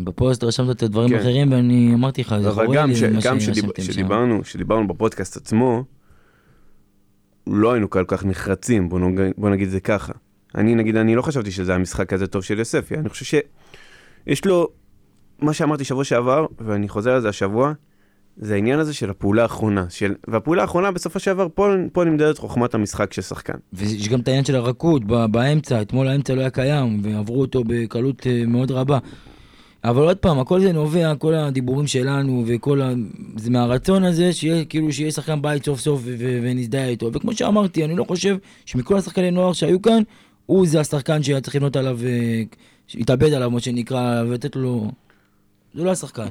בפוסט 0.00 0.44
רשמת 0.44 0.76
את 0.76 0.82
הדברים 0.82 1.08
כן. 1.08 1.14
האחרים, 1.14 1.52
ואני 1.52 1.94
אמרתי 1.94 2.20
לך, 2.20 2.34
זה 2.42 2.48
אבל 2.48 2.64
חורה 2.66 2.76
גם, 2.76 2.88
לי 2.88 2.96
ש, 2.96 3.02
מה 3.02 3.20
גם 3.24 3.40
שדיב, 3.40 3.54
שרשמתם 3.54 3.82
שם. 3.82 3.92
שדיברנו, 3.92 4.44
שדיברנו 4.44 4.88
בפודקאסט 4.88 5.36
עצמו, 5.36 5.84
לא 7.46 7.72
היינו 7.72 7.90
כל 7.90 8.04
כך 8.08 8.24
נחרצים, 8.24 8.88
בוא, 8.88 9.00
נג, 9.00 9.20
בוא 9.36 9.50
נגיד 9.50 9.68
זה 9.68 9.80
ככה. 9.80 10.12
אני 10.54 10.74
נגיד, 10.74 10.96
אני 10.96 11.14
לא 11.14 11.22
חשבתי 11.22 11.50
שזה 11.50 11.74
המשחק 11.74 12.08
כזה 12.08 12.26
טוב 12.26 12.42
של 12.42 12.58
יוספי, 12.58 12.94
אני 12.94 13.08
חושב 13.08 13.24
שיש 14.26 14.44
לו, 14.44 14.68
מה 15.38 15.52
שאמרתי 15.52 15.84
שבוע 15.84 16.04
שעבר, 16.04 16.46
ואני 16.60 16.88
חוזר 16.88 17.10
על 17.12 17.20
זה 17.20 17.28
השבוע, 17.28 17.72
זה 18.40 18.54
העניין 18.54 18.78
הזה 18.78 18.94
של 18.94 19.10
הפעולה 19.10 19.42
האחרונה, 19.42 19.86
של, 19.88 20.14
והפעולה 20.28 20.62
האחרונה 20.62 20.90
בסופו 20.90 21.18
של 21.18 21.32
דבר, 21.32 21.46
פה, 21.54 21.68
פה 21.92 22.04
נמדדת 22.04 22.38
חוכמת 22.38 22.74
המשחק 22.74 23.12
של 23.12 23.22
שחקן. 23.22 23.54
ויש 23.72 24.08
גם 24.08 24.20
את 24.20 24.28
העניין 24.28 24.44
של 24.44 24.56
הרכות 24.56 25.04
באמצע, 25.04 25.82
אתמול 25.82 26.08
האמצע 26.08 26.34
לא 26.34 26.40
היה 26.40 26.50
קיים, 26.50 27.00
ועברו 27.02 27.40
אותו 27.40 27.64
בקלות 27.66 28.26
אה, 28.26 28.42
מאוד 28.46 28.70
רבה. 28.70 28.98
אבל 29.84 30.02
עוד 30.02 30.16
פעם, 30.16 30.38
הכל 30.38 30.60
זה 30.60 30.72
נובע, 30.72 31.14
כל 31.14 31.34
הדיבורים 31.34 31.86
שלנו, 31.86 32.44
וכל 32.46 32.82
ה... 32.82 32.92
זה 33.36 33.50
מהרצון 33.50 34.04
הזה, 34.04 34.32
שיהיה 34.32 34.64
כאילו 34.64 34.92
שיהיה 34.92 35.10
שחקן 35.10 35.42
בית 35.42 35.64
סוף 35.64 35.80
סוף 35.80 36.00
ו- 36.04 36.38
ונזדהה 36.42 36.88
איתו. 36.88 37.10
וכמו 37.12 37.32
שאמרתי, 37.32 37.84
אני 37.84 37.96
לא 37.96 38.04
חושב 38.04 38.36
שמכל 38.64 38.96
השחקני 38.96 39.30
נוער 39.30 39.52
שהיו 39.52 39.82
כאן, 39.82 40.02
הוא 40.46 40.66
זה 40.66 40.80
השחקן 40.80 41.22
שהיה 41.22 41.40
צריך 41.40 41.56
לבנות 41.56 41.76
עליו, 41.76 41.98
אה, 42.04 42.42
להתאבד 42.94 43.32
עליו, 43.32 43.50
מה 43.50 43.60
שנקרא, 43.60 44.22
ולתת 44.28 44.56
לו... 44.56 44.90
זה 45.74 45.84
לא 45.84 45.90
השחקן. 45.90 46.28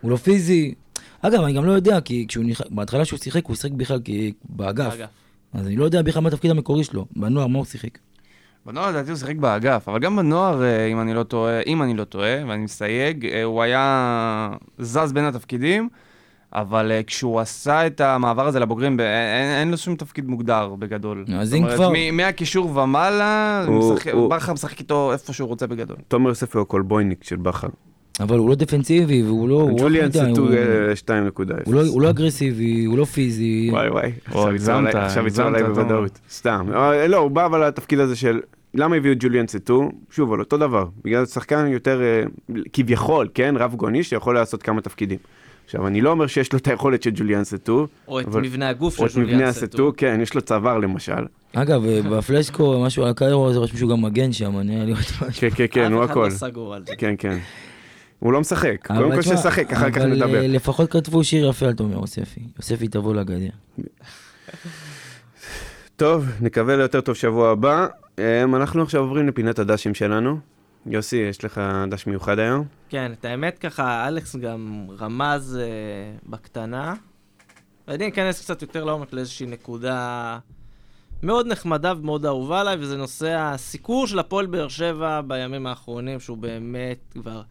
הוא 0.00 0.10
לא 0.10 0.16
פיזי. 0.16 0.74
אגב, 1.22 1.40
אני 1.42 1.52
גם 1.52 1.64
לא 1.64 1.72
יודע, 1.72 2.00
כי 2.00 2.24
כשהוא 2.28 2.44
נכ... 2.44 2.60
בהתחלה 2.70 3.04
שהוא 3.04 3.18
שיחק, 3.18 3.46
הוא 3.46 3.56
שיחק 3.56 3.70
בכלל 3.72 4.00
כ- 4.04 4.10
באגף. 4.48 4.92
אגב. 4.94 5.06
אז 5.54 5.66
אני 5.66 5.76
לא 5.76 5.84
יודע 5.84 6.02
בכלל 6.02 6.22
מה 6.22 6.28
התפקיד 6.28 6.50
המקורי 6.50 6.84
שלו, 6.84 7.06
בנוער, 7.16 7.46
מה 7.46 7.58
הוא 7.58 7.66
שיחק. 7.66 7.98
בנוער 8.66 8.90
לדעתי 8.90 9.10
הוא 9.10 9.18
שיחק 9.18 9.36
באגף, 9.36 9.88
אבל 9.88 9.98
גם 9.98 10.16
בנוער, 10.16 10.62
אה, 10.62 10.86
אם 10.86 11.00
אני 11.00 11.14
לא 11.14 11.22
טועה, 11.22 11.60
אם 11.66 11.82
אני 11.82 11.94
לא 11.94 12.04
טועה, 12.04 12.36
ואני 12.48 12.64
מסייג, 12.64 13.26
אה, 13.26 13.42
הוא 13.42 13.62
היה 13.62 14.50
זז 14.78 15.12
בין 15.12 15.24
התפקידים, 15.24 15.88
אבל 16.52 16.90
אה, 16.92 17.02
כשהוא 17.02 17.40
עשה 17.40 17.86
את 17.86 18.00
המעבר 18.00 18.46
הזה 18.46 18.60
לבוגרים, 18.60 18.96
ב- 18.96 19.00
אין, 19.00 19.58
אין 19.60 19.70
לו 19.70 19.76
שום 19.76 19.96
תפקיד 19.96 20.28
מוגדר 20.28 20.74
בגדול. 20.78 21.24
אז 21.38 21.54
אם 21.54 21.64
כבר- 21.74 21.92
מהקישור 22.12 22.76
ומעלה, 22.78 23.64
הוא- 23.66 23.94
משחק- 23.94 24.12
הוא- 24.12 24.30
בכר 24.30 24.52
משחק 24.52 24.78
איתו 24.80 25.12
איפה 25.12 25.32
שהוא 25.32 25.48
רוצה 25.48 25.66
בגדול. 25.66 25.96
תומר 26.08 26.28
יוספי 26.28 26.58
הוא 26.58 26.62
הקולבויניק 26.62 27.24
של 27.24 27.36
בכר. 27.36 27.68
אבל 28.20 28.38
הוא 28.38 28.48
לא 28.48 28.54
דפנסיבי, 28.54 29.22
והוא 29.22 29.48
לא... 29.48 29.54
הוא 29.54 29.70
רך 29.72 29.80
ג'וליאן 29.80 30.08
אה, 30.16 30.92
2.0. 30.92 31.52
הוא 31.64 31.74
לא- 31.74 31.86
הוא 31.86 32.02
לא 32.02 32.10
אגרסיבי, 32.10 32.84
הוא 32.84 32.98
לא 32.98 33.04
פיזי. 33.04 33.68
וואי 33.72 33.88
וואי, 33.88 34.10
עכשיו 34.24 34.48
הגזמת, 34.48 34.94
עליי-. 35.38 35.64
בוודאות. 35.64 36.18
סתם. 36.30 36.66
אה, 36.74 37.06
לא, 37.06 37.16
הוא 37.16 37.30
בא 37.30 37.46
אבל 37.46 37.68
לתפקיד 37.68 37.98
הזה 38.00 38.16
של 38.16 38.40
למה 38.74 38.96
הביאו 38.96 39.12
את 39.12 39.18
ג'וליאן 39.20 39.46
סטו? 39.46 39.90
שוב, 40.10 40.32
על 40.32 40.40
אותו 40.40 40.56
דבר, 40.56 40.84
בגלל 41.04 41.26
שחקן 41.26 41.66
יותר, 41.66 42.00
אה, 42.02 42.22
כביכול, 42.72 43.28
כן, 43.34 43.54
רב 43.58 43.74
גוני, 43.74 44.02
שיכול 44.02 44.34
לעשות 44.34 44.62
כמה 44.62 44.80
תפקידים. 44.80 45.18
עכשיו, 45.64 45.86
אני 45.86 46.00
לא 46.00 46.10
אומר 46.10 46.26
שיש 46.26 46.52
לו 46.52 46.58
את 46.58 46.66
היכולת 46.68 47.02
של 47.02 47.10
ג'וליאן 47.14 47.44
סטו, 47.44 47.86
או 48.08 48.20
את 48.20 48.26
אבל- 48.26 48.40
מבנה 48.40 48.68
הגוף 48.68 48.96
של 48.96 49.02
או 49.02 49.06
את 49.06 49.16
מבנה 49.16 49.32
ג'וליאן 49.32 49.48
הסטו, 49.48 49.66
סטו. 49.66 49.92
כן, 49.96 50.18
יש 50.22 50.34
לו 50.34 50.40
צוואר 50.40 50.78
למשל. 50.78 51.12
אגב, 51.54 51.84
אה, 51.84 52.00
בפלשקו, 52.02 52.82
משהו 52.86 53.02
על 53.04 53.10
הקיירו, 53.10 53.52
זה 53.52 53.58
רשום 53.58 53.76
שהוא 53.78 53.90
גם 53.90 54.02
מגן 54.02 54.32
שם, 54.32 54.58
נראה 54.58 54.84
לי 54.84 54.90
עוד 54.90 55.00
משהו. 55.00 55.26
כן, 55.40 55.48
כן, 55.54 55.66
כן, 55.70 55.92
הוא 55.92 56.04
אף 56.04 56.10
אחד 56.10 56.20
הכל. 56.20 56.24
לא 56.24 56.30
סגור 56.30 56.74
על 56.74 56.82
זה. 56.86 56.96
כן, 56.96 57.14
כן. 57.18 57.38
הוא 58.18 58.32
לא 58.32 58.40
משחק, 58.40 58.90
אבל 58.90 59.02
קודם 59.02 59.14
כל 59.14 59.22
שישחק, 59.22 59.72
אחר 59.72 59.90
כך 59.90 59.96
אבל, 59.98 60.06
נדבר. 60.06 60.42
אה, 60.42 60.46
לפחות 60.46 60.90
כתבו 60.90 61.24
שיר 61.24 61.48
יפה 61.48 61.66
על 61.66 61.72
תומר 61.74 62.00
יוספי. 62.00 62.40
יוספי 62.56 62.88
תבוא 62.88 63.14
לגדר. 63.14 63.48
טוב, 65.96 66.26
נקווה 66.40 66.76
ליותר 66.76 67.00
טוב 67.00 67.14
שבוע 67.14 67.50
הבא. 67.50 67.86
אמ, 68.18 68.56
אנחנו 68.56 68.82
עכשיו 68.82 69.00
עוברים 69.00 69.28
לפינת 69.28 69.58
הדשים 69.58 69.94
שלנו. 69.94 70.38
יוסי, 70.86 71.16
יש 71.16 71.44
לך 71.44 71.60
דש 71.90 72.06
מיוחד 72.06 72.38
היום? 72.38 72.64
כן, 72.88 73.12
את 73.12 73.24
האמת 73.24 73.58
ככה, 73.58 74.08
אלכס 74.08 74.36
גם 74.36 74.86
רמז 74.98 75.58
אה, 75.60 75.66
בקטנה. 76.26 76.94
ואני 77.88 78.08
אכנס 78.08 78.40
קצת 78.40 78.62
יותר 78.62 78.84
לעומק 78.84 79.12
לאיזושהי 79.12 79.46
נקודה 79.46 80.38
מאוד 81.22 81.46
נחמדה 81.46 81.92
ומאוד 81.96 82.26
אהובה 82.26 82.60
עליי, 82.60 82.76
וזה 82.80 82.96
נושא 82.96 83.36
הסיקור 83.38 84.06
של 84.06 84.18
הפועל 84.18 84.46
באר 84.46 84.68
שבע 84.68 85.20
בימים 85.20 85.66
האחרונים, 85.66 86.20
שהוא 86.20 86.38
באמת 86.38 86.98
כבר 87.12 87.42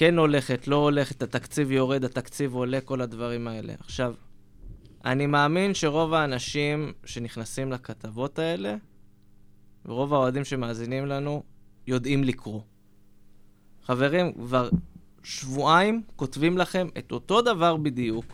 כן 0.00 0.18
הולכת, 0.18 0.68
לא 0.68 0.76
הולכת, 0.76 1.22
התקציב 1.22 1.72
יורד, 1.72 2.04
התקציב 2.04 2.54
עולה, 2.54 2.80
כל 2.80 3.00
הדברים 3.00 3.48
האלה. 3.48 3.72
עכשיו, 3.80 4.14
אני 5.04 5.26
מאמין 5.26 5.74
שרוב 5.74 6.14
האנשים 6.14 6.92
שנכנסים 7.04 7.72
לכתבות 7.72 8.38
האלה, 8.38 8.76
ורוב 9.86 10.14
האוהדים 10.14 10.44
שמאזינים 10.44 11.06
לנו, 11.06 11.42
יודעים 11.86 12.24
לקרוא. 12.24 12.60
חברים, 13.84 14.32
כבר 14.32 14.68
שבועיים 15.22 16.02
כותבים 16.16 16.58
לכם 16.58 16.88
את 16.98 17.12
אותו 17.12 17.42
דבר 17.42 17.76
בדיוק. 17.76 18.24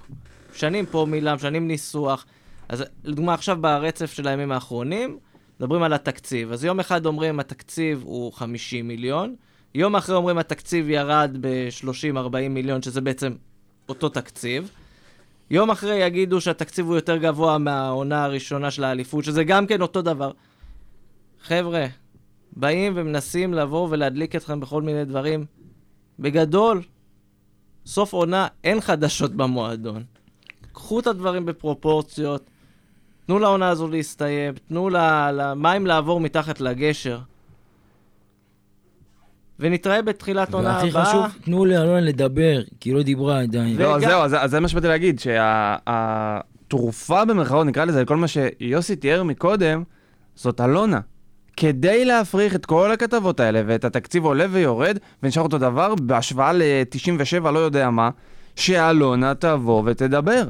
משנים 0.54 0.86
פה 0.86 1.06
מילה, 1.10 1.34
משנים 1.34 1.68
ניסוח. 1.68 2.26
אז 2.68 2.84
לדוגמה, 3.04 3.34
עכשיו 3.34 3.56
ברצף 3.60 4.12
של 4.12 4.28
הימים 4.28 4.52
האחרונים, 4.52 5.18
מדברים 5.60 5.82
על 5.82 5.92
התקציב. 5.92 6.52
אז 6.52 6.64
יום 6.64 6.80
אחד 6.80 7.06
אומרים 7.06 7.40
התקציב 7.40 8.02
הוא 8.04 8.32
50 8.32 8.88
מיליון, 8.88 9.36
יום 9.76 9.96
אחרי 9.96 10.16
אומרים 10.16 10.38
התקציב 10.38 10.90
ירד 10.90 11.36
ב-30-40 11.40 12.48
מיליון, 12.50 12.82
שזה 12.82 13.00
בעצם 13.00 13.32
אותו 13.88 14.08
תקציב. 14.08 14.70
יום 15.50 15.70
אחרי 15.70 15.94
יגידו 15.94 16.40
שהתקציב 16.40 16.86
הוא 16.86 16.94
יותר 16.94 17.16
גבוה 17.16 17.58
מהעונה 17.58 18.24
הראשונה 18.24 18.70
של 18.70 18.84
האליפות, 18.84 19.24
שזה 19.24 19.44
גם 19.44 19.66
כן 19.66 19.82
אותו 19.82 20.02
דבר. 20.02 20.30
חבר'ה, 21.42 21.86
באים 22.52 22.92
ומנסים 22.96 23.54
לבוא 23.54 23.88
ולהדליק 23.90 24.36
אתכם 24.36 24.60
בכל 24.60 24.82
מיני 24.82 25.04
דברים. 25.04 25.44
בגדול, 26.18 26.82
סוף 27.86 28.12
עונה, 28.12 28.46
אין 28.64 28.80
חדשות 28.80 29.32
במועדון. 29.34 30.04
קחו 30.72 31.00
את 31.00 31.06
הדברים 31.06 31.46
בפרופורציות, 31.46 32.50
תנו 33.26 33.38
לעונה 33.38 33.68
הזו 33.68 33.88
להסתיים, 33.88 34.54
תנו 34.68 34.88
למים 35.32 35.86
לעבור 35.86 36.20
מתחת 36.20 36.60
לגשר. 36.60 37.18
ונתראה 39.60 40.02
בתחילת 40.02 40.54
עונה 40.54 40.68
והכי 40.68 40.88
הבאה. 40.88 41.04
חשוב, 41.04 41.24
תנו 41.44 41.64
לאלונה 41.64 42.00
לדבר, 42.00 42.60
כי 42.80 42.90
היא 42.90 42.96
לא 42.96 43.02
דיברה 43.02 43.40
עדיין. 43.40 43.76
לא, 43.76 43.88
וגם- 43.88 44.00
זהו, 44.10 44.22
אז 44.22 44.50
זה 44.50 44.60
מה 44.60 44.68
שבאתי 44.68 44.88
להגיד, 44.88 45.20
שהתרופה 45.20 46.54
במרכאות, 47.24 47.66
נקרא 47.66 47.84
לזה, 47.84 48.04
כל 48.04 48.16
מה 48.16 48.26
שיוסי 48.28 48.96
תיאר 48.96 49.22
מקודם, 49.22 49.82
זאת 50.34 50.60
אלונה. 50.60 51.00
כדי 51.56 52.04
להפריך 52.04 52.54
את 52.54 52.66
כל 52.66 52.92
הכתבות 52.92 53.40
האלה, 53.40 53.62
ואת 53.66 53.84
התקציב 53.84 54.24
עולה 54.24 54.46
ויורד, 54.50 54.98
ונשאר 55.22 55.42
אותו 55.42 55.58
דבר, 55.58 55.94
בהשוואה 55.94 56.52
ל-97, 56.52 57.50
לא 57.50 57.58
יודע 57.58 57.90
מה, 57.90 58.10
שאלונה 58.56 59.34
תבוא 59.34 59.82
ותדבר. 59.86 60.42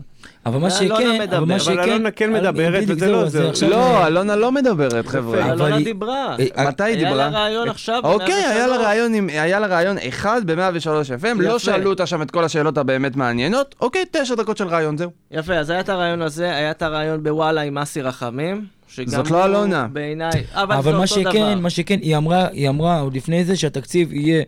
אבל 0.47 0.59
מה 0.61 0.71
שכן, 0.71 0.87
אבל 1.31 1.45
מה 1.45 1.55
אבל 1.55 1.59
שכן... 1.59 1.79
אלונה 1.79 2.11
כן 2.11 2.33
מדברת, 2.33 2.85
וזה 2.89 3.09
לא 3.13 3.23
עוזר. 3.23 3.51
לא, 3.69 4.07
אלונה 4.07 4.37
לא 4.37 4.53
מדברת, 4.53 5.07
חבר'ה. 5.07 5.43
אבל 5.45 5.51
אלונה 5.53 5.81
דיברה. 5.85 6.37
אה, 6.57 6.69
מתי 6.69 6.83
היא 6.85 6.97
היה 6.97 7.09
דיברה? 7.09 7.31
לה 7.31 7.39
רעיון 7.39 7.69
עכשיו 7.69 8.01
אוקיי, 8.05 8.35
היה 8.35 8.67
לה 8.67 8.79
ב-103. 8.79 8.83
רעיון 8.85 9.15
עם- 9.15 9.29
היה 9.29 9.61
לה 9.61 9.67
רעיון 9.67 9.97
אחד 10.09 10.41
ב-103 10.47 10.87
FM, 11.23 11.41
לא. 11.43 11.59
שאלו 11.59 11.91
אותה 11.91 12.07
שם 12.07 12.23
את 12.23 12.31
כל 12.31 12.45
השאלות 12.45 12.79
הבאמת 12.79 13.17
מעניינות, 13.17 13.75
אוקיי, 13.81 14.05
תשע 14.11 14.35
דקות 14.35 14.57
של 14.57 14.67
רעיון, 14.69 14.97
זהו. 14.97 15.11
יפה, 15.31 15.55
אז 15.55 15.71
היה 15.71 15.81
את 15.81 15.89
הרעיון 15.89 16.23
הזה, 16.23 16.51
היה 16.57 16.71
את 16.71 16.83
הרעיון 16.83 17.23
בוואלה 17.23 17.61
עם 17.61 17.79
אסי 17.79 18.03
רחמים. 18.03 18.76
שגם 18.97 19.11
זאת 19.11 19.31
לא 19.31 19.45
אלונה. 19.45 19.89
בעיניי, 19.93 20.31
אבל, 20.53 20.75
אבל 20.77 20.83
זה 20.83 20.93
מה 20.93 20.97
אותו 20.97 21.07
שכן, 21.07 21.53
דבר. 21.53 21.61
מה 21.61 21.71
שכן, 21.71 21.99
היא 22.03 22.17
אמרה, 22.17 22.49
היא 22.49 22.69
אמרה 22.69 23.01
עוד 23.01 23.17
לפני 23.17 23.45
זה 23.45 23.57
שהתקציב 23.57 24.13
יהיה 24.13 24.43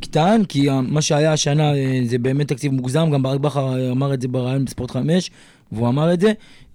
קטן, 0.00 0.42
כי 0.48 0.68
מה 0.82 1.02
שהיה 1.02 1.32
השנה 1.32 1.74
אה, 1.74 2.00
זה 2.04 2.18
באמת 2.18 2.48
תקציב 2.48 2.72
מוגזם, 2.72 3.10
גם 3.10 3.22
ברק 3.22 3.40
בכר 3.40 3.90
אמר 3.90 4.14
את 4.14 4.20
זה 4.20 4.28
ברעיון 4.28 4.64
בספורט 4.64 4.90
5, 4.90 5.30
והוא 5.72 5.88
אמר 5.88 6.12
את 6.12 6.20
זה. 6.20 6.32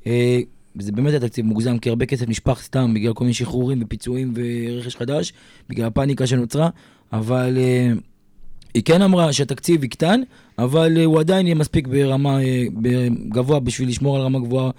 אה, 0.08 0.40
זה 0.80 0.92
באמת 0.92 1.14
התקציב 1.14 1.46
מוגזם, 1.46 1.78
כי 1.78 1.90
הרבה 1.90 2.06
כסף 2.06 2.30
נשפך 2.30 2.62
סתם 2.62 2.94
בגלל 2.94 3.14
כל 3.14 3.24
מיני 3.24 3.34
שחרורים 3.34 3.84
ופיצויים 3.84 4.34
ורכש 4.36 4.96
חדש, 4.96 5.34
בגלל 5.70 5.86
הפאניקה 5.86 6.28
שנוצרה, 6.28 6.70
אבל 7.14 7.58
אה, 7.58 7.92
היא 8.74 8.84
כן 8.84 9.02
אמרה 9.02 9.34
שהתקציב 9.34 9.84
יקטן, 9.84 10.22
אבל 10.58 10.98
אה, 10.98 11.06
הוא 11.06 11.20
עדיין 11.20 11.48
יהיה 11.48 11.56
מספיק 11.56 11.88
ברמה 11.88 12.42
אה, 12.44 12.66
גבוה 13.30 13.60
בשביל 13.60 13.90
לשמור 13.90 14.16
על 14.16 14.22
רמה 14.22 14.40
גבוהה, 14.40 14.66
אה, 14.66 14.72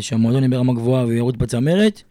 שהמועדון 0.00 0.42
יהיה 0.42 0.50
ברמה 0.50 0.72
גבוהה 0.72 1.04
וירוץ 1.04 1.36
בצמרת. 1.36 2.02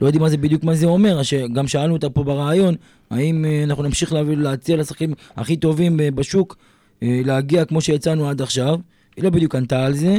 לא 0.00 0.06
יודעים 0.06 0.22
מה 0.22 0.28
זה 0.28 0.36
בדיוק 0.36 0.64
מה 0.64 0.74
זה 0.74 0.86
אומר, 0.86 1.20
גם 1.52 1.68
שאלנו 1.68 1.92
אותה 1.92 2.10
פה 2.10 2.22
ברעיון, 2.24 2.74
האם 3.10 3.44
אה, 3.44 3.64
אנחנו 3.64 3.82
נמשיך 3.82 4.12
להביא, 4.12 4.36
להציע 4.36 4.76
לשחקנים 4.76 5.14
הכי 5.36 5.56
טובים 5.56 6.00
אה, 6.00 6.10
בשוק 6.10 6.56
אה, 7.02 7.20
להגיע 7.24 7.64
כמו 7.64 7.80
שיצאנו 7.80 8.28
עד 8.28 8.42
עכשיו. 8.42 8.78
היא 9.16 9.24
לא 9.24 9.30
בדיוק 9.30 9.54
ענתה 9.54 9.86
על 9.86 9.94
זה, 9.94 10.18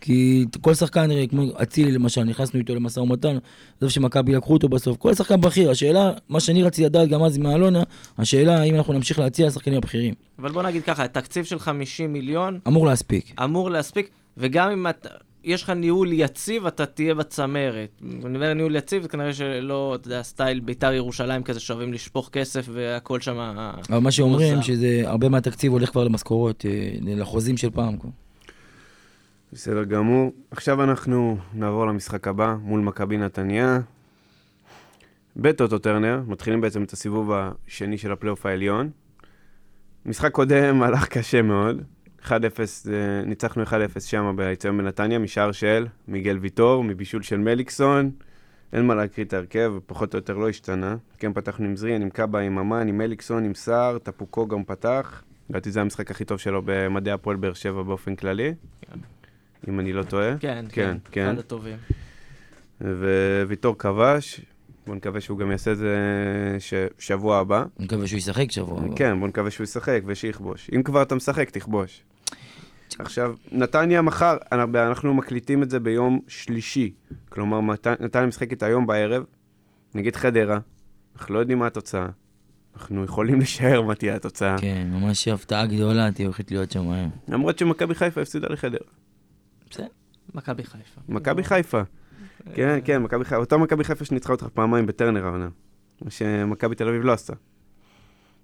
כי 0.00 0.44
כל 0.60 0.74
שחקן, 0.74 1.10
אה, 1.10 1.26
כמו 1.26 1.42
אצילי 1.62 1.92
למשל, 1.92 2.24
נכנסנו 2.24 2.60
איתו 2.60 2.74
למשא 2.74 3.00
ומתן, 3.00 3.36
עזוב 3.78 3.90
שמכבי 3.90 4.32
לקחו 4.32 4.52
אותו 4.52 4.68
בסוף, 4.68 4.96
כל 4.96 5.14
שחקן 5.14 5.40
בכיר, 5.40 5.70
השאלה, 5.70 6.12
מה 6.28 6.40
שאני 6.40 6.62
רציתי 6.62 6.84
לדעת 6.84 7.08
גם 7.08 7.22
אז 7.22 7.38
מאלונה, 7.38 7.82
השאלה 8.18 8.60
האם 8.60 8.74
אנחנו 8.74 8.92
נמשיך 8.92 9.18
להציע 9.18 9.46
לשחקנים 9.46 9.78
הבכירים. 9.78 10.14
אבל 10.38 10.52
בוא 10.52 10.62
נגיד 10.62 10.82
ככה, 10.82 11.08
תקציב 11.08 11.44
של 11.44 11.58
50 11.58 12.12
מיליון 12.12 12.58
אמור 12.68 12.86
להספיק. 12.86 13.40
אמור 13.44 13.70
להספיק, 13.70 14.10
וגם 14.36 14.70
אם 14.70 14.86
אתה, 14.86 15.08
יש 15.44 15.62
לך 15.62 15.70
ניהול 15.70 16.12
יציב, 16.12 16.66
אתה 16.66 16.86
תהיה 16.86 17.14
בצמרת. 17.14 18.02
אני 18.24 18.36
אומר 18.36 18.54
ניהול 18.54 18.76
יציב, 18.76 19.02
זה 19.02 19.08
כנראה 19.08 19.34
שלא, 19.34 19.94
אתה 19.94 20.08
יודע, 20.08 20.22
סטייל 20.22 20.60
בית"ר 20.60 20.92
ירושלים 20.92 21.42
כזה, 21.42 21.60
שאוהבים 21.60 21.92
לשפוך 21.92 22.30
כסף 22.32 22.68
והכל 22.72 23.20
שם... 23.20 23.36
אבל 23.90 23.98
מה 23.98 24.10
שאומרים. 24.10 24.62
שזה 24.62 25.02
הרבה 25.04 25.28
מהתקציב 25.28 25.72
הולך 25.72 25.90
כבר 25.90 26.04
למשכורות, 26.04 26.64
אה, 26.66 26.90
לחוזים 27.02 27.56
של 27.56 27.70
פעם. 27.70 27.98
כבר. 27.98 28.10
בסדר 29.52 29.84
גמור. 29.84 30.32
עכשיו 30.50 30.82
אנחנו 30.82 31.36
נעבור 31.54 31.86
למשחק 31.86 32.28
הבא 32.28 32.56
מול 32.60 32.80
מכבי 32.80 33.16
נתניה. 33.16 33.80
בטוטו 35.36 35.78
טרנר, 35.78 36.20
מתחילים 36.26 36.60
בעצם 36.60 36.82
את 36.82 36.92
הסיבוב 36.92 37.32
השני 37.32 37.98
של 37.98 38.12
הפלייאוף 38.12 38.46
העליון. 38.46 38.90
משחק 40.06 40.32
קודם 40.32 40.82
הלך 40.82 41.08
קשה 41.08 41.42
מאוד. 41.42 41.82
1-0, 42.24 42.30
אה, 42.30 43.24
ניצחנו 43.26 43.62
1-0 43.62 44.00
שם 44.00 44.34
ביציון 44.36 44.78
בנתניה, 44.78 45.18
משער 45.18 45.52
של 45.52 45.86
מיגל 46.08 46.38
ויטור, 46.38 46.84
מבישול 46.84 47.22
של 47.22 47.38
מליקסון. 47.38 48.10
אין 48.72 48.86
מה 48.86 48.94
להקריא 48.94 49.26
את 49.26 49.32
ההרכב, 49.32 49.72
פחות 49.86 50.14
או 50.14 50.18
יותר 50.18 50.36
לא 50.36 50.48
השתנה. 50.48 50.96
כן, 51.18 51.32
פתחנו 51.32 51.64
עם 51.64 51.76
זריאן, 51.76 52.02
עם 52.02 52.10
קאבה, 52.10 52.40
עם 52.40 52.58
אמן, 52.58 52.88
עם 52.88 52.98
מליקסון, 52.98 53.44
עם 53.44 53.54
סער, 53.54 53.98
טפוקו 53.98 54.46
גם 54.48 54.64
פתח. 54.64 55.22
לדעתי 55.50 55.70
זה 55.70 55.80
המשחק 55.80 56.10
הכי 56.10 56.24
טוב 56.24 56.38
שלו 56.38 56.62
במדעי 56.64 57.14
הפועל 57.14 57.36
באר 57.36 57.52
שבע 57.52 57.82
באופן 57.82 58.16
כללי. 58.16 58.54
אם 59.68 59.80
אני 59.80 59.92
לא 59.92 60.02
טועה. 60.02 60.38
כן, 60.38 60.38
כן, 60.38 60.66
כן, 60.72 60.96
כן. 61.10 61.28
אחד 61.28 61.38
הטובים. 61.38 61.76
וויטור 63.46 63.78
כבש, 63.78 64.40
בוא 64.86 64.94
נקווה 64.94 65.20
שהוא 65.20 65.38
גם 65.38 65.50
יעשה 65.50 65.72
את 65.72 65.76
זה 65.76 65.96
ש... 66.58 66.74
שבוע 66.98 67.38
הבא. 67.38 67.64
אני 67.78 67.86
מקווה 67.86 68.06
שהוא 68.06 68.18
ישחק 68.18 68.50
שבוע. 68.50 68.80
הבא. 68.84 68.96
כן, 68.96 69.20
בוא 69.20 69.28
נקווה 69.28 69.50
שהוא 69.50 69.64
ישחק 69.64 70.02
ושיכבוש. 70.06 70.70
אם 70.74 70.82
כבר 70.82 71.02
אתה 71.02 71.14
משחק, 71.14 71.50
תכבוש. 71.50 72.02
עכשיו, 72.98 73.34
נתניה 73.52 74.02
מחר, 74.02 74.36
אנחנו 74.52 75.14
מקליטים 75.14 75.62
את 75.62 75.70
זה 75.70 75.80
ביום 75.80 76.20
שלישי. 76.28 76.92
כלומר, 77.28 77.60
נתניה 78.00 78.26
משחקת 78.26 78.62
היום 78.62 78.86
בערב, 78.86 79.24
נגד 79.94 80.16
חדרה. 80.16 80.58
אנחנו 81.16 81.34
לא 81.34 81.38
יודעים 81.38 81.58
מה 81.58 81.66
התוצאה. 81.66 82.08
אנחנו 82.76 83.04
יכולים 83.04 83.40
לשער 83.40 83.82
מה 83.82 83.94
תהיה 83.94 84.16
התוצאה. 84.16 84.58
כן, 84.58 84.88
ממש 84.90 85.28
הפתעה 85.28 85.66
גדולה, 85.66 86.12
תהיה 86.12 86.28
הולכת 86.28 86.50
להיות 86.50 86.70
שם 86.70 86.90
היום. 86.90 87.10
למרות 87.28 87.58
שמכבי 87.58 87.94
חיפה 87.94 88.20
הפסידה 88.20 88.48
לחדרה. 88.50 88.86
בסדר, 89.70 89.86
מכבי 90.34 90.64
חיפה. 90.64 91.00
מכבי 91.08 91.44
חיפה. 91.44 91.82
כן, 92.54 92.78
כן, 92.84 93.02
מכבי 93.02 93.24
חיפה. 93.24 93.36
אותה 93.36 93.56
מכבי 93.56 93.84
חיפה 93.84 94.04
שניצחה 94.04 94.32
אותך 94.32 94.46
פעמיים 94.54 94.86
בטרנר 94.86 95.26
העונה. 95.26 95.48
מה 96.02 96.10
שמכבי 96.10 96.74
תל 96.74 96.88
אביב 96.88 97.02
לא 97.04 97.12
עשתה. 97.12 97.32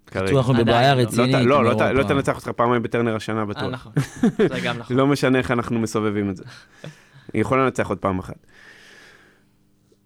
כרגע. 0.07 0.37
אנחנו 0.37 0.55
בבעיה 0.55 0.95
לא. 0.95 1.03
לא, 1.03 1.07
רצינית. 1.07 1.35
לא, 1.35 1.65
לא, 1.65 1.75
באירופה. 1.75 1.93
לא 1.93 2.03
תנצח 2.03 2.37
אותך 2.37 2.49
פעמיים 2.49 2.83
בטרנר 2.83 3.17
השנה 3.17 3.41
אה, 3.41 3.45
בטוח. 3.45 3.73
נכון. 3.73 3.93
זה 4.37 4.61
גם 4.65 4.79
נכון. 4.79 4.97
לא 4.97 5.07
משנה 5.07 5.39
איך 5.39 5.51
אנחנו 5.51 5.79
מסובבים 5.79 6.31
את 6.31 6.37
זה. 6.37 6.45
היא 7.33 7.41
יכולה 7.41 7.65
לנצח 7.65 7.89
עוד 7.89 7.99
פעם 7.99 8.19
אחת. 8.19 8.47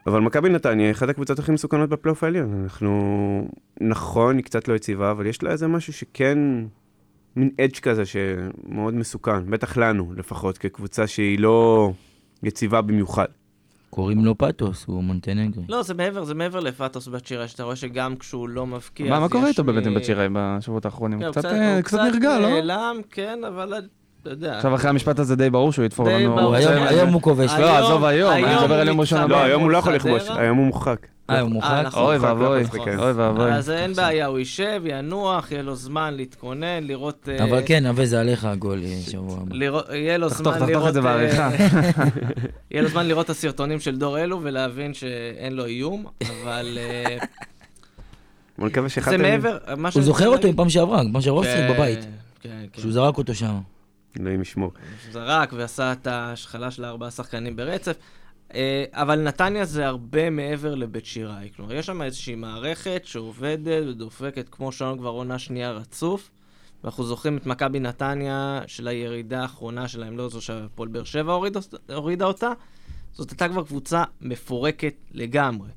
אבל 0.06 0.20
מכבי 0.20 0.48
נתניה 0.48 0.86
היא 0.86 0.92
אחת 0.92 1.08
הקבוצות 1.08 1.38
הכי 1.38 1.52
מסוכנות 1.52 1.88
בפלייאוף 1.90 2.24
העליון. 2.24 2.62
אנחנו, 2.62 3.48
נכון, 3.80 4.36
היא 4.36 4.44
קצת 4.44 4.68
לא 4.68 4.74
יציבה, 4.74 5.10
אבל 5.10 5.26
יש 5.26 5.42
לה 5.42 5.50
איזה 5.50 5.68
משהו 5.68 5.92
שכן, 5.92 6.38
מין 7.36 7.50
אדג' 7.60 7.78
כזה 7.78 8.02
שמאוד 8.06 8.94
מסוכן, 8.94 9.50
בטח 9.50 9.76
לנו 9.76 10.12
לפחות, 10.16 10.58
כקבוצה 10.58 11.06
שהיא 11.06 11.38
לא 11.38 11.92
יציבה 12.42 12.80
במיוחד. 12.80 13.26
קוראים 13.94 14.24
לו 14.24 14.38
פתוס, 14.38 14.84
הוא 14.86 15.04
מונטנגרי. 15.04 15.62
לא, 15.68 15.82
זה 15.82 15.94
מעבר, 15.94 16.24
זה 16.24 16.34
מעבר 16.34 16.60
לפאטוס 16.60 17.08
בצ'ירה, 17.08 17.48
שאתה 17.48 17.62
רואה 17.62 17.76
שגם 17.76 18.16
כשהוא 18.16 18.48
לא 18.48 18.66
מבקיע... 18.66 19.10
מה 19.10 19.20
מה 19.20 19.28
קורה 19.28 19.48
איתו 19.48 19.64
באמת 19.64 19.86
עם 19.86 19.94
בת 19.94 20.04
שיראי 20.04 20.28
בשבועות 20.32 20.84
האחרונים? 20.84 21.22
הוא 21.22 21.32
קצת, 21.32 21.44
הוא 21.44 21.52
אה, 21.54 21.82
קצת 21.82 21.98
נרגע, 22.12 22.38
לא? 22.38 22.48
נעלם, 22.48 22.96
כן, 23.10 23.38
אבל 23.48 23.74
אתה 24.22 24.30
יודע. 24.30 24.56
עכשיו 24.56 24.74
אחרי 24.74 24.90
המשפט 24.90 25.18
הזה 25.18 25.36
די 25.36 25.50
ברור 25.50 25.72
שהוא 25.72 25.84
יתפור 25.84 26.08
לנו... 26.08 26.40
הוא 26.40 26.54
היום- 26.54 27.12
הוא 27.12 27.22
כובש. 27.22 27.50
לא, 27.58 27.78
עזוב 27.78 28.04
היום, 28.04 28.32
אני 28.32 28.42
מדבר 28.42 28.74
על 28.74 28.80
הוא 28.80 28.92
יום 28.92 29.00
ראשון. 29.00 29.18
הבא. 29.20 29.36
לא, 29.36 29.42
היום 29.42 29.62
הוא 29.62 29.70
לא 29.70 29.78
יכול? 29.78 29.94
לכבוש, 29.94 30.22
היום 30.36 30.58
הוא 30.58 30.66
מורחק. 30.66 31.06
אה, 31.30 31.40
הוא 31.40 31.48
אה, 31.48 31.52
מורחק? 31.52 31.82
נכון. 31.86 32.02
אוי 32.02 32.16
ואבוי, 32.16 32.62
לא 32.62 32.84
כן. 32.84 32.98
אוי 32.98 33.12
ואבוי. 33.12 33.52
אז 33.52 33.70
אין 33.70 33.92
בעיה, 33.92 34.26
הוא 34.26 34.38
יישב, 34.38 34.82
ינוח, 34.84 35.52
יהיה 35.52 35.62
לו 35.62 35.76
זמן 35.76 36.14
להתכונן, 36.14 36.84
לראות... 36.84 37.28
אה, 37.28 37.44
אבל 37.44 37.62
כן, 37.66 37.86
נווה 37.86 38.06
זה 38.06 38.20
עליך 38.20 38.44
הגול 38.44 38.82
אה, 38.84 39.00
שבוע 39.10 39.38
הבא. 39.40 39.54
לראות, 39.54 39.88
יהיה 39.88 40.18
לו 40.18 40.28
תחתוך, 40.28 40.42
זמן 40.42 40.52
תחתוך 40.52 40.68
לראות... 40.68 40.88
את 40.88 40.94
זה 40.94 40.98
אה, 40.98 41.04
בעריכה. 41.04 41.50
יהיה 42.70 42.82
לו 42.82 42.88
זמן 42.88 43.06
לראות 43.06 43.24
את 43.24 43.30
הסרטונים 43.30 43.80
של 43.80 43.98
דור 43.98 44.18
אלו 44.18 44.40
ולהבין 44.42 44.94
שאין 44.94 45.52
לו 45.52 45.64
איום, 45.64 46.06
אבל 46.22 46.78
אה, 46.80 47.16
בוא 48.58 48.68
נקווה 48.68 48.88
שאחד... 48.88 49.10
זה 49.10 49.18
מעבר, 49.18 49.58
מה 49.76 49.88
הוא 49.94 50.02
זוכר 50.02 50.28
אותו 50.28 50.52
מפעם 50.52 50.70
שעברה, 50.70 51.02
פעם 51.12 51.20
שעברה 51.20 51.38
הוא 51.38 51.44
שיחק 51.44 51.68
כן, 51.68 51.74
בבית. 51.74 51.98
כן, 52.40 52.64
כן. 52.72 52.80
שהוא 52.80 52.92
זרק 52.92 53.18
אותו 53.18 53.34
שם. 53.34 53.54
אלוהים 54.20 54.42
ישמור. 54.42 54.72
זרק 55.12 55.52
ועשה 55.56 55.92
את 55.92 56.06
ההשחלה 56.06 56.70
של 56.70 56.84
הארבעה 56.84 57.10
שחקנים 57.10 57.56
ברצף. 57.56 57.96
אה, 58.54 58.84
אבל 58.92 59.20
נתניה 59.20 59.64
זה 59.64 59.86
הרבה 59.86 60.30
מעבר 60.30 60.74
לבית 60.74 61.06
שיראי. 61.06 61.50
כלומר, 61.56 61.74
יש 61.74 61.86
שם 61.86 62.02
איזושהי 62.02 62.34
מערכת 62.34 63.02
שעובדת 63.04 63.86
ודופקת 63.88 64.48
כמו 64.48 64.72
שעון 64.72 64.98
כבר 64.98 65.10
עונה 65.10 65.38
שנייה 65.38 65.72
רצוף. 65.72 66.30
ואנחנו 66.84 67.04
זוכרים 67.04 67.36
את 67.36 67.46
מכבי 67.46 67.80
נתניה 67.80 68.62
של 68.66 68.88
הירידה 68.88 69.42
האחרונה 69.42 69.88
שלהם, 69.88 70.16
לא 70.16 70.28
זו 70.28 70.40
שהפועל 70.40 70.88
באר 70.88 71.04
שבע 71.04 71.32
הורידה, 71.32 71.60
הורידה 71.94 72.24
אותה. 72.24 72.52
זאת 73.12 73.30
הייתה 73.30 73.48
כבר 73.48 73.64
קבוצה 73.64 74.04
מפורקת 74.20 74.94
לגמרי. 75.12 75.68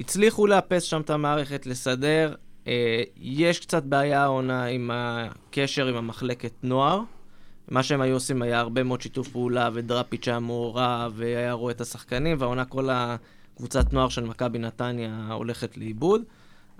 הצליחו 0.00 0.46
לאפס 0.46 0.82
שם 0.82 1.00
את 1.00 1.10
המערכת, 1.10 1.66
לסדר. 1.66 2.34
אה, 2.66 3.02
יש 3.16 3.60
קצת 3.60 3.82
בעיה 3.82 4.22
העונה 4.22 4.64
עם 4.64 4.90
הקשר 4.92 5.86
עם 5.86 5.96
המחלקת 5.96 6.52
נוער. 6.62 7.00
מה 7.68 7.82
שהם 7.82 8.00
היו 8.00 8.14
עושים 8.14 8.42
היה 8.42 8.60
הרבה 8.60 8.82
מאוד 8.82 9.00
שיתוף 9.00 9.28
פעולה, 9.28 9.70
ודראפיץ' 9.72 10.28
היה 10.28 10.38
מעורב, 10.38 11.12
והיה 11.16 11.52
רואה 11.52 11.72
את 11.72 11.80
השחקנים, 11.80 12.36
והעונה 12.40 12.64
כל 12.64 12.88
הקבוצת 12.90 13.92
נוער 13.92 14.08
של 14.08 14.24
מכבי 14.24 14.58
נתניה 14.58 15.28
הולכת 15.30 15.76
לאיבוד. 15.76 16.22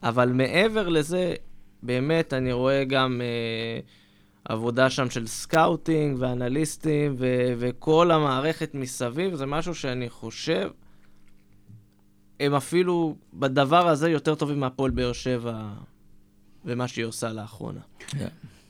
אבל 0.03 0.33
מעבר 0.33 0.89
לזה, 0.89 1.35
באמת 1.83 2.33
אני 2.33 2.53
רואה 2.53 2.85
גם 2.85 3.21
אה, 3.21 3.81
עבודה 4.45 4.91
שם 4.91 5.11
של 5.11 5.27
סקאוטינג 5.27 6.17
ואנליסטים, 6.21 7.15
ו- 7.19 7.55
וכל 7.59 8.11
המערכת 8.11 8.75
מסביב, 8.75 9.35
זה 9.35 9.47
משהו 9.47 9.75
שאני 9.75 10.11
חושב, 10.11 10.71
הם 12.41 12.55
אפילו 12.55 13.17
בדבר 13.35 13.89
הזה 13.89 14.11
יותר 14.11 14.35
טובים 14.35 14.61
מהפועל 14.61 14.91
באר 14.91 15.13
שבע 15.13 15.69
ומה 16.65 16.89
שהיא 16.89 17.05
עושה 17.05 17.33
לאחרונה. 17.33 17.81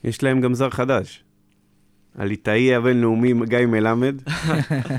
יש 0.03 0.23
להם 0.23 0.41
גם 0.41 0.53
זר 0.53 0.69
חדש. 0.69 1.24
הליטאי 2.17 2.75
הבינלאומי 2.75 3.33
גיא 3.45 3.65
מלמד. 3.65 4.15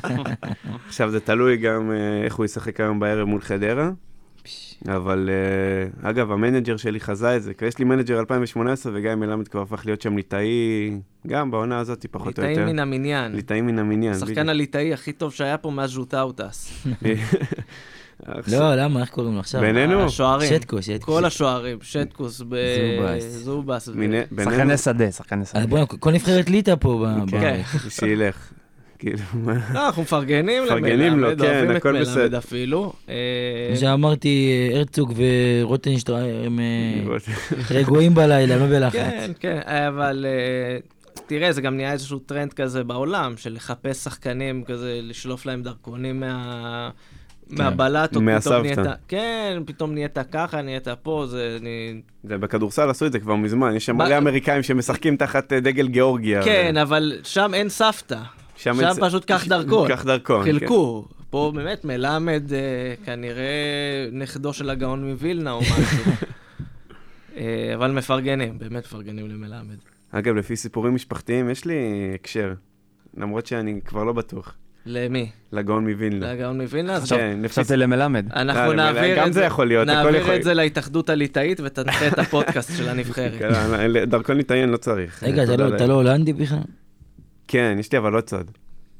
עכשיו 0.86 1.10
זה 1.10 1.20
תלוי 1.20 1.56
גם 1.56 1.90
אה, 1.90 2.24
איך 2.24 2.34
הוא 2.34 2.44
ישחק 2.44 2.80
היום 2.80 3.00
בערב 3.00 3.28
מול 3.28 3.40
חדרה. 3.40 3.90
אבל 4.88 5.30
אה, 5.32 6.10
אגב, 6.10 6.32
המנג'ר 6.32 6.76
שלי 6.76 7.00
חזה 7.00 7.36
את 7.36 7.42
זה, 7.42 7.54
כי 7.54 7.64
יש 7.64 7.78
לי 7.78 7.84
מנג'ר 7.84 8.18
2018 8.18 8.92
וגיא 8.94 9.14
מלמד 9.14 9.48
כבר 9.48 9.62
הפך 9.62 9.86
להיות 9.86 10.02
שם 10.02 10.16
ליטאי, 10.16 10.90
גם 11.26 11.50
בעונה 11.50 11.78
הזאת 11.78 12.06
פחות 12.10 12.38
או 12.38 12.42
יותר. 12.42 12.48
ליטאים 12.48 12.66
מן 12.66 12.78
המניין. 12.78 13.32
ליטאי 13.32 13.60
מן 13.60 13.78
המניין. 13.78 14.12
השחקן 14.12 14.48
הליטאי 14.48 14.92
הכי 14.92 15.12
טוב 15.12 15.32
שהיה 15.32 15.58
פה 15.58 15.70
מאז 15.70 15.90
ז'וטאוטס. 15.90 16.72
עכשיו- 18.24 18.60
לא, 18.60 18.74
למה? 18.74 19.00
איך 19.00 19.08
קוראים 19.10 19.34
לו 19.34 19.40
עכשיו? 19.40 19.60
בינינו? 19.60 20.04
השוערים. 20.04 20.48
שטקו, 20.48 20.82
שטקו. 20.82 21.12
כל 21.12 21.24
השוערים, 21.24 21.78
שטקוס, 21.82 22.42
ב- 22.48 22.56
זובס. 23.20 23.88
שחקני 24.44 24.76
שדה, 24.78 25.12
שחקני 25.12 25.42
אז 25.42 25.48
שדה. 25.48 25.66
בוא'נה, 25.66 25.86
כל 25.86 26.12
נבחרת 26.12 26.50
ליטא 26.50 26.74
פה 26.80 27.04
ב- 27.06 27.30
כן, 27.30 27.38
בארץ. 27.40 27.66
שילך. 27.88 28.36
כאילו, 28.98 29.18
מה? 29.34 29.52
לא, 29.74 29.86
אנחנו 29.86 30.02
מפרגנים 30.02 30.64
מפרגנים 30.64 31.18
לו, 31.20 31.26
למלמד, 31.28 31.40
כן, 31.42 31.46
אוהבים 31.54 31.70
את 31.70 31.76
הכל 31.76 31.92
מלמד 31.92 32.02
בסדר. 32.06 32.38
אפילו. 32.38 32.92
אה, 33.08 33.14
כמו 33.70 33.76
שאמרתי, 33.76 34.50
אה, 34.72 34.78
הרצוג 34.78 35.12
ורוטנשטרייר 35.62 36.46
הם 36.46 36.60
אה, 36.60 37.16
רגועים 37.70 38.14
בלילה, 38.14 38.56
לא 38.56 38.66
בלחץ. 38.66 38.92
כן, 38.98 39.30
כן, 39.40 39.60
אבל 39.66 40.26
אה, 40.28 40.78
תראה, 41.26 41.52
זה 41.52 41.60
גם 41.60 41.76
נהיה 41.76 41.92
איזשהו 41.92 42.18
טרנד 42.18 42.52
כזה 42.52 42.84
בעולם, 42.84 43.34
של 43.36 43.52
לחפש 43.54 43.96
שחקנים 44.04 44.64
כזה, 44.64 44.98
לשלוף 45.02 45.46
להם 45.46 45.62
דרכונים 45.62 46.20
מה... 46.20 46.90
מהבלטות, 47.50 48.10
פתאום 48.10 48.24
מהסבתא. 48.24 48.62
נהיית, 48.62 48.78
כן, 49.08 49.62
פתאום 49.66 49.94
נהיית 49.94 50.18
ככה, 50.32 50.62
נהיית 50.62 50.88
פה, 51.02 51.26
זה, 51.28 51.58
אני... 51.60 52.00
זה 52.24 52.38
בכדורסל 52.38 52.90
עשו 52.90 53.06
את 53.06 53.12
זה 53.12 53.18
כבר 53.18 53.36
מזמן, 53.36 53.74
יש 53.76 53.86
שם 53.86 53.96
מלא 53.96 54.18
אמריקאים 54.18 54.62
שמשחקים 54.62 55.16
תחת 55.16 55.52
אה, 55.52 55.60
דגל 55.60 55.88
גיאורגיה. 55.88 56.42
כן, 56.42 56.76
אבל 56.76 57.12
שם 57.22 57.54
אין 57.54 57.68
סבתא. 57.68 58.18
שם 58.56 58.80
אין 58.80 58.88
פשוט 59.00 59.24
קח 59.24 59.46
דרכון. 59.46 59.88
קח 59.88 60.04
דרכון. 60.04 60.44
כן. 60.44 60.52
חילקו. 60.52 61.04
פה 61.30 61.52
באמת 61.54 61.84
מלמד 61.84 62.52
אה, 62.52 62.94
כנראה 63.04 63.44
נכדו 64.12 64.52
של 64.52 64.70
הגאון 64.70 65.10
מווילנה 65.10 65.52
או 65.52 65.60
משהו. 65.60 66.12
אה, 67.36 67.72
אבל 67.74 67.90
מפרגנים, 67.90 68.58
באמת 68.58 68.84
מפרגנים 68.84 69.28
למלמד. 69.28 69.76
אגב, 70.10 70.34
לפי 70.34 70.56
סיפורים 70.56 70.94
משפחתיים, 70.94 71.50
יש 71.50 71.64
לי 71.64 72.10
הקשר. 72.14 72.54
למרות 73.16 73.46
שאני 73.46 73.80
כבר 73.84 74.04
לא 74.04 74.12
בטוח. 74.12 74.54
למי? 74.86 75.30
לגאון 75.52 75.90
מווילנה. 75.90 76.32
לגאון 76.32 76.60
מווילנה? 76.60 76.98
כן, 77.08 77.38
חשבתי 77.48 77.76
למלמד. 77.76 78.26
אנחנו 78.32 78.66
לא, 78.72 78.74
נעביר 78.74 79.16
גם 79.16 79.28
את 79.28 79.32
זה 79.32 79.44
יכול 79.44 79.66
להיות, 79.66 79.88
הכל 79.88 79.96
נעביר 80.02 80.20
יכול- 80.20 80.34
את 80.34 80.42
זה 80.42 80.54
להתאחדות 80.54 81.10
הליטאית 81.10 81.60
ותנחה 81.64 82.06
את 82.08 82.18
הפודקאסט 82.18 82.76
של 82.76 82.88
הנבחרת. 82.88 83.38
כן, 83.38 84.04
דרכון 84.04 84.36
ליטאיין 84.36 84.68
לא 84.68 84.76
צריך. 84.76 85.22
רגע, 85.22 85.44
אתה 85.44 85.56
לא-. 85.56 85.76
אתה 85.76 85.86
לא 85.86 85.94
הולנדי 85.94 86.32
בכלל? 86.32 86.58
כן, 87.48 87.76
יש 87.80 87.92
לי 87.92 87.98
אבל 87.98 88.12
לא 88.12 88.20
צד. 88.20 88.44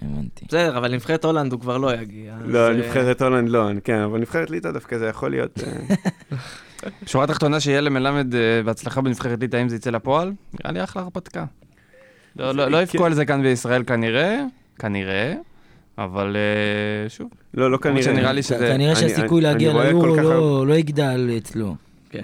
הבנתי. 0.03 0.45
בסדר, 0.49 0.79
אבל 0.79 0.95
נבחרת 0.95 1.25
הולנד 1.25 1.53
הוא 1.53 1.61
כבר 1.61 1.79
לא 1.79 1.95
יגיע. 1.95 2.35
לא, 2.45 2.69
אה, 2.69 2.73
נבחרת 2.73 3.23
הולנד 3.23 3.49
לא, 3.49 3.69
כן, 3.85 3.99
אבל 3.99 4.19
נבחרת 4.19 4.51
ליטא 4.51 4.71
דווקא 4.71 4.99
זה 4.99 5.07
יכול 5.07 5.31
להיות... 5.31 5.59
אה, 5.67 6.37
שורה 7.07 7.27
תחתונה 7.27 7.61
שיהיה 7.61 7.81
למלמד 7.81 8.35
אה, 8.35 8.63
בהצלחה 8.65 9.01
בנבחרת 9.01 9.41
ליטא, 9.41 9.63
אם 9.63 9.69
זה 9.69 9.77
יצא 9.77 9.91
לפועל, 9.91 10.33
נראה 10.61 10.73
לי 10.73 10.85
אחלה 10.85 11.03
הרפתקה. 11.03 11.45
לא- 12.37 12.53
לא 12.53 12.69
לא 12.71 12.83
יבכו 12.83 13.07
על 13.07 13.15
זה 13.15 13.25
כאן 13.25 13.43
בישראל 13.43 13.83
כנראה, 13.85 14.43
כנראה, 14.79 15.35
אבל 15.99 16.37
אה, 16.37 17.09
שוב, 17.09 17.29
לא, 17.55 17.71
לא 17.71 17.77
כנראה. 17.77 18.03
שנראה 18.03 18.33
לי 18.33 18.43
כ- 18.43 18.47
שזה- 18.47 18.69
כנראה 18.73 18.93
אני- 18.93 19.01
שהסיכוי 19.01 19.41
להגיע 19.41 19.73
ליורו 19.73 20.07
לא- 20.07 20.67
לא 20.67 20.75
יגדל 20.75 21.31
אצלו. 21.37 21.75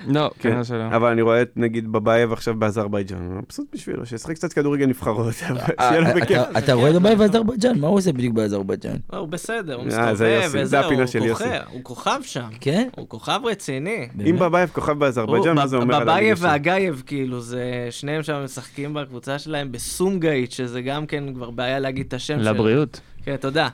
לא, 0.07 0.31
כן, 0.39 0.49
כנראה 0.49 0.65
שלא. 0.65 0.87
אבל 0.87 1.11
אני 1.11 1.23
רואה 1.23 1.43
את 1.43 1.53
נגיד 1.57 1.93
בבייב 1.93 2.33
עכשיו 2.33 2.55
באזרבייג'אן, 2.55 3.19
מבסוט 3.39 3.67
בשבילו, 3.75 4.07
שישחק 4.07 4.35
קצת 4.35 4.53
כדורגל 4.53 4.87
נבחרות, 4.87 5.35
שיהיה 5.39 6.01
לו 6.01 6.07
אה, 6.07 6.15
בכיף. 6.15 6.39
אתה- 6.59 6.73
רואה 6.73 6.93
בבית 6.93 7.19
באזרבייג'אן? 7.19 7.79
מה 7.79 7.87
הוא 7.89 7.97
עושה 7.99 8.13
בדיוק 8.13 8.35
באזרבייג'אן? 8.35 8.97
לא, 9.13 9.19
הוא 9.19 9.29
בסדר, 9.29 9.75
הוא 9.75 9.85
אה, 9.85 10.15
זה 10.15 10.37
מסתובב 10.47 10.63
וזהו, 10.65 10.85
הפינה 10.85 11.03
הוא 11.03 11.07
של 11.07 11.23
יוסי. 11.25 11.45
כוכב, 11.45 11.61
הוא 11.73 11.81
כוכב 11.85 12.21
שם. 12.23 12.49
כן? 12.61 12.89
הוא 12.97 13.09
כוכב 13.09 13.41
רציני. 13.45 14.09
אם? 14.27 14.37
בבייב 14.39 14.69
כוכב 14.73 14.99
באזרבייג'אן, 14.99 15.55
מה 15.55 15.67
זה 15.67 15.77
אומר 15.77 15.95
על 15.97 16.03
בבייב? 16.03 16.39
והגייב, 16.41 17.03
כאילו, 17.07 17.41
זה... 17.41 17.63
שניהם 17.91 18.23
שם 18.23 18.41
משחקים 18.45 18.95
בקבוצה 18.95 19.39
שלהם 19.39 19.73
בסומגייט, 19.73 20.51
שזה 20.53 20.83
גם 20.83 21.07
כן 21.07 21.35
כבר 21.35 21.51
בעיה 21.51 21.79
להגיד 21.79 22.07
את 22.09 22.15
השם 22.15 22.43
שלו. 22.43 22.51
לבריאות. 22.55 23.01
כן, 23.25 23.37
תודה. 23.37 23.69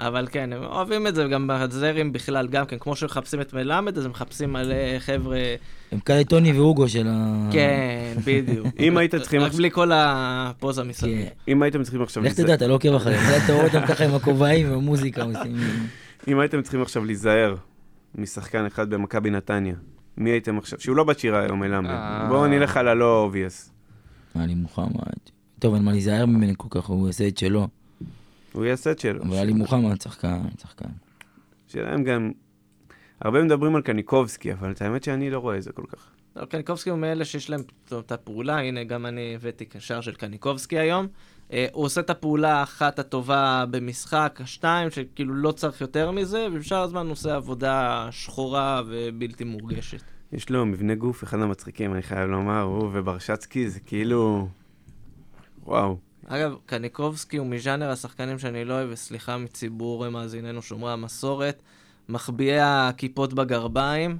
אבל 0.00 0.26
כן, 0.30 0.52
הם 0.52 0.64
אוהבים 0.64 1.06
את 1.06 1.14
זה, 1.14 1.24
גם 1.24 1.50
בזרים 1.50 2.12
בכלל, 2.12 2.48
גם 2.48 2.66
כן, 2.66 2.76
כמו 2.78 2.96
שמחפשים 2.96 3.40
את 3.40 3.52
מלמד, 3.52 3.98
אז 3.98 4.04
הם 4.04 4.10
מחפשים 4.10 4.52
מלא 4.52 4.98
חבר'ה... 4.98 5.38
הם 5.92 6.00
כאלה 6.00 6.24
טוני 6.24 6.52
והוגו 6.52 6.88
של 6.88 7.06
ה... 7.10 7.48
כן, 7.52 8.14
בדיוק. 8.24 8.66
אם 8.80 8.96
הייתם 8.96 9.18
צריכים 9.18 9.40
רק 9.40 9.52
בלי 9.52 9.70
כל 9.70 9.90
הפוזה 9.94 10.84
מסביב. 10.84 11.24
כן. 11.24 11.52
אם 11.52 11.62
הייתם 11.62 11.82
צריכים 11.82 12.02
עכשיו... 12.02 12.22
לך 12.22 12.32
תדע, 12.32 12.54
אתה 12.54 12.66
לא 12.66 12.74
עוקב 12.74 12.94
אחריהם. 12.94 13.42
אתה 13.44 13.52
רואה 13.52 13.66
אותם 13.66 13.86
ככה 13.86 14.04
עם 14.04 14.14
הכובעים 14.14 14.70
והמוזיקה 14.70 15.22
עושים. 15.22 15.56
אם 16.28 16.40
הייתם 16.40 16.62
צריכים 16.62 16.82
עכשיו 16.82 17.04
להיזהר 17.04 17.54
משחקן 18.14 18.66
אחד 18.66 18.90
במכבי 18.90 19.30
נתניה, 19.30 19.74
מי 20.16 20.30
הייתם 20.30 20.58
עכשיו? 20.58 20.80
שהוא 20.80 20.96
לא 20.96 21.04
בת 21.04 21.18
שירה 21.18 21.42
היום, 21.42 21.60
מלמד. 21.60 21.90
אה. 21.90 22.26
בואו 22.28 22.46
נלך 22.46 22.76
על 22.76 22.88
הלא 22.88 23.22
אובייס. 23.22 23.72
עלי 24.34 24.54
מוחמד. 24.54 25.20
טוב, 25.58 25.74
אין 25.74 25.82
מה 25.82 25.92
להיזהר 25.92 26.26
ממנו 26.26 26.52
כל 26.56 26.68
כך, 26.70 26.86
הוא 26.86 27.06
יעשה 27.06 27.28
את 27.28 27.38
שלו. 27.38 27.68
הוא 28.52 28.64
יעשה 28.64 28.90
את 28.90 28.98
שלו. 28.98 29.22
אבל 29.22 29.36
עלי 29.36 29.52
מוחמד, 29.52 30.00
שחקן, 30.00 30.42
שחקן. 30.62 30.88
שלהם 31.66 32.04
גם... 32.04 32.30
הרבה 33.20 33.42
מדברים 33.42 33.76
על 33.76 33.82
קניקובסקי, 33.82 34.52
אבל 34.52 34.70
את 34.70 34.82
האמת 34.82 35.04
שאני 35.04 35.30
לא 35.30 35.38
רואה 35.38 35.56
את 35.56 35.62
זה 35.62 35.72
כל 35.72 35.84
כך. 35.88 36.10
לא, 36.36 36.44
קניקובסקי 36.44 36.90
הוא 36.90 36.98
מאלה 36.98 37.24
שיש 37.24 37.50
להם 37.50 37.62
את 37.98 38.12
הפעולה, 38.12 38.58
הנה 38.58 38.84
גם 38.84 39.06
אני 39.06 39.34
הבאתי 39.34 39.64
שער 39.78 40.00
של 40.00 40.14
קניקובסקי 40.14 40.78
היום. 40.78 41.06
אה, 41.52 41.66
הוא 41.72 41.84
עושה 41.84 42.00
את 42.00 42.10
הפעולה 42.10 42.52
האחת 42.52 42.98
הטובה 42.98 43.64
במשחק, 43.70 44.38
השתיים, 44.42 44.90
שכאילו 44.90 45.34
לא 45.34 45.52
צריך 45.52 45.80
יותר 45.80 46.10
מזה, 46.10 46.46
ובשאר 46.52 46.82
הזמן 46.82 47.04
הוא 47.04 47.12
עושה 47.12 47.36
עבודה 47.36 48.08
שחורה 48.10 48.82
ובלתי 48.86 49.44
מורגשת. 49.44 50.02
יש 50.32 50.50
לו 50.50 50.66
מבנה 50.66 50.94
גוף 50.94 51.24
אחד 51.24 51.38
המצחיקים, 51.40 51.94
אני 51.94 52.02
חייב 52.02 52.30
לומר, 52.30 52.60
הוא 52.60 52.90
וברשצקי 52.92 53.70
זה 53.70 53.80
כאילו... 53.80 54.48
וואו. 55.64 56.09
אגב, 56.32 56.54
קניקובסקי 56.66 57.36
הוא 57.36 57.46
מז'אנר 57.46 57.90
השחקנים 57.90 58.38
שאני 58.38 58.64
לא 58.64 58.74
אוהב, 58.74 58.88
וסליחה 58.92 59.36
מציבור 59.38 60.08
מאזיננו 60.08 60.62
שומרי 60.62 60.92
המסורת, 60.92 61.62
מחביאי 62.08 62.58
הכיפות 62.60 63.32
בגרביים. 63.34 64.18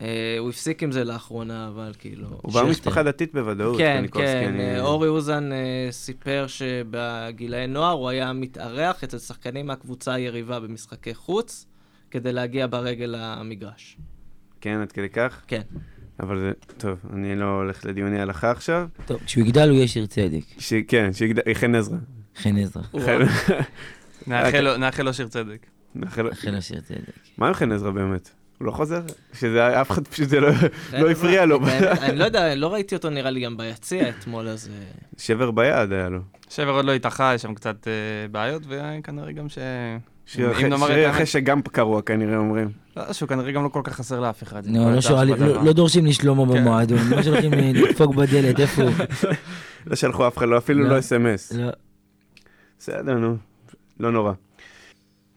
אה, 0.00 0.36
הוא 0.38 0.50
הפסיק 0.50 0.82
עם 0.82 0.92
זה 0.92 1.04
לאחרונה, 1.04 1.68
אבל 1.68 1.92
כאילו... 1.98 2.28
הוא 2.42 2.52
בא 2.52 2.62
משפחה 2.62 3.02
דתית 3.02 3.32
בוודאות, 3.34 3.78
כן, 3.78 3.96
קניקובסקי, 3.98 4.26
כן, 4.32 4.54
אני- 4.54 4.74
אה, 4.74 4.80
אורי 4.80 5.08
אוזן 5.08 5.52
אה, 5.52 5.58
סיפר 5.90 6.46
שבגילאי 6.48 7.66
נוער 7.66 7.92
הוא 7.92 8.08
היה 8.08 8.32
מתארח 8.32 9.04
אצל 9.04 9.18
שחקנים 9.18 9.66
מהקבוצה 9.66 10.14
היריבה 10.14 10.60
במשחקי 10.60 11.14
חוץ, 11.14 11.66
כדי 12.10 12.32
להגיע 12.32 12.66
ברגל 12.66 13.14
למגרש. 13.18 13.96
כן, 14.60 14.80
עד 14.80 14.92
כדי 14.92 15.08
כך? 15.08 15.42
כן. 15.46 15.62
אבל 16.20 16.40
זה... 16.40 16.52
טוב, 16.78 16.98
אני 17.14 17.36
לא 17.36 17.44
הולך 17.44 17.84
לדיוני 17.86 18.20
הלכה 18.20 18.50
עכשיו. 18.50 18.88
טוב, 19.06 19.20
כשהוא 19.26 19.44
יגדל 19.44 19.68
הוא 19.68 19.76
יהיה 19.76 19.88
שיר 19.88 20.06
צדק. 20.06 20.40
ש... 20.58 20.72
כן, 20.88 21.12
שיגדל... 21.12 21.42
חן 21.54 21.74
עזרא. 21.74 21.96
חן 22.36 22.56
עזרא. 22.58 22.82
חן- 23.00 23.22
נאחל 24.26 24.60
לו- 24.60 24.76
נאחל 24.76 25.02
לו 25.02 25.14
שיר 25.14 25.28
צדק. 25.28 25.66
נאחל- 25.94 26.22
לו 26.52 26.62
שיר 26.62 26.80
צדק. 26.80 26.98
מה 27.38 27.48
עם 27.48 27.54
חן 27.54 27.72
עזרא 27.72 27.90
באמת? 27.90 28.30
הוא 28.58 28.66
לא 28.66 28.72
חוזר? 28.72 29.00
שזה 29.32 29.80
אף 29.80 29.90
אחד 29.90 30.08
פשוט 30.08 30.28
זה 30.28 30.40
לא- 30.40 30.48
לא 30.92 31.10
הפריע 31.10 31.46
לו. 31.46 31.60
אני 32.02 32.18
לא 32.18 32.24
יודע, 32.24 32.54
לא 32.54 32.72
ראיתי 32.72 32.94
אותו 32.94 33.10
נראה 33.10 33.30
לי 33.30 33.40
גם 33.40 33.56
ביציע 33.56 34.08
אתמול, 34.08 34.48
אז... 34.48 34.68
אה, 34.72 34.84
שבר 35.18 35.50
ביד 35.50 35.92
היה 35.92 36.08
לו. 36.08 36.20
שבר 36.50 36.70
עוד 36.70 36.84
לא 36.84 36.92
התאחה, 36.92 37.32
יש 37.34 37.42
שם 37.42 37.54
קצת 37.54 37.88
אה, 37.88 37.92
בעיות, 38.28 38.62
וכנראה 38.68 39.32
גם 39.32 39.48
ש... 39.48 39.58
שיר 40.28 40.46
אם 40.46 40.50
אחרי- 40.52 40.68
נאמר 40.68 40.86
את 40.86 40.92
שיר 40.92 40.98
האמת- 41.04 41.14
אחרי 41.14 41.26
שגם 41.26 41.62
קרוע 41.62 42.02
כנראה 42.02 42.36
אומרים. 42.36 42.68
לא, 42.96 43.12
שהוא 43.12 43.28
כנראה 43.28 43.52
גם 43.52 43.64
לא 43.64 43.68
כל 43.68 43.80
כך 43.84 43.92
חסר 43.96 44.20
לאף 44.20 44.42
אחד. 44.42 44.66
לא, 44.66 44.80
לא. 44.94 45.36
לא- 45.46 45.64
לא 45.64 45.72
דורשים 45.72 46.06
לשלומו 46.06 46.46
כן. 46.46 46.60
במועדון, 46.60 46.98
לא 47.10 47.22
שולחים 47.22 47.54
אה, 47.54 47.70
לדפוק 47.74 48.14
בדלת, 48.14 48.60
איפה 48.60 48.82
הוא? 48.82 48.90
לא 49.86 49.96
שלחו 49.96 50.28
אף 50.28 50.38
אחד, 50.38 50.46
אפילו 50.58 50.84
לא. 50.84 50.98
אס.אם.אס. 50.98 51.52
לא. 51.52 51.68
בסדר, 52.78 53.14
נו, 53.14 53.36
לא 54.00 54.10
נורא. 54.12 54.32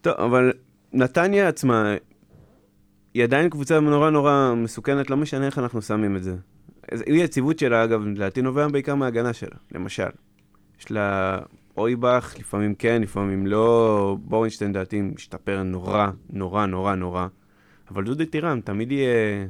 טוב, 0.01 0.13
אבל 0.13 0.51
נתניה 0.93 1.47
עצמה, 1.47 1.95
היא 3.13 3.23
עדיין 3.23 3.49
קבוצה 3.49 3.79
נורא 3.79 4.09
נורא 4.09 4.53
מסוכנת, 4.57 5.09
לא 5.09 5.17
משנה 5.17 5.45
איך 5.45 5.59
אנחנו 5.59 5.81
שמים 5.81 6.15
את 6.15 6.23
זה. 6.23 6.35
אז 6.91 7.01
אי 7.07 7.21
היציבות 7.21 7.59
שלה, 7.59 7.83
אגב, 7.83 8.05
לדעתי 8.05 8.41
נובע 8.41 8.67
בעיקר 8.67 8.95
מההגנה 8.95 9.33
שלה, 9.33 9.55
למשל. 9.75 10.09
יש 10.79 10.91
לה 10.91 11.37
אויבך, 11.77 12.35
לפעמים 12.39 12.75
כן, 12.75 13.01
לפעמים 13.01 13.47
לא. 13.47 14.17
בורנשטיין, 14.21 14.71
לדעתי, 14.71 15.01
משתפר 15.01 15.63
נורא, 15.63 16.07
נורא, 16.33 16.65
נורא, 16.65 16.95
נורא. 16.95 17.27
אבל 17.91 18.03
דודי 18.03 18.25
טירם, 18.25 18.59
תמיד 18.63 18.91
יהיה... 18.91 19.45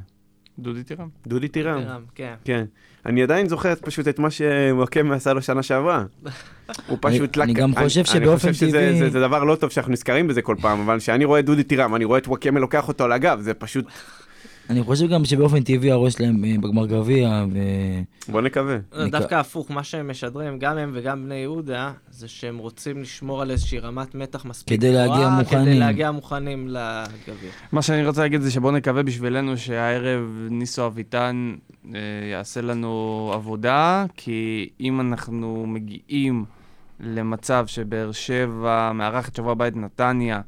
דודי 0.58 0.82
טירם. 0.84 1.08
דודי 1.26 1.48
טירם. 1.48 1.78
רם, 1.78 2.02
כן. 2.14 2.34
כן. 2.44 2.64
אני 3.06 3.22
עדיין 3.22 3.48
זוכר 3.48 3.74
פשוט 3.74 4.08
את 4.08 4.18
מה 4.18 4.28
שוואקמה 4.30 5.14
עשה 5.14 5.32
לו 5.32 5.42
שנה 5.42 5.62
שעברה. 5.62 6.04
הוא 6.88 6.98
פשוט... 7.00 7.38
אני 7.38 7.52
גם 7.54 7.74
חושב 7.74 8.00
אני 8.00 8.06
שבאופן 8.20 8.38
חושב 8.52 8.66
שזה- 8.66 8.78
טבעי- 8.78 8.98
זה- 8.98 9.10
זה 9.10 9.20
דבר 9.20 9.44
לא 9.44 9.54
טוב 9.56 9.70
שאנחנו 9.70 9.92
נזכרים 9.92 10.28
בזה 10.28 10.42
כל 10.42 10.56
פעם, 10.60 10.80
אבל 10.80 10.98
כשאני 10.98 11.24
רואה 11.24 11.42
דודי 11.42 11.62
טירם, 11.64 11.94
אני 11.94 12.04
רואה 12.04 12.18
את 12.18 12.28
וואקמה 12.28 12.60
לוקח 12.60 12.88
אותו 12.88 13.04
על 13.04 13.12
הגב, 13.12 13.40
זה 13.40 13.54
פשוט... 13.54 13.84
אני 14.72 14.82
חושב 14.82 15.08
גם 15.08 15.24
שבאופן 15.24 15.62
טבעי 15.62 15.90
הראש 15.90 16.12
שלהם 16.12 16.44
אה, 16.44 16.54
בגמר 16.60 16.86
גביע, 16.86 17.44
ו... 17.52 17.58
בוא 18.28 18.40
נקווה. 18.40 18.78
זה 18.92 19.02
אני 19.02 19.10
דווקא 19.10 19.34
הפוך, 19.34 19.70
מה 19.70 19.84
שהם 19.84 20.10
משדרים, 20.10 20.58
גם 20.58 20.78
הם 20.78 20.90
וגם 20.94 21.24
בני 21.24 21.34
יהודה, 21.34 21.92
זה 22.10 22.28
שהם 22.28 22.58
רוצים 22.58 23.02
לשמור 23.02 23.42
על 23.42 23.50
איזושהי 23.50 23.78
רמת 23.78 24.14
מתח 24.14 24.44
מספיק 24.44 24.78
כדי 24.78 24.92
להגיע 24.92 25.28
מוכנים. 25.28 25.64
כדי 25.64 25.78
להגיע 25.78 26.10
מוכנים 26.10 26.68
לגביע. 26.68 27.50
מה 27.72 27.82
שאני 27.82 28.06
רוצה 28.06 28.22
להגיד 28.22 28.40
זה 28.40 28.50
שבואו 28.50 28.72
נקווה 28.72 29.02
בשבילנו 29.02 29.56
שהערב 29.56 30.22
ניסו 30.50 30.86
אביטן 30.86 31.54
אה, 31.94 32.00
יעשה 32.30 32.60
לנו 32.60 33.30
עבודה, 33.34 34.04
כי 34.16 34.68
אם 34.80 35.00
אנחנו 35.00 35.64
מגיעים 35.66 36.44
למצב 37.00 37.66
שבאר 37.66 38.12
שבע 38.12 38.92
מארחת 38.94 39.36
שבוע 39.36 39.52
הבא 39.52 39.68
את 39.68 39.76
נתניה, 39.76 40.40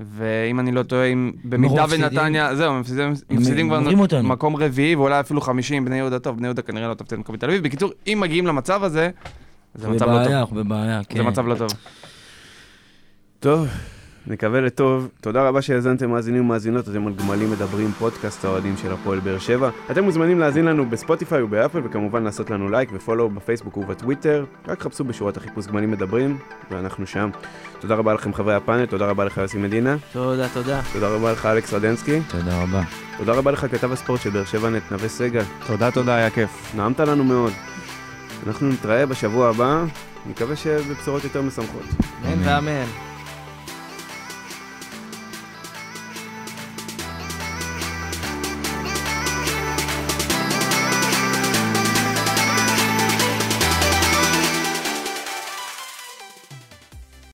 ואם 0.00 0.60
אני 0.60 0.72
לא 0.72 0.82
טועה, 0.82 1.06
אם 1.06 1.32
במידה. 1.44 1.84
ונתניה, 1.90 2.56
זהו, 2.56 2.72
הם 2.72 2.80
מפסידים, 2.80 3.12
מפסידים 3.30 3.68
כבר 3.68 3.98
אותנו. 3.98 4.28
מקום 4.28 4.56
רביעי, 4.56 4.94
ואולי 4.94 5.20
אפילו 5.20 5.40
חמישי 5.40 5.74
עם 5.74 5.84
בני 5.84 5.96
יהודה 5.96 6.18
טוב, 6.18 6.36
בני 6.36 6.46
יהודה 6.46 6.62
כנראה 6.62 6.88
לא 6.88 6.94
תפתיע 6.94 7.16
את 7.16 7.20
מכבי 7.20 7.38
תל 7.38 7.46
אביב. 7.46 7.62
בקיצור, 7.62 7.92
אם 8.06 8.18
מגיעים 8.20 8.46
למצב 8.46 8.84
הזה, 8.84 9.10
זה 9.74 9.88
מצב 9.88 10.06
לא 10.06 10.12
בבעיה, 10.12 10.24
טוב. 10.28 10.34
אנחנו 10.34 10.56
בבעיה, 10.56 11.00
כן. 11.08 11.16
זה 11.16 11.22
מצב 11.22 11.46
לא 11.46 11.54
טוב. 11.54 11.70
טוב, 13.40 13.68
נקווה 14.26 14.60
לטוב. 14.60 15.08
תודה 15.20 15.48
רבה 15.48 15.62
שהאזנתם 15.62 16.10
מאזינים 16.10 16.44
ומאזינות, 16.44 16.88
אתם 16.88 17.06
על 17.06 17.12
גמלים 17.14 17.50
מדברים, 17.50 17.92
פודקאסט 17.92 18.44
האוהדים 18.44 18.76
של 18.76 18.92
הפועל 18.92 19.20
באר 19.20 19.38
שבע. 19.38 19.70
אתם 19.90 20.04
מוזמנים 20.04 20.38
להאזין 20.38 20.64
לנו 20.64 20.90
בספוטיפיי 20.90 21.42
ובאפל, 21.42 21.80
וכמובן 21.84 22.22
לעשות 22.22 22.50
לנו 22.50 22.68
לייק 22.68 22.88
ו 22.92 22.97
follow 22.97 23.30
בפייסבוק 23.30 23.76
ובטוויטר. 23.76 24.44
רק 24.68 24.82
חפשו 24.82 25.04
בשורת 25.04 25.36
החיפוש 25.36 25.66
גמלים 25.66 25.90
מדברים, 25.90 26.38
ואנחנו 26.70 27.06
שם. 27.06 27.30
תודה 27.80 27.94
רבה 27.94 28.14
לכם 28.14 28.34
חברי 28.34 28.54
הפאנל, 28.54 28.86
תודה 28.86 29.06
רבה 29.06 29.24
לך 29.24 29.36
יוסי 29.36 29.58
מדינה, 29.58 29.96
תודה, 30.12 30.48
תודה. 30.48 30.80
תודה 30.92 31.08
רבה 31.08 31.32
לך 31.32 31.46
אלכס 31.46 31.72
רדנסקי, 31.74 32.20
תודה 32.28 32.62
רבה. 32.62 32.82
תודה 33.18 33.32
רבה 33.32 33.50
לך 33.50 33.66
כתב 33.70 33.92
הספורט 33.92 34.20
של 34.20 34.30
באר 34.30 34.44
שבע 34.44 34.70
נט 34.70 34.92
נווה 34.92 35.08
סגל. 35.08 35.42
תודה, 35.66 35.90
תודה, 35.90 36.14
היה 36.14 36.30
כיף. 36.30 36.74
נעמת 36.76 37.00
לנו 37.00 37.24
מאוד. 37.24 37.52
אנחנו 38.46 38.68
נתראה 38.68 39.06
בשבוע 39.06 39.48
הבא, 39.48 39.84
נקווה 40.26 40.56
שבבשורות 40.56 41.24
יותר 41.24 41.42
משמחות. 41.42 41.84
אמן 42.24 42.48
ואמן. 42.48 43.13